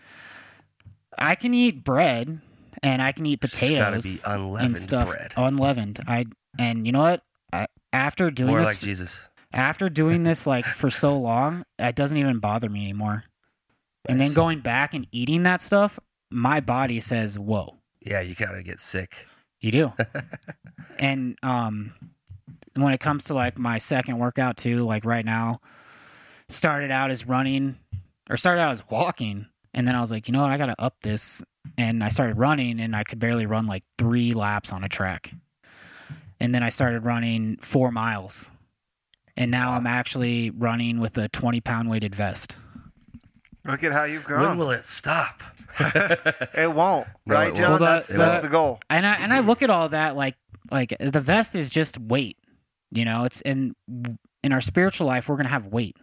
I 1.19 1.35
can 1.35 1.53
eat 1.55 1.83
bread 1.85 2.41
and 2.83 3.01
I 3.03 3.13
can 3.13 3.27
eat 3.27 3.41
It's 3.43 3.59
potatoes 3.59 4.05
be 4.05 4.19
unleavened 4.31 4.67
and 4.67 4.77
stuff 4.77 5.11
bread. 5.11 5.35
unleavened. 5.37 6.01
I 6.07 6.27
and 6.59 6.87
you 6.87 6.93
know 6.93 7.03
what? 7.03 7.23
I, 7.53 7.67
after 7.93 8.31
doing 8.31 8.51
More 8.51 8.61
this, 8.61 8.69
like 8.69 8.81
Jesus. 8.81 9.29
after 9.53 9.89
doing 9.89 10.23
this 10.25 10.47
like 10.47 10.65
for 10.65 10.91
so 10.91 11.19
long, 11.21 11.65
it 11.79 11.95
doesn't 11.97 12.17
even 12.17 12.39
bother 12.39 12.69
me 12.69 12.83
anymore. 12.83 13.25
And 14.09 14.21
then 14.21 14.33
going 14.33 14.61
back 14.61 14.95
and 14.95 15.07
eating 15.13 15.43
that 15.43 15.61
stuff, 15.61 15.99
my 16.31 16.61
body 16.61 17.01
says, 17.01 17.39
"Whoa, 17.39 17.77
Yeah, 18.01 18.21
you 18.21 18.35
gotta 18.35 18.63
get 18.63 18.81
sick. 18.81 19.27
you 19.61 19.71
do." 19.73 19.93
and 20.99 21.37
um, 21.43 21.93
when 22.77 22.93
it 22.93 23.01
comes 23.01 23.25
to 23.25 23.35
like 23.35 23.59
my 23.59 23.79
second 23.79 24.19
workout 24.19 24.57
too, 24.57 24.85
like 24.85 25.05
right 25.05 25.25
now, 25.25 25.61
started 26.49 26.91
out 26.91 27.11
as 27.11 27.27
running, 27.27 27.77
or 28.31 28.37
started 28.37 28.61
out 28.63 28.73
as 28.73 28.89
walking, 28.89 29.47
and 29.75 29.87
then 29.87 29.95
I 29.95 30.01
was 30.01 30.11
like, 30.11 30.29
you 30.29 30.33
know 30.33 30.43
what, 30.43 30.51
I 30.51 30.57
got 30.59 30.67
to 30.67 30.81
up 30.83 30.95
this, 31.03 31.43
and 31.79 32.03
I 32.05 32.09
started 32.09 32.39
running, 32.39 32.81
and 32.81 32.95
I 32.97 33.05
could 33.05 33.19
barely 33.19 33.47
run 33.47 33.67
like 33.67 33.83
three 33.99 34.33
laps 34.35 34.73
on 34.73 34.85
a 34.85 34.89
track, 34.89 35.33
and 36.39 36.55
then 36.55 36.63
I 36.63 36.69
started 36.69 37.05
running 37.05 37.57
four 37.59 37.91
miles, 37.91 38.51
and 39.37 39.51
now 39.51 39.73
I'm 39.73 39.87
actually 39.87 40.51
running 40.51 41.01
with 41.01 41.17
a 41.19 41.29
20 41.29 41.61
pound 41.61 41.91
weighted 41.91 42.15
vest. 42.15 42.59
Look 43.67 43.85
at 43.85 43.93
how 43.93 44.05
you've 44.05 44.25
grown. 44.25 44.49
When 44.49 44.59
will 44.59 44.71
it 44.71 44.85
stop? 44.85 45.43
it 45.81 46.75
won't, 46.75 47.07
No, 47.27 47.35
right, 47.35 47.49
it 47.51 47.55
John? 47.57 47.71
won't. 47.73 47.83
That's 47.83 48.09
the- 48.09 48.19
that's 48.19 48.41
the- 48.41 48.49
the 48.49 48.53
goal. 48.53 48.81
and 48.91 49.07
I 49.07 49.15
and 49.17 49.33
I 49.33 49.41
look 49.41 49.63
at 49.63 49.71
all 49.71 49.89
that 49.91 50.17
like 50.17 50.37
like 50.71 50.95
the 50.99 51.21
vest 51.21 51.55
is 51.55 51.69
just 51.71 51.99
weight, 51.99 52.37
you 52.91 53.05
know. 53.05 53.25
It's 53.25 53.41
in 53.43 53.75
in 54.43 54.53
our 54.53 54.61
spiritual 54.61 55.07
life 55.07 55.29
we're 55.29 55.37
gonna 55.37 55.49
have 55.51 55.67
weight, 55.67 55.97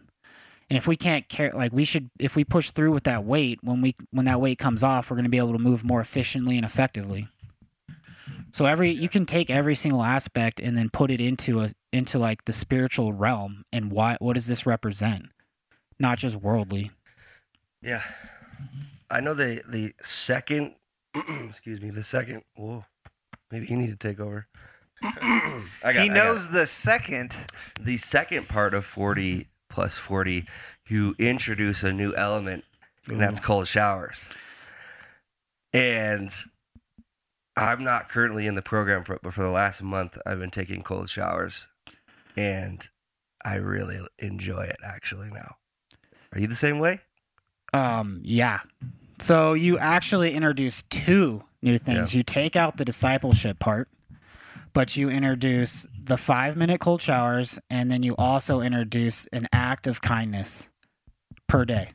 and 0.70 0.78
if 0.78 0.88
we 0.88 0.98
can't 0.98 1.30
care, 1.30 1.52
like 1.52 1.72
we 1.72 1.86
should, 1.86 2.10
if 2.20 2.36
we 2.36 2.44
push 2.44 2.72
through 2.72 2.92
with 2.92 3.04
that 3.04 3.24
weight, 3.24 3.60
when 3.64 3.82
we 3.82 3.96
when 4.12 4.26
that 4.26 4.42
weight 4.42 4.60
comes 4.60 4.84
off, 4.84 5.10
we're 5.10 5.18
gonna 5.18 5.30
be 5.30 5.38
able 5.38 5.54
to 5.54 5.60
move 5.60 5.84
more 5.84 6.02
efficiently 6.02 6.58
and 6.58 6.66
effectively. 6.66 7.28
So 8.52 8.66
every 8.66 8.92
you 8.92 9.08
can 9.10 9.26
take 9.26 9.50
every 9.50 9.76
single 9.76 10.04
aspect 10.04 10.60
and 10.60 10.78
then 10.78 10.90
put 10.90 11.12
it 11.12 11.22
into 11.22 11.62
a 11.62 11.70
into 11.94 12.20
like 12.20 12.46
the 12.46 12.54
spiritual 12.54 13.14
realm 13.14 13.64
and 13.72 13.92
why 13.92 14.18
what 14.20 14.34
does 14.34 14.48
this 14.48 14.66
represent, 14.66 15.28
not 16.00 16.18
just 16.18 16.36
worldly. 16.36 16.92
Yeah. 17.82 18.02
I 19.10 19.22
know 19.22 19.34
the 19.34 19.62
the 19.68 19.94
second 20.02 20.76
excuse 21.16 21.82
me, 21.82 21.92
the 21.92 22.04
second 22.04 22.44
whoa. 22.56 22.84
Maybe 23.52 23.68
you 23.68 23.78
need 23.78 23.92
to 23.92 23.96
take 23.96 24.20
over. 24.20 24.48
I 25.04 25.62
got, 25.82 25.94
he 25.96 26.00
I 26.00 26.08
got 26.08 26.14
knows 26.14 26.50
the 26.50 26.66
second. 26.66 27.32
the 27.80 27.98
second 27.98 28.50
part 28.50 28.74
of 28.74 28.84
40 28.84 29.48
plus 29.78 29.96
40 30.00 30.44
you 30.88 31.14
introduce 31.20 31.84
a 31.84 31.94
new 31.94 32.12
element 32.16 32.64
and 33.08 33.20
that's 33.20 33.40
cold 33.40 33.68
showers. 33.68 34.28
And 35.72 36.32
i'm 37.56 37.84
not 37.84 38.10
currently 38.10 38.48
in 38.48 38.56
the 38.56 38.64
program 38.64 39.04
for 39.04 39.20
but 39.22 39.36
for 39.36 39.44
the 39.44 39.52
last 39.52 39.84
month 39.84 40.18
i've 40.26 40.40
been 40.40 40.50
taking 40.50 40.82
cold 40.82 41.10
showers 41.10 41.68
and 42.36 42.90
i 43.46 43.54
really 43.56 44.00
enjoy 44.18 44.62
it 44.62 44.78
actually 44.84 45.30
now. 45.30 45.58
Are 46.34 46.40
you 46.40 46.48
the 46.48 46.56
same 46.56 46.80
way? 46.80 47.02
Um, 47.72 48.22
yeah. 48.24 48.62
So 49.20 49.54
you 49.54 49.78
actually 49.78 50.34
introduce 50.34 50.82
two 50.82 51.44
new 51.62 51.78
things. 51.78 52.16
You 52.16 52.24
take 52.24 52.56
out 52.56 52.78
the 52.78 52.86
discipleship 52.86 53.60
part, 53.60 53.90
but 54.74 54.98
you 54.98 55.12
introduce 55.12 55.86
the 56.08 56.18
five 56.18 56.56
minute 56.56 56.80
cold 56.80 57.02
showers, 57.02 57.60
and 57.70 57.92
then 57.92 58.04
you 58.04 58.16
also 58.18 58.62
introduce 58.62 59.28
an 59.28 59.48
act 59.54 59.88
of 59.88 60.02
kindness 60.02 60.70
per 61.48 61.66
day. 61.66 61.92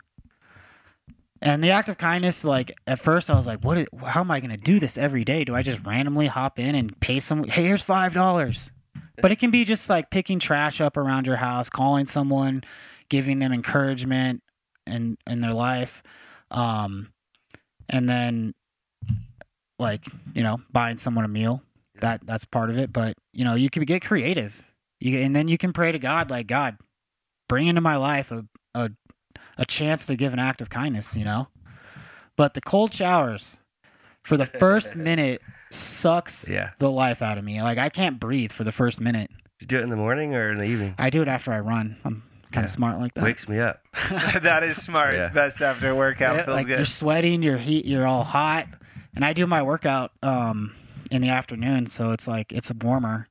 And 1.40 1.62
the 1.62 1.70
act 1.70 1.88
of 1.88 1.98
kindness, 1.98 2.44
like 2.44 2.72
at 2.86 3.00
first, 3.00 3.28
I 3.28 3.34
was 3.34 3.46
like, 3.46 3.64
"What? 3.64 3.78
Is, 3.78 3.86
how 4.06 4.20
am 4.20 4.30
I 4.30 4.40
going 4.40 4.50
to 4.50 4.56
do 4.56 4.78
this 4.78 4.96
every 4.96 5.24
day? 5.24 5.44
Do 5.44 5.54
I 5.54 5.62
just 5.62 5.84
randomly 5.84 6.26
hop 6.28 6.58
in 6.58 6.74
and 6.74 6.98
pay 7.00 7.18
some? 7.18 7.44
Hey, 7.44 7.64
here's 7.64 7.82
five 7.82 8.14
dollars." 8.14 8.72
But 9.20 9.30
it 9.30 9.38
can 9.38 9.50
be 9.50 9.64
just 9.64 9.90
like 9.90 10.10
picking 10.10 10.38
trash 10.38 10.80
up 10.80 10.96
around 10.96 11.26
your 11.26 11.36
house, 11.36 11.68
calling 11.68 12.06
someone, 12.06 12.62
giving 13.08 13.40
them 13.40 13.52
encouragement, 13.52 14.42
in 14.86 15.16
in 15.26 15.40
their 15.40 15.52
life 15.52 16.02
um 16.50 17.12
and 17.88 18.08
then 18.08 18.52
like 19.78 20.04
you 20.34 20.42
know 20.42 20.60
buying 20.70 20.96
someone 20.96 21.24
a 21.24 21.28
meal 21.28 21.62
that 22.02 22.24
that's 22.26 22.44
part 22.44 22.68
of 22.70 22.76
it 22.78 22.92
but 22.92 23.14
you 23.32 23.42
know 23.44 23.54
you 23.54 23.70
can 23.70 23.82
get 23.84 24.04
creative. 24.04 24.62
You 25.00 25.18
and 25.18 25.34
then 25.34 25.48
you 25.48 25.56
can 25.58 25.72
pray 25.72 25.90
to 25.90 25.98
god 25.98 26.30
like 26.30 26.46
god 26.46 26.76
bring 27.48 27.66
into 27.66 27.80
my 27.80 27.96
life 27.96 28.30
a 28.30 28.44
a, 28.74 28.90
a 29.58 29.64
chance 29.66 30.06
to 30.06 30.16
give 30.16 30.32
an 30.32 30.38
act 30.38 30.60
of 30.60 30.68
kindness 30.70 31.16
you 31.16 31.24
know? 31.24 31.48
But 32.36 32.54
the 32.54 32.60
cold 32.60 32.92
showers 32.94 33.60
for 34.22 34.36
the 34.36 34.46
first 34.46 34.94
minute 35.10 35.42
sucks 35.70 36.50
Yeah. 36.50 36.70
the 36.78 36.90
life 36.90 37.20
out 37.22 37.38
of 37.38 37.44
me. 37.44 37.60
Like 37.62 37.78
i 37.78 37.88
can't 37.88 38.20
breathe 38.20 38.52
for 38.52 38.64
the 38.64 38.72
first 38.72 39.00
minute. 39.00 39.30
You 39.60 39.66
do 39.66 39.78
it 39.78 39.82
in 39.82 39.90
the 39.90 39.96
morning 39.96 40.34
or 40.34 40.50
in 40.50 40.58
the 40.58 40.64
evening? 40.66 40.94
I 40.98 41.10
do 41.10 41.22
it 41.22 41.28
after 41.28 41.52
i 41.52 41.60
run. 41.60 41.96
I'm 42.04 42.22
kind 42.52 42.64
of 42.64 42.70
smart 42.70 42.98
like 42.98 43.14
that. 43.14 43.24
Wakes 43.24 43.48
me 43.48 43.58
up. 43.60 43.80
That 44.42 44.62
is 44.62 44.82
smart. 44.82 45.14
It's 45.14 45.30
best 45.30 45.60
after 45.62 45.90
a 45.90 45.94
workout. 45.94 46.36
Yeah, 46.36 46.42
Feels 46.44 46.56
like 46.56 46.66
good. 46.66 46.78
you're 46.78 46.86
sweating, 46.86 47.42
you're 47.42 47.58
heat, 47.58 47.84
you're 47.86 48.06
all 48.06 48.24
hot, 48.24 48.66
and 49.14 49.24
I 49.24 49.32
do 49.34 49.46
my 49.46 49.62
workout 49.62 50.10
um 50.22 50.72
in 51.12 51.22
the 51.22 51.28
afternoon, 51.28 51.86
so 51.86 52.10
it's 52.10 52.26
like 52.26 52.52
it's 52.52 52.70
a 52.70 52.74
warmer, 52.74 53.28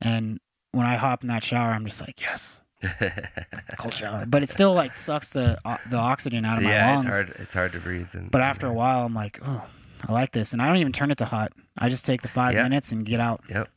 and 0.00 0.38
when 0.72 0.86
I 0.86 0.96
hop 0.96 1.22
in 1.22 1.28
that 1.28 1.42
shower, 1.42 1.70
I'm 1.72 1.84
just 1.84 2.00
like 2.00 2.20
yes, 2.20 2.60
cold 3.78 3.94
shower, 3.94 4.26
but 4.26 4.42
it 4.42 4.48
still 4.48 4.74
like 4.74 4.94
sucks 4.94 5.30
the 5.30 5.58
uh, 5.64 5.76
the 5.88 5.96
oxygen 5.96 6.44
out 6.44 6.58
of 6.58 6.64
my 6.64 6.70
yeah 6.70 6.92
lungs. 6.94 7.06
it's 7.06 7.14
hard 7.14 7.32
it's 7.38 7.54
hard 7.54 7.72
to 7.72 7.78
breathe 7.80 8.08
and 8.14 8.30
But 8.30 8.40
after 8.42 8.66
a 8.66 8.72
while, 8.72 9.06
I'm 9.06 9.14
like, 9.14 9.38
oh, 9.46 9.66
I 10.08 10.12
like 10.12 10.32
this, 10.32 10.52
and 10.52 10.60
I 10.60 10.66
don't 10.68 10.78
even 10.78 10.92
turn 10.92 11.10
it 11.10 11.18
to 11.18 11.24
hot. 11.24 11.52
I 11.78 11.88
just 11.88 12.04
take 12.04 12.22
the 12.22 12.28
five 12.28 12.54
Yeah. 12.54 12.64
minutes 12.64 12.92
and 12.92 13.04
get 13.06 13.20
out. 13.20 13.42
yep 13.48 13.68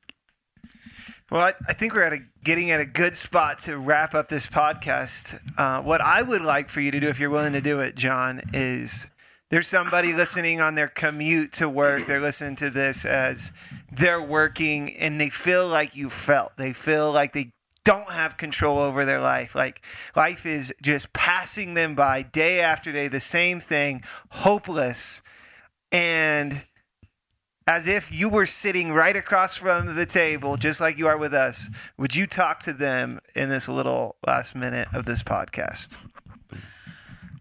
Well, 1.31 1.41
I, 1.41 1.53
I 1.67 1.73
think 1.73 1.93
we're 1.93 2.03
at 2.03 2.13
a, 2.13 2.19
getting 2.43 2.71
at 2.71 2.79
a 2.79 2.85
good 2.85 3.15
spot 3.15 3.59
to 3.59 3.77
wrap 3.77 4.13
up 4.13 4.27
this 4.29 4.47
podcast. 4.47 5.39
Uh, 5.57 5.81
what 5.81 5.99
I 6.01 6.21
would 6.21 6.41
like 6.41 6.69
for 6.69 6.79
you 6.81 6.91
to 6.91 6.99
do, 6.99 7.07
if 7.07 7.19
you're 7.19 7.29
willing 7.29 7.53
to 7.53 7.61
do 7.61 7.79
it, 7.79 7.95
John, 7.95 8.41
is 8.53 9.07
there's 9.49 9.67
somebody 9.67 10.13
listening 10.13 10.59
on 10.59 10.75
their 10.75 10.87
commute 10.87 11.53
to 11.53 11.69
work. 11.69 12.05
They're 12.05 12.19
listening 12.19 12.55
to 12.57 12.69
this 12.69 13.05
as 13.05 13.53
they're 13.91 14.21
working 14.21 14.93
and 14.95 15.19
they 15.19 15.29
feel 15.29 15.67
like 15.67 15.95
you 15.95 16.09
felt. 16.09 16.57
They 16.57 16.73
feel 16.73 17.11
like 17.11 17.33
they 17.33 17.51
don't 17.85 18.11
have 18.11 18.35
control 18.35 18.79
over 18.79 19.05
their 19.05 19.21
life. 19.21 19.55
Like 19.55 19.81
life 20.15 20.45
is 20.45 20.73
just 20.81 21.13
passing 21.13 21.73
them 21.73 21.95
by 21.95 22.21
day 22.21 22.59
after 22.59 22.91
day, 22.91 23.07
the 23.07 23.21
same 23.21 23.61
thing, 23.61 24.03
hopeless. 24.29 25.21
And 25.89 26.65
as 27.65 27.87
if 27.87 28.11
you 28.11 28.27
were 28.27 28.45
sitting 28.45 28.91
right 28.91 29.15
across 29.15 29.57
from 29.57 29.95
the 29.95 30.05
table, 30.05 30.57
just 30.57 30.81
like 30.81 30.97
you 30.97 31.07
are 31.07 31.17
with 31.17 31.33
us, 31.33 31.69
would 31.97 32.15
you 32.15 32.25
talk 32.25 32.59
to 32.61 32.73
them 32.73 33.19
in 33.35 33.47
this 33.47 33.69
little 33.69 34.17
last 34.25 34.53
minute 34.53 34.89
of 34.93 35.05
this 35.05 35.23
podcast? 35.23 36.09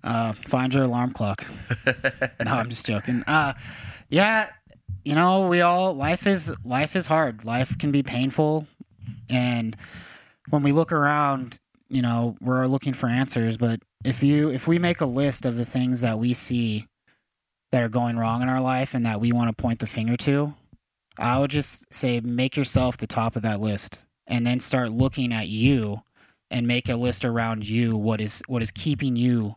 Uh, 0.07 0.32
find 0.32 0.72
your 0.72 0.84
alarm 0.84 1.11
clock. 1.11 1.44
no, 2.44 2.52
I'm 2.52 2.68
just 2.68 2.86
joking. 2.86 3.24
Uh, 3.26 3.54
yeah, 4.09 4.50
you 5.04 5.16
know, 5.16 5.48
we 5.48 5.61
all 5.61 5.94
life 5.94 6.26
is 6.26 6.54
life 6.64 6.94
is 6.94 7.09
hard. 7.09 7.44
Life 7.44 7.76
can 7.76 7.90
be 7.90 8.04
painful, 8.04 8.68
and 9.28 9.76
when 10.50 10.62
we 10.62 10.70
look 10.70 10.92
around, 10.92 11.59
you 11.88 12.02
know, 12.02 12.36
we're 12.40 12.66
looking 12.66 12.94
for 12.94 13.09
answers, 13.09 13.57
but 13.57 13.80
if 14.04 14.22
you 14.22 14.50
if 14.50 14.68
we 14.68 14.78
make 14.78 15.00
a 15.00 15.07
list 15.07 15.44
of 15.44 15.57
the 15.57 15.64
things 15.64 16.02
that 16.02 16.18
we 16.18 16.32
see 16.32 16.86
that 17.72 17.82
are 17.82 17.88
going 17.88 18.16
wrong 18.16 18.42
in 18.42 18.48
our 18.48 18.61
life 18.61 18.94
and 18.94 19.04
that 19.04 19.20
we 19.20 19.32
want 19.32 19.50
to 19.50 19.61
point 19.61 19.80
the 19.80 19.86
finger 19.86 20.16
to, 20.16 20.54
I 21.18 21.40
would 21.40 21.50
just 21.50 21.92
say 21.92 22.20
make 22.20 22.57
yourself 22.57 22.96
the 22.96 23.09
top 23.09 23.34
of 23.34 23.42
that 23.42 23.61
list 23.61 24.04
and 24.26 24.46
then 24.46 24.61
start 24.61 24.92
looking 24.92 25.32
at 25.32 25.48
you 25.48 26.02
and 26.48 26.68
make 26.68 26.88
a 26.88 26.94
list 26.94 27.24
around 27.24 27.68
you 27.68 27.96
what 27.96 28.20
is 28.20 28.40
what 28.46 28.62
is 28.62 28.70
keeping 28.70 29.16
you 29.16 29.57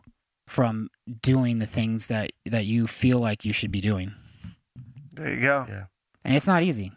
from 0.50 0.88
doing 1.22 1.60
the 1.60 1.66
things 1.66 2.08
that 2.08 2.32
that 2.44 2.66
you 2.66 2.86
feel 2.86 3.20
like 3.20 3.44
you 3.44 3.52
should 3.52 3.70
be 3.70 3.80
doing. 3.80 4.12
There 5.14 5.32
you 5.32 5.40
go. 5.40 5.64
Yeah. 5.68 5.84
And 6.24 6.34
it's 6.36 6.48
not 6.48 6.62
easy. 6.62 6.92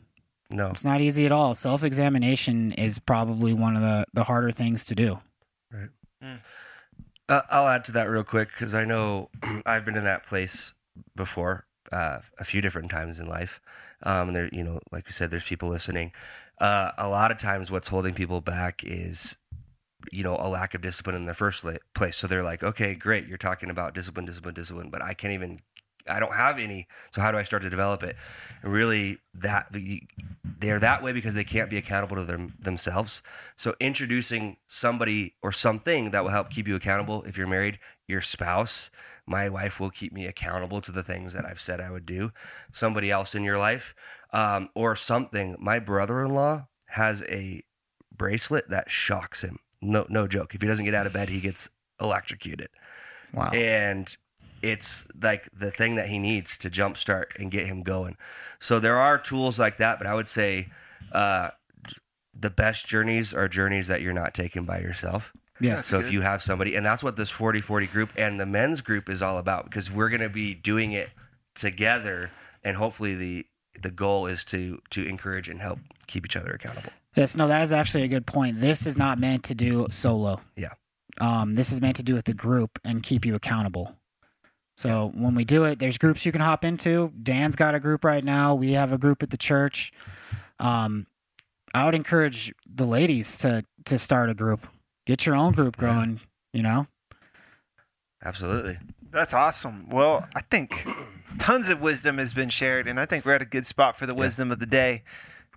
No. 0.50 0.70
It's 0.70 0.84
not 0.84 1.02
easy 1.02 1.26
at 1.26 1.32
all. 1.32 1.56
Self 1.56 1.84
examination 1.84 2.72
is 2.74 3.00
probably 3.00 3.54
one 3.54 3.76
of 3.76 3.82
the, 3.82 4.06
the 4.14 4.24
harder 4.26 4.52
things 4.52 4.86
to 4.86 4.96
do. 4.96 5.22
Right. 5.72 5.90
Uh, 7.30 7.42
I'll 7.50 7.68
add 7.68 7.86
to 7.86 7.92
that 7.94 8.10
real 8.10 8.24
quick 8.24 8.50
because 8.50 8.76
I 8.76 8.86
know 8.86 9.30
I've 9.66 9.86
been 9.86 9.98
in 9.98 10.04
that 10.04 10.26
place 10.26 10.74
before 11.16 11.66
uh, 11.92 12.20
a 12.40 12.44
few 12.44 12.62
different 12.62 12.92
times 12.92 13.20
in 13.20 13.28
life. 13.28 13.62
Um, 14.04 14.30
and 14.30 14.36
there, 14.36 14.50
you 14.52 14.64
know, 14.64 14.80
like 14.92 15.06
you 15.06 15.12
said, 15.12 15.32
there's 15.32 15.46
people 15.46 15.70
listening. 15.70 16.12
Uh, 16.60 16.92
a 16.98 17.08
lot 17.08 17.32
of 17.32 17.38
times, 17.38 17.72
what's 17.72 17.88
holding 17.88 18.14
people 18.14 18.42
back 18.42 18.82
is, 18.84 19.38
you 20.12 20.24
know, 20.24 20.38
a 20.40 20.50
lack 20.50 20.74
of 20.74 20.82
discipline 20.82 21.16
in 21.16 21.26
the 21.26 21.34
first 21.34 21.64
la- 21.64 21.74
place. 21.94 22.18
So 22.18 22.28
they're 22.28 22.44
like, 22.44 22.64
okay, 22.64 22.96
great, 22.96 23.28
you're 23.28 23.38
talking 23.38 23.70
about 23.70 23.94
discipline, 23.94 24.26
discipline, 24.26 24.54
discipline, 24.54 24.90
but 24.90 25.02
I 25.02 25.14
can't 25.14 25.34
even. 25.34 25.60
I 26.06 26.20
don't 26.20 26.34
have 26.36 26.60
any, 26.60 26.88
so 27.12 27.22
how 27.22 27.32
do 27.32 27.38
I 27.38 27.44
start 27.44 27.64
to 27.64 27.70
develop 27.70 28.04
it? 28.04 28.18
And 28.62 28.74
really, 28.74 29.20
that 29.36 29.74
they're 30.44 30.80
that 30.80 31.02
way 31.02 31.14
because 31.14 31.34
they 31.34 31.46
can't 31.46 31.70
be 31.70 31.78
accountable 31.78 32.18
to 32.18 32.26
them, 32.26 32.56
themselves. 32.60 33.24
So 33.56 33.74
introducing 33.80 34.58
somebody 34.68 35.36
or 35.42 35.54
something 35.54 36.12
that 36.12 36.26
will 36.26 36.32
help 36.32 36.50
keep 36.50 36.68
you 36.68 36.76
accountable 36.76 37.24
if 37.24 37.38
you're 37.38 37.48
married, 37.48 37.80
your 38.06 38.20
spouse, 38.20 38.92
my 39.26 39.48
wife 39.48 39.80
will 39.80 39.90
keep 39.90 40.12
me 40.12 40.26
accountable 40.26 40.82
to 40.82 40.92
the 40.92 41.04
things 41.04 41.34
that 41.36 41.46
I've 41.46 41.62
said 41.62 41.80
I 41.80 41.90
would 41.90 42.06
do. 42.06 42.32
Somebody 42.70 43.10
else 43.10 43.34
in 43.34 43.46
your 43.46 43.58
life, 43.58 43.96
um, 44.34 44.68
or 44.76 44.98
something. 44.98 45.56
My 45.58 45.80
brother-in-law 45.80 46.68
has 46.88 47.24
a 47.30 47.64
bracelet 48.14 48.70
that 48.70 48.92
shocks 48.92 49.42
him. 49.42 49.60
No, 49.84 50.06
no 50.10 50.28
joke. 50.28 50.56
If 50.56 50.62
he 50.62 50.68
doesn't 50.68 50.86
get 50.86 50.94
out 50.94 51.06
of 51.08 51.14
bed, 51.14 51.30
he 51.30 51.40
gets 51.40 51.70
electrocuted, 52.02 52.70
Wow. 53.34 53.50
and 53.54 54.16
it's 54.62 55.08
like 55.22 55.50
the 55.52 55.70
thing 55.72 55.96
that 55.96 56.08
he 56.08 56.18
needs 56.20 56.58
to 56.60 56.70
jumpstart 56.70 57.36
and 57.38 57.52
get 57.52 57.68
him 57.68 57.84
going. 57.84 58.16
So 58.60 58.80
there 58.80 58.96
are 58.96 59.18
tools 59.18 59.60
like 59.60 59.78
that, 59.78 59.98
but 59.98 60.08
I 60.08 60.14
would 60.14 60.28
say 60.28 60.68
uh, 61.12 61.50
the 62.34 62.50
best 62.50 62.88
journeys 62.88 63.34
are 63.34 63.48
journeys 63.50 63.88
that 63.88 64.02
you're 64.02 64.14
not 64.14 64.34
taking 64.34 64.66
by 64.66 64.80
yourself. 64.80 65.34
yes. 65.60 65.86
So 65.86 65.98
good. 66.00 66.08
if 66.08 66.14
you 66.14 66.22
have 66.22 66.42
somebody, 66.42 66.76
and 66.76 66.86
that's 66.86 67.04
what 67.04 67.16
this 67.18 67.30
40 67.30 67.60
40 67.60 67.88
group 67.88 68.10
and 68.18 68.40
the 68.40 68.46
men's 68.46 68.82
group 68.82 69.10
is 69.10 69.22
all 69.22 69.38
about 69.38 69.66
because 69.66 69.92
we're 69.92 70.10
going 70.10 70.22
to 70.22 70.30
be 70.30 70.54
doing 70.54 70.92
it 70.94 71.10
together. 71.56 72.32
And 72.64 72.78
hopefully, 72.78 73.16
the 73.16 73.46
the 73.82 73.92
goal 73.92 74.26
is 74.28 74.44
to 74.46 74.82
to 74.92 75.06
encourage 75.06 75.50
and 75.50 75.62
help 75.62 75.80
keep 76.08 76.26
each 76.26 76.38
other 76.38 76.52
accountable. 76.54 76.94
Yes, 77.16 77.36
no, 77.36 77.48
that 77.48 77.62
is 77.62 77.72
actually 77.72 78.04
a 78.04 78.08
good 78.08 78.26
point. 78.26 78.58
This 78.58 78.88
is 78.88 78.98
not 78.98 79.20
meant 79.20 79.44
to 79.46 79.56
do 79.56 79.88
solo. 79.90 80.42
Yeah. 80.56 80.74
Um, 81.22 81.56
this 81.56 81.72
is 81.72 81.80
meant 81.80 81.96
to 81.98 82.04
do 82.04 82.16
with 82.16 82.26
the 82.26 82.34
group 82.34 82.80
and 82.84 83.04
keep 83.04 83.26
you 83.26 83.36
accountable. 83.36 83.92
So 84.76 85.12
when 85.14 85.36
we 85.36 85.46
do 85.46 85.66
it, 85.66 85.78
there's 85.78 86.00
groups 86.00 86.26
you 86.26 86.32
can 86.32 86.42
hop 86.42 86.66
into. 86.66 87.12
Dan's 87.22 87.56
got 87.56 87.76
a 87.76 87.80
group 87.80 88.04
right 88.04 88.24
now. 88.24 88.56
We 88.56 88.72
have 88.74 88.92
a 88.92 88.98
group 88.98 89.22
at 89.22 89.30
the 89.30 89.38
church. 89.38 89.92
Um, 90.60 91.06
I 91.74 91.86
would 91.86 91.96
encourage 91.96 92.54
the 92.68 92.86
ladies 92.86 93.38
to 93.40 93.64
to 93.86 94.00
start 94.00 94.30
a 94.30 94.34
group. 94.34 94.68
Get 95.06 95.26
your 95.26 95.36
own 95.36 95.54
group 95.54 95.78
growing. 95.78 96.20
You 96.54 96.64
know. 96.64 96.88
Absolutely. 98.24 98.78
That's 99.12 99.34
awesome. 99.34 99.90
Well, 99.90 100.28
I 100.36 100.42
think 100.42 100.88
tons 101.38 101.70
of 101.70 101.82
wisdom 101.82 102.18
has 102.18 102.34
been 102.34 102.50
shared, 102.50 102.88
and 102.88 103.00
I 103.00 103.06
think 103.06 103.26
we're 103.26 103.36
at 103.36 103.42
a 103.42 103.46
good 103.46 103.66
spot 103.66 103.96
for 103.96 104.08
the 104.08 104.16
wisdom 104.16 104.52
of 104.52 104.60
the 104.60 104.66
day. 104.66 105.04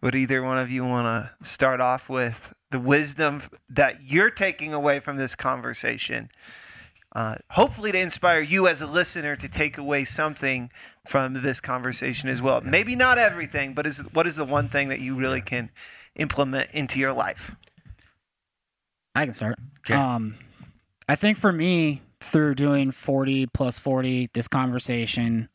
Would 0.03 0.15
either 0.15 0.43
one 0.43 0.59
of 0.59 0.71
you 0.71 0.85
want 0.85 1.07
to 1.07 1.45
start 1.45 1.81
off 1.81 2.09
with 2.09 2.55
the 2.71 2.79
wisdom 2.79 3.43
that 3.69 4.03
you're 4.05 4.31
taking 4.31 4.75
away 4.75 5.01
from 5.01 5.17
this 5.17 5.35
conversation? 5.35 6.31
Uh, 7.15 7.37
hopefully, 7.53 7.93
to 7.93 7.99
inspire 7.99 8.41
you 8.41 8.69
as 8.69 8.83
a 8.83 8.87
listener 8.87 9.37
to 9.37 9.49
take 9.49 9.79
away 9.79 10.05
something 10.05 10.71
from 11.07 11.33
this 11.41 11.61
conversation 11.61 12.29
as 12.29 12.43
well. 12.43 12.61
Maybe 12.61 12.95
not 12.95 13.17
everything, 13.17 13.73
but 13.73 13.87
is 13.87 14.07
what 14.13 14.27
is 14.27 14.37
the 14.37 14.45
one 14.45 14.69
thing 14.69 14.89
that 14.91 15.01
you 15.01 15.15
really 15.15 15.41
can 15.41 15.71
implement 16.17 16.71
into 16.73 17.01
your 17.01 17.15
life? 17.15 17.57
I 19.15 19.25
can 19.25 19.35
start. 19.35 19.57
Okay. 19.79 19.95
Um, 19.95 20.35
I 21.09 21.15
think 21.15 21.39
for 21.39 21.53
me, 21.53 22.03
through 22.21 22.55
doing 22.55 22.91
40 22.91 23.47
plus 23.47 23.79
40, 23.79 24.29
this 24.35 24.47
conversation, 24.47 25.49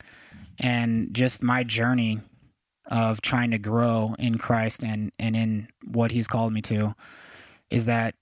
and 0.59 1.13
just 1.13 1.43
my 1.43 1.63
journey 1.63 2.21
of 2.91 3.21
trying 3.21 3.49
to 3.51 3.57
grow 3.57 4.15
in 4.19 4.37
Christ 4.37 4.83
and, 4.83 5.11
and 5.17 5.35
in 5.35 5.69
what 5.89 6.11
He's 6.11 6.27
called 6.27 6.53
me 6.53 6.61
to, 6.63 6.93
is 7.71 7.87
that 7.87 8.13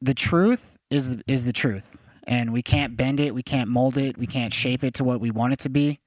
the 0.00 0.14
truth 0.14 0.76
is 0.90 1.16
is 1.28 1.46
the 1.46 1.52
truth, 1.52 2.02
and 2.26 2.52
we 2.52 2.60
can't 2.60 2.96
bend 2.96 3.20
it, 3.20 3.34
we 3.34 3.42
can't 3.42 3.70
mold 3.70 3.96
it, 3.96 4.18
we 4.18 4.26
can't 4.26 4.52
shape 4.52 4.82
it 4.82 4.94
to 4.94 5.04
what 5.04 5.20
we 5.20 5.30
want 5.30 5.52
it 5.52 5.60
to 5.60 5.70
be. 5.70 6.00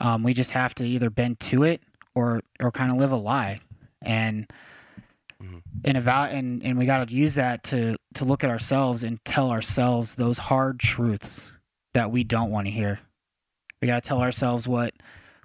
Um, 0.00 0.24
we 0.24 0.34
just 0.34 0.50
have 0.50 0.74
to 0.76 0.84
either 0.84 1.10
bend 1.10 1.38
to 1.40 1.62
it 1.62 1.80
or 2.14 2.42
or 2.60 2.72
kind 2.72 2.90
of 2.90 2.98
live 2.98 3.12
a 3.12 3.16
lie, 3.16 3.60
and 4.02 4.50
and 5.84 5.96
about 5.96 6.32
and 6.32 6.64
and 6.64 6.76
we 6.76 6.86
got 6.86 7.08
to 7.08 7.14
use 7.14 7.36
that 7.36 7.62
to 7.64 7.96
to 8.14 8.24
look 8.24 8.42
at 8.42 8.50
ourselves 8.50 9.04
and 9.04 9.24
tell 9.24 9.50
ourselves 9.50 10.16
those 10.16 10.38
hard 10.38 10.80
truths 10.80 11.52
that 11.92 12.10
we 12.10 12.24
don't 12.24 12.50
want 12.50 12.66
to 12.66 12.72
hear. 12.72 12.98
We 13.80 13.86
got 13.86 14.02
to 14.02 14.08
tell 14.08 14.20
ourselves 14.22 14.66
what 14.66 14.92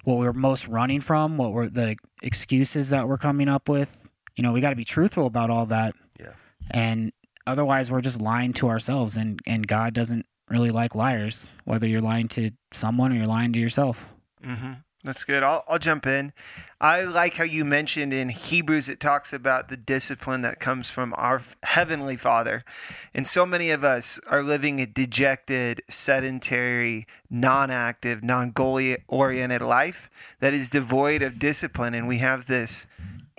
what 0.10 0.18
we're 0.18 0.34
most 0.34 0.68
running 0.68 1.02
from, 1.02 1.38
what 1.38 1.54
were 1.54 1.70
the 1.70 1.96
excuses 2.24 2.90
that 2.90 3.08
we're 3.08 3.18
coming 3.18 3.48
up 3.48 3.70
with. 3.70 4.10
You 4.36 4.44
know, 4.44 4.52
we 4.54 4.60
got 4.60 4.72
to 4.72 4.76
be 4.76 4.86
truthful 4.86 5.28
about 5.28 5.52
all 5.52 5.68
that. 5.68 5.94
Yeah. 6.20 6.34
And 6.72 7.12
otherwise, 7.46 7.92
we're 7.92 8.02
just 8.02 8.22
lying 8.22 8.54
to 8.54 8.70
ourselves, 8.70 9.18
and 9.18 9.40
and 9.46 9.68
God 9.68 9.94
doesn't 9.94 10.26
really 10.50 10.72
like 10.72 10.96
liars. 10.96 11.56
Whether 11.64 11.88
you're 11.88 12.00
lying 12.00 12.28
to 12.30 12.52
someone 12.74 13.12
or 13.12 13.16
you're 13.16 13.28
lying 13.28 13.54
to 13.54 13.60
yourself. 13.60 14.14
Mm-hmm. 14.44 14.74
That's 15.04 15.24
good. 15.24 15.44
I'll, 15.44 15.64
I'll 15.70 15.80
jump 15.80 16.06
in. 16.06 16.34
I 16.82 17.04
like 17.04 17.36
how 17.36 17.46
you 17.46 17.64
mentioned 17.64 18.12
in 18.12 18.28
Hebrews 18.30 18.90
it 18.90 19.00
talks 19.00 19.32
about 19.32 19.70
the 19.70 19.78
discipline 19.78 20.42
that 20.42 20.60
comes 20.60 20.90
from 20.90 21.14
our 21.16 21.42
heavenly 21.64 22.18
Father. 22.18 22.66
And 23.14 23.26
so 23.26 23.46
many 23.46 23.70
of 23.70 23.86
us 23.86 24.20
are 24.28 24.44
living 24.44 24.82
a 24.82 24.86
dejected, 24.86 25.82
sedentary, 25.88 27.08
non 27.30 27.72
active, 27.72 28.24
non 28.26 28.52
goal 28.52 28.96
oriented 29.08 29.62
life 29.62 30.10
that 30.40 30.54
is 30.54 30.70
devoid 30.70 31.22
of 31.22 31.40
discipline. 31.40 31.94
And 31.94 32.06
we 32.06 32.18
have 32.18 32.48
this 32.48 32.86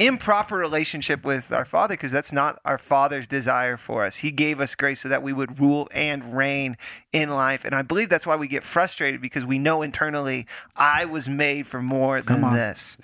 improper 0.01 0.57
relationship 0.57 1.26
with 1.26 1.53
our 1.53 1.66
Father 1.66 1.92
because 1.92 2.11
that's 2.11 2.32
not 2.32 2.59
our 2.64 2.78
Father's 2.78 3.26
desire 3.26 3.76
for 3.76 4.03
us. 4.03 4.16
He 4.18 4.32
gave 4.32 4.59
us 4.59 4.74
grace 4.74 5.01
so 5.01 5.11
that 5.11 5.22
we 5.22 5.32
would 5.32 5.61
rule 5.61 5.88
and 5.92 6.34
reign 6.34 6.78
in 7.12 7.28
life. 7.28 7.66
And 7.66 7.74
I 7.74 7.82
believe 7.82 8.09
that's 8.09 8.26
why 8.26 8.34
we 8.34 8.48
get 8.48 8.64
frustrated 8.64 9.20
because 9.20 9.44
we 9.44 9.59
know 9.59 9.82
internally, 9.82 10.46
I 10.74 11.05
was 11.05 11.28
made 11.28 11.66
for 11.66 11.82
more 11.82 12.22
than 12.22 12.42
on. 12.42 12.55
this. 12.55 12.96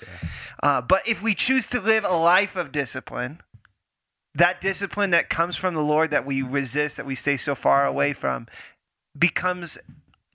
Uh, 0.63 0.81
but 0.81 1.07
if 1.07 1.23
we 1.23 1.35
choose 1.35 1.69
to 1.69 1.81
live 1.81 2.05
a 2.09 2.17
life 2.17 2.57
of 2.57 2.73
discipline, 2.73 3.41
that 4.35 4.61
discipline 4.61 5.11
that 5.11 5.29
comes 5.29 5.55
from 5.57 5.75
the 5.75 5.83
Lord 5.83 6.11
that 6.11 6.25
we 6.25 6.41
resist, 6.41 6.97
that 6.97 7.07
we 7.07 7.15
stay 7.15 7.37
so 7.37 7.55
far 7.55 7.87
away 7.87 8.15
from, 8.15 8.47
becomes 9.19 9.79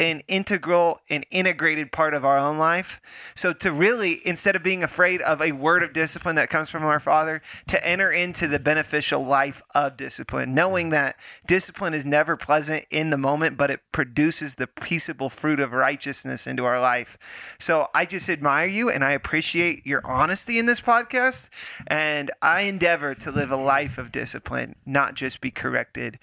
an 0.01 0.23
integral 0.27 0.99
and 1.11 1.23
integrated 1.29 1.91
part 1.91 2.15
of 2.15 2.25
our 2.25 2.39
own 2.39 2.57
life. 2.57 2.99
So 3.35 3.53
to 3.53 3.71
really, 3.71 4.17
instead 4.25 4.55
of 4.55 4.63
being 4.63 4.81
afraid 4.81 5.21
of 5.21 5.39
a 5.39 5.51
word 5.51 5.83
of 5.83 5.93
discipline 5.93 6.35
that 6.37 6.49
comes 6.49 6.71
from 6.71 6.83
our 6.83 6.99
Father, 6.99 7.39
to 7.67 7.87
enter 7.87 8.11
into 8.11 8.47
the 8.47 8.57
beneficial 8.57 9.23
life 9.23 9.61
of 9.75 9.97
discipline, 9.97 10.55
knowing 10.55 10.87
mm. 10.87 10.91
that 10.91 11.17
discipline 11.45 11.93
is 11.93 12.03
never 12.03 12.35
pleasant 12.35 12.87
in 12.89 13.11
the 13.11 13.17
moment, 13.17 13.57
but 13.57 13.69
it 13.69 13.81
produces 13.91 14.55
the 14.55 14.65
peaceable 14.65 15.29
fruit 15.29 15.59
of 15.59 15.71
righteousness 15.71 16.47
into 16.47 16.65
our 16.65 16.81
life. 16.81 17.55
So 17.59 17.87
I 17.93 18.05
just 18.05 18.27
admire 18.27 18.65
you 18.65 18.89
and 18.89 19.03
I 19.03 19.11
appreciate 19.11 19.85
your 19.85 20.01
honesty 20.03 20.57
in 20.57 20.65
this 20.65 20.81
podcast. 20.81 21.51
And 21.85 22.31
I 22.41 22.61
endeavor 22.61 23.13
to 23.13 23.29
live 23.31 23.51
a 23.51 23.55
life 23.55 23.99
of 23.99 24.11
discipline, 24.11 24.77
not 24.83 25.13
just 25.13 25.41
be 25.41 25.51
corrected 25.51 26.17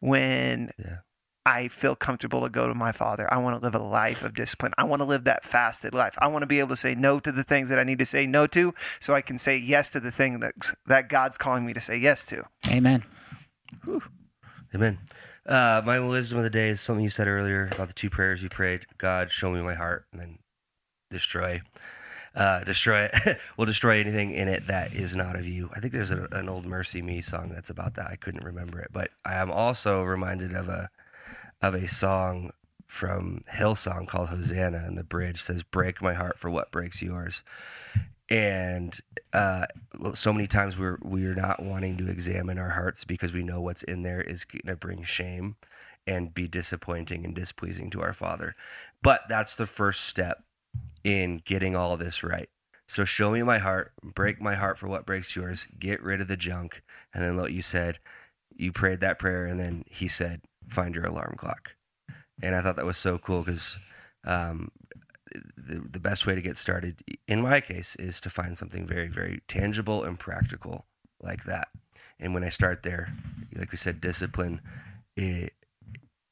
when 0.00 0.70
Yeah. 0.78 0.98
I 1.44 1.68
feel 1.68 1.96
comfortable 1.96 2.40
to 2.42 2.48
go 2.48 2.68
to 2.68 2.74
my 2.74 2.92
father. 2.92 3.32
I 3.32 3.38
want 3.38 3.58
to 3.58 3.64
live 3.64 3.74
a 3.74 3.82
life 3.82 4.24
of 4.24 4.34
discipline. 4.34 4.72
I 4.78 4.84
want 4.84 5.00
to 5.00 5.06
live 5.06 5.24
that 5.24 5.44
fasted 5.44 5.92
life. 5.92 6.16
I 6.18 6.28
want 6.28 6.42
to 6.42 6.46
be 6.46 6.60
able 6.60 6.70
to 6.70 6.76
say 6.76 6.94
no 6.94 7.18
to 7.18 7.32
the 7.32 7.42
things 7.42 7.68
that 7.68 7.78
I 7.78 7.84
need 7.84 7.98
to 7.98 8.06
say 8.06 8.26
no 8.26 8.46
to 8.48 8.74
so 9.00 9.14
I 9.14 9.22
can 9.22 9.38
say 9.38 9.56
yes 9.56 9.88
to 9.90 10.00
the 10.00 10.12
thing 10.12 10.40
that 10.40 10.54
that 10.86 11.08
God's 11.08 11.38
calling 11.38 11.66
me 11.66 11.72
to 11.72 11.80
say 11.80 11.96
yes 11.96 12.24
to. 12.26 12.44
Amen. 12.70 13.02
Amen. 14.74 14.98
Uh, 15.44 15.82
my 15.84 15.98
wisdom 15.98 16.38
of 16.38 16.44
the 16.44 16.50
day 16.50 16.68
is 16.68 16.80
something 16.80 17.02
you 17.02 17.10
said 17.10 17.26
earlier 17.26 17.68
about 17.72 17.88
the 17.88 17.94
two 17.94 18.08
prayers 18.08 18.42
you 18.42 18.48
prayed 18.48 18.86
God, 18.98 19.30
show 19.30 19.50
me 19.50 19.60
my 19.60 19.74
heart, 19.74 20.06
and 20.12 20.20
then 20.20 20.38
destroy. 21.10 21.60
Uh, 22.34 22.64
destroy 22.64 23.08
it. 23.12 23.38
We'll 23.58 23.66
destroy 23.66 24.00
anything 24.00 24.30
in 24.30 24.48
it 24.48 24.68
that 24.68 24.94
is 24.94 25.14
not 25.14 25.36
of 25.36 25.46
you. 25.46 25.68
I 25.74 25.80
think 25.80 25.92
there's 25.92 26.10
a, 26.10 26.28
an 26.32 26.48
old 26.48 26.64
MercyMe 26.64 27.22
song 27.22 27.50
that's 27.50 27.68
about 27.68 27.94
that. 27.94 28.06
I 28.10 28.16
couldn't 28.16 28.44
remember 28.44 28.80
it, 28.80 28.88
but 28.92 29.10
I 29.24 29.34
am 29.34 29.50
also 29.50 30.02
reminded 30.02 30.54
of 30.54 30.68
a 30.68 30.88
of 31.62 31.74
a 31.74 31.88
song 31.88 32.50
from 32.86 33.40
Hillsong 33.50 34.06
called 34.06 34.28
Hosanna, 34.28 34.82
and 34.84 34.98
the 34.98 35.04
bridge 35.04 35.40
says, 35.40 35.62
"Break 35.62 36.02
my 36.02 36.14
heart 36.14 36.38
for 36.38 36.50
what 36.50 36.70
breaks 36.70 37.00
yours." 37.00 37.42
And 38.28 38.98
uh, 39.32 39.66
so 40.14 40.32
many 40.32 40.46
times 40.46 40.78
we're 40.78 40.98
we're 41.02 41.34
not 41.34 41.62
wanting 41.62 41.96
to 41.98 42.10
examine 42.10 42.58
our 42.58 42.70
hearts 42.70 43.04
because 43.04 43.32
we 43.32 43.44
know 43.44 43.60
what's 43.60 43.82
in 43.82 44.02
there 44.02 44.20
is 44.20 44.44
going 44.44 44.66
to 44.66 44.76
bring 44.76 45.02
shame 45.02 45.56
and 46.06 46.34
be 46.34 46.48
disappointing 46.48 47.24
and 47.24 47.34
displeasing 47.34 47.90
to 47.90 48.02
our 48.02 48.12
Father. 48.12 48.54
But 49.02 49.22
that's 49.28 49.54
the 49.54 49.66
first 49.66 50.04
step 50.04 50.44
in 51.04 51.42
getting 51.44 51.76
all 51.76 51.96
this 51.96 52.24
right. 52.24 52.48
So 52.86 53.04
show 53.04 53.30
me 53.30 53.42
my 53.42 53.58
heart, 53.58 53.92
break 54.02 54.40
my 54.40 54.54
heart 54.54 54.78
for 54.78 54.88
what 54.88 55.06
breaks 55.06 55.36
yours, 55.36 55.66
get 55.78 56.02
rid 56.02 56.20
of 56.20 56.28
the 56.28 56.36
junk, 56.36 56.82
and 57.14 57.22
then 57.22 57.52
you 57.52 57.62
said, 57.62 57.98
you 58.54 58.72
prayed 58.72 59.00
that 59.00 59.18
prayer, 59.18 59.46
and 59.46 59.58
then 59.58 59.84
he 59.88 60.08
said, 60.08 60.42
find 60.68 60.94
your 60.94 61.04
alarm 61.04 61.34
clock. 61.36 61.76
And 62.42 62.54
I 62.54 62.60
thought 62.62 62.76
that 62.76 62.84
was 62.84 62.96
so 62.98 63.18
cool 63.18 63.42
because 63.42 63.78
um, 64.26 64.70
the, 65.56 65.78
the 65.78 66.00
best 66.00 66.26
way 66.26 66.34
to 66.34 66.42
get 66.42 66.56
started, 66.56 67.00
in 67.28 67.42
my 67.42 67.60
case, 67.60 67.94
is 67.96 68.20
to 68.22 68.30
find 68.30 68.56
something 68.56 68.86
very, 68.86 69.08
very 69.08 69.42
tangible 69.48 70.02
and 70.02 70.18
practical 70.18 70.86
like 71.22 71.44
that. 71.44 71.68
And 72.18 72.34
when 72.34 72.44
I 72.44 72.48
start 72.48 72.82
there, 72.82 73.12
like 73.56 73.70
we 73.72 73.78
said, 73.78 74.00
discipline, 74.00 74.60
it 75.16 75.52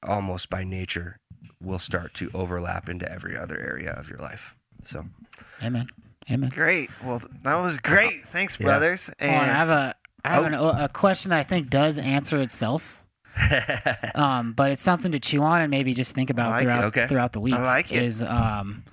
almost 0.06 0.50
by 0.50 0.64
nature 0.64 1.18
will 1.62 1.78
start 1.78 2.14
to 2.14 2.30
overlap 2.32 2.88
into 2.88 3.10
every 3.10 3.36
other 3.36 3.58
area 3.58 3.92
of 3.92 4.08
your 4.08 4.18
life. 4.18 4.56
So, 4.82 5.06
Amen. 5.62 5.88
Amen. 6.30 6.50
Great. 6.50 6.90
Well, 7.04 7.22
that 7.42 7.56
was 7.56 7.78
great. 7.78 8.24
Thanks, 8.26 8.58
Yeah. 8.58 8.66
brothers. 8.66 9.10
Hold 9.20 9.32
on, 9.32 9.38
I 9.40 9.52
have 9.52 9.68
a 9.70 9.94
I 10.24 10.28
have 10.34 10.44
Oh. 10.54 10.70
an, 10.70 10.80
a 10.84 10.88
question 10.88 11.30
that 11.30 11.38
I 11.38 11.42
think 11.42 11.70
does 11.70 11.98
answer 11.98 12.40
itself. 12.40 13.02
Um, 14.14 14.52
but 14.52 14.70
it's 14.70 14.82
something 14.82 15.12
to 15.12 15.20
chew 15.20 15.42
on 15.42 15.60
and 15.62 15.70
maybe 15.70 15.94
just 15.94 16.14
think 16.14 16.30
about 16.30 16.50
like 16.50 16.62
throughout 16.64 16.84
Okay. 16.84 17.06
throughout 17.06 17.32
the 17.32 17.40
week. 17.40 17.54
I 17.54 17.62
like 17.62 17.92
it. 17.92 18.02
Is 18.02 18.22
um, 18.22 18.84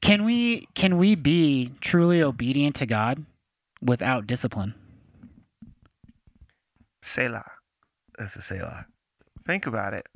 can 0.00 0.24
we 0.24 0.66
can 0.74 0.98
we 0.98 1.14
be 1.14 1.72
truly 1.80 2.22
obedient 2.22 2.76
to 2.76 2.86
God 2.86 3.24
without 3.80 4.26
discipline? 4.26 4.74
Selah. 7.02 7.44
that's 8.18 8.36
a 8.36 8.42
Selah. 8.42 8.86
Think 9.46 9.66
about 9.66 9.94
it. 9.94 10.06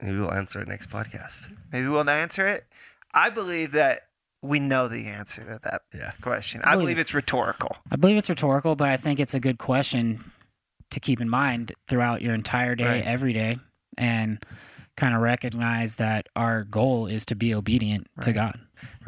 Maybe 0.00 0.18
we'll 0.18 0.32
answer 0.32 0.60
it 0.60 0.68
next 0.68 0.90
podcast. 0.90 1.54
Maybe 1.72 1.86
we'll 1.88 2.08
answer 2.08 2.46
it. 2.46 2.64
I 3.12 3.30
believe 3.30 3.72
that 3.72 4.02
we 4.42 4.60
know 4.60 4.88
the 4.88 5.06
answer 5.06 5.42
to 5.44 5.60
that 5.62 5.82
Yeah. 5.94 6.12
question. 6.20 6.60
I 6.64 6.70
I 6.70 6.72
believe 6.74 6.84
believe 6.86 6.98
it's 6.98 7.14
rhetorical. 7.14 7.76
I 7.90 7.96
believe 7.96 8.16
it's 8.16 8.28
rhetorical, 8.28 8.76
but 8.76 8.88
I 8.90 8.96
think 8.96 9.18
it's 9.20 9.34
a 9.34 9.40
good 9.40 9.58
question 9.58 10.32
to 10.94 11.00
keep 11.00 11.20
in 11.20 11.28
mind 11.28 11.72
throughout 11.88 12.22
your 12.22 12.34
entire 12.34 12.74
day, 12.74 12.84
Right. 12.84 13.06
every 13.06 13.32
day, 13.32 13.58
and 13.98 14.44
kind 14.96 15.14
of 15.14 15.20
recognize 15.20 15.96
that 15.96 16.28
our 16.34 16.64
goal 16.64 17.06
is 17.06 17.26
to 17.26 17.34
be 17.34 17.54
obedient 17.54 18.08
to 18.22 18.30
Right. 18.30 18.34
God. 18.34 18.60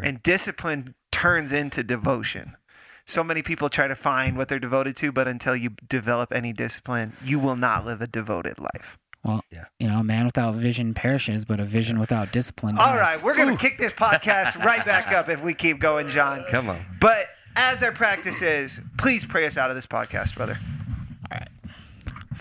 And 0.03 0.23
discipline 0.23 0.95
turns 1.13 1.53
into 1.53 1.83
devotion. 1.83 2.57
So 3.05 3.23
many 3.23 3.41
people 3.43 3.69
try 3.69 3.87
to 3.87 3.95
find 3.95 4.37
what 4.37 4.49
they're 4.49 4.59
devoted 4.59 4.97
to, 4.97 5.13
but 5.13 5.29
until 5.29 5.55
you 5.55 5.71
develop 5.89 6.33
any 6.33 6.53
discipline, 6.53 7.13
you 7.25 7.39
will 7.39 7.55
not 7.57 7.87
live 7.87 8.01
a 8.03 8.07
devoted 8.09 8.59
life. 8.59 8.99
Well, 9.23 9.45
Yeah. 9.51 9.65
you 9.79 9.87
know, 9.89 10.01
a 10.01 10.05
man 10.05 10.25
without 10.27 10.55
vision 10.55 10.93
perishes, 10.95 11.45
but 11.45 11.59
a 11.61 11.65
vision 11.65 11.99
without 12.01 12.33
discipline. 12.33 12.77
All 12.79 12.87
dies. 12.97 12.99
right, 13.17 13.25
we're 13.25 13.37
going 13.37 13.57
to 13.57 13.61
kick 13.61 13.79
this 13.79 13.93
podcast 13.93 14.59
right 14.65 14.85
back 14.85 15.13
up 15.13 15.29
if 15.29 15.41
we 15.43 15.55
keep 15.55 15.79
going, 15.81 16.09
John. 16.09 16.45
Come 16.51 16.69
on. 16.69 16.85
But 17.01 17.27
as 17.57 17.83
our 17.83 17.93
practice 17.93 18.43
is, 18.43 18.81
please 18.99 19.25
pray 19.25 19.47
us 19.47 19.57
out 19.57 19.71
of 19.71 19.77
this 19.77 19.87
podcast, 19.87 20.35
brother. 20.37 20.59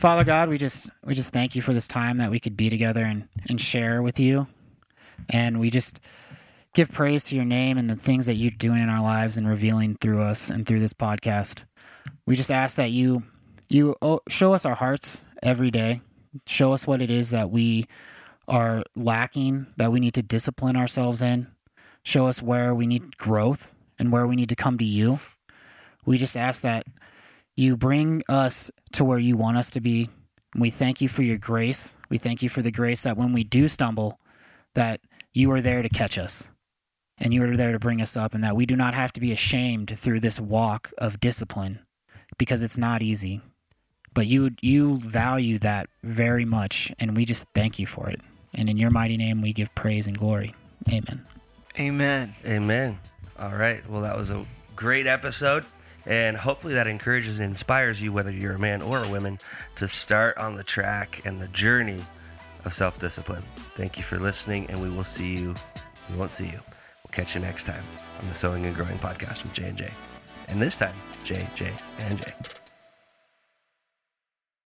Father 0.06 0.24
God, 0.24 0.50
we 0.50 0.60
just 0.60 0.92
we 1.04 1.16
just 1.16 1.34
thank 1.34 1.56
you 1.56 1.64
for 1.64 1.74
this 1.74 1.88
time 1.88 2.18
that 2.18 2.30
we 2.30 2.40
could 2.40 2.56
be 2.56 2.70
together 2.70 3.04
and, 3.04 3.28
and 3.50 3.60
share 3.60 4.04
with 4.04 4.20
you. 4.20 4.46
And 5.32 5.60
we 5.60 5.72
just 5.72 6.00
give 6.76 6.92
praise 6.92 7.24
to 7.24 7.36
your 7.36 7.44
name 7.44 7.80
and 7.80 7.90
the 7.90 7.96
things 7.96 8.28
that 8.28 8.36
you're 8.36 8.52
doing 8.52 8.84
in 8.84 8.90
our 8.90 9.02
lives 9.02 9.36
and 9.36 9.50
revealing 9.50 9.96
through 9.96 10.22
us 10.22 10.52
and 10.52 10.64
through 10.64 10.80
this 10.80 10.94
podcast. 10.94 11.66
We 12.28 12.36
just 12.36 12.52
ask 12.52 12.78
that 12.78 12.92
you 12.92 13.24
you 13.68 13.96
show 14.30 14.54
us 14.54 14.64
our 14.64 14.76
hearts 14.76 15.26
every 15.42 15.72
day. 15.72 16.02
Show 16.46 16.72
us 16.72 16.86
what 16.86 17.02
it 17.02 17.10
is 17.10 17.32
that 17.32 17.50
we 17.50 17.86
are 18.48 18.84
lacking, 18.96 19.66
that 19.78 19.92
we 19.92 20.00
need 20.00 20.14
to 20.14 20.22
discipline 20.22 20.76
ourselves 20.76 21.24
in. 21.24 21.48
Show 22.04 22.28
us 22.28 22.44
where 22.44 22.76
we 22.76 22.86
need 22.86 23.18
growth 23.18 23.76
and 23.98 24.12
where 24.12 24.28
we 24.28 24.36
need 24.36 24.50
to 24.50 24.56
come 24.56 24.78
to 24.78 24.86
you. 24.86 25.18
We 26.06 26.20
just 26.20 26.38
ask 26.38 26.62
that 26.62 26.86
you 27.56 27.78
bring 27.78 28.24
us 28.28 28.72
to 28.94 29.04
where 29.04 29.20
you 29.20 29.38
want 29.38 29.58
us 29.58 29.70
to 29.72 29.82
be. 29.82 30.10
We 30.56 30.70
thank 30.70 31.02
you 31.02 31.10
for 31.10 31.24
your 31.24 31.38
grace. 31.38 31.98
We 32.10 32.18
thank 32.18 32.42
you 32.42 32.50
for 32.50 32.62
the 32.62 32.72
grace 32.72 33.02
that 33.02 33.18
when 33.18 33.34
we 33.34 33.44
do 33.44 33.68
stumble, 33.68 34.20
that 34.74 35.02
you 35.34 35.52
are 35.52 35.62
there 35.62 35.82
to 35.82 35.90
catch 35.90 36.18
us 36.18 36.50
and 37.18 37.34
you 37.34 37.44
are 37.44 37.56
there 37.56 37.72
to 37.72 37.80
bring 37.80 38.02
us 38.02 38.16
up 38.18 38.34
and 38.34 38.44
that 38.44 38.56
we 38.56 38.66
do 38.66 38.76
not 38.76 38.94
have 38.94 39.14
to 39.14 39.22
be 39.22 39.32
ashamed 39.32 39.90
through 39.98 40.20
this 40.20 40.40
walk 40.40 40.92
of 40.98 41.20
discipline 41.20 41.80
because 42.38 42.62
it's 42.62 42.78
not 42.78 43.02
easy. 43.02 43.42
But 44.14 44.28
you 44.28 44.52
you 44.62 44.98
value 44.98 45.60
that 45.60 45.90
very 46.04 46.46
much 46.46 46.92
and 47.00 47.18
we 47.18 47.26
just 47.26 47.48
thank 47.54 47.80
you 47.80 47.86
for 47.86 48.10
it. 48.10 48.22
And 48.54 48.70
in 48.70 48.78
your 48.78 48.92
mighty 48.92 49.18
name 49.18 49.42
we 49.42 49.52
give 49.52 49.76
praise 49.76 50.08
and 50.08 50.18
glory. 50.18 50.56
Amen. 50.90 51.26
Amen. 51.78 52.34
Amen. 52.46 53.00
All 53.38 53.56
right. 53.56 53.88
Well, 53.90 54.02
that 54.02 54.16
was 54.16 54.32
a 54.32 54.46
great 54.76 55.08
episode. 55.08 55.66
And 56.06 56.38
hopefully 56.38 56.76
that 56.76 56.88
encourages 56.88 57.40
and 57.40 57.48
inspires 57.48 58.02
you, 58.02 58.14
whether 58.14 58.32
you're 58.32 58.54
a 58.54 58.60
man 58.60 58.82
or 58.82 59.04
a 59.04 59.08
woman, 59.10 59.40
to 59.76 59.88
start 59.88 60.38
on 60.38 60.56
the 60.56 60.64
track 60.64 61.22
and 61.26 61.42
the 61.42 61.48
journey 61.48 62.04
of 62.64 62.74
self 62.74 63.00
discipline. 63.00 63.44
Thank 63.76 63.98
you 63.98 64.04
for 64.04 64.18
listening, 64.18 64.68
and 64.70 64.82
we 64.82 64.90
will 64.90 65.04
see 65.04 65.38
you. 65.38 65.56
We 66.10 66.18
won't 66.18 66.32
see 66.32 66.46
you. 66.46 66.60
We'll 66.60 67.12
catch 67.12 67.36
you 67.36 67.42
next 67.42 67.66
time 67.66 67.84
on 68.20 68.28
the 68.28 68.34
Sowing 68.34 68.66
and 68.66 68.76
Growing 68.76 69.00
podcast 69.00 69.44
with 69.44 69.54
J 69.54 69.70
and 69.70 69.78
J. 69.78 69.92
And 70.48 70.62
this 70.62 70.78
time, 70.78 70.96
J, 71.24 71.48
J, 71.56 71.72
and 72.00 72.18
J. 72.18 72.34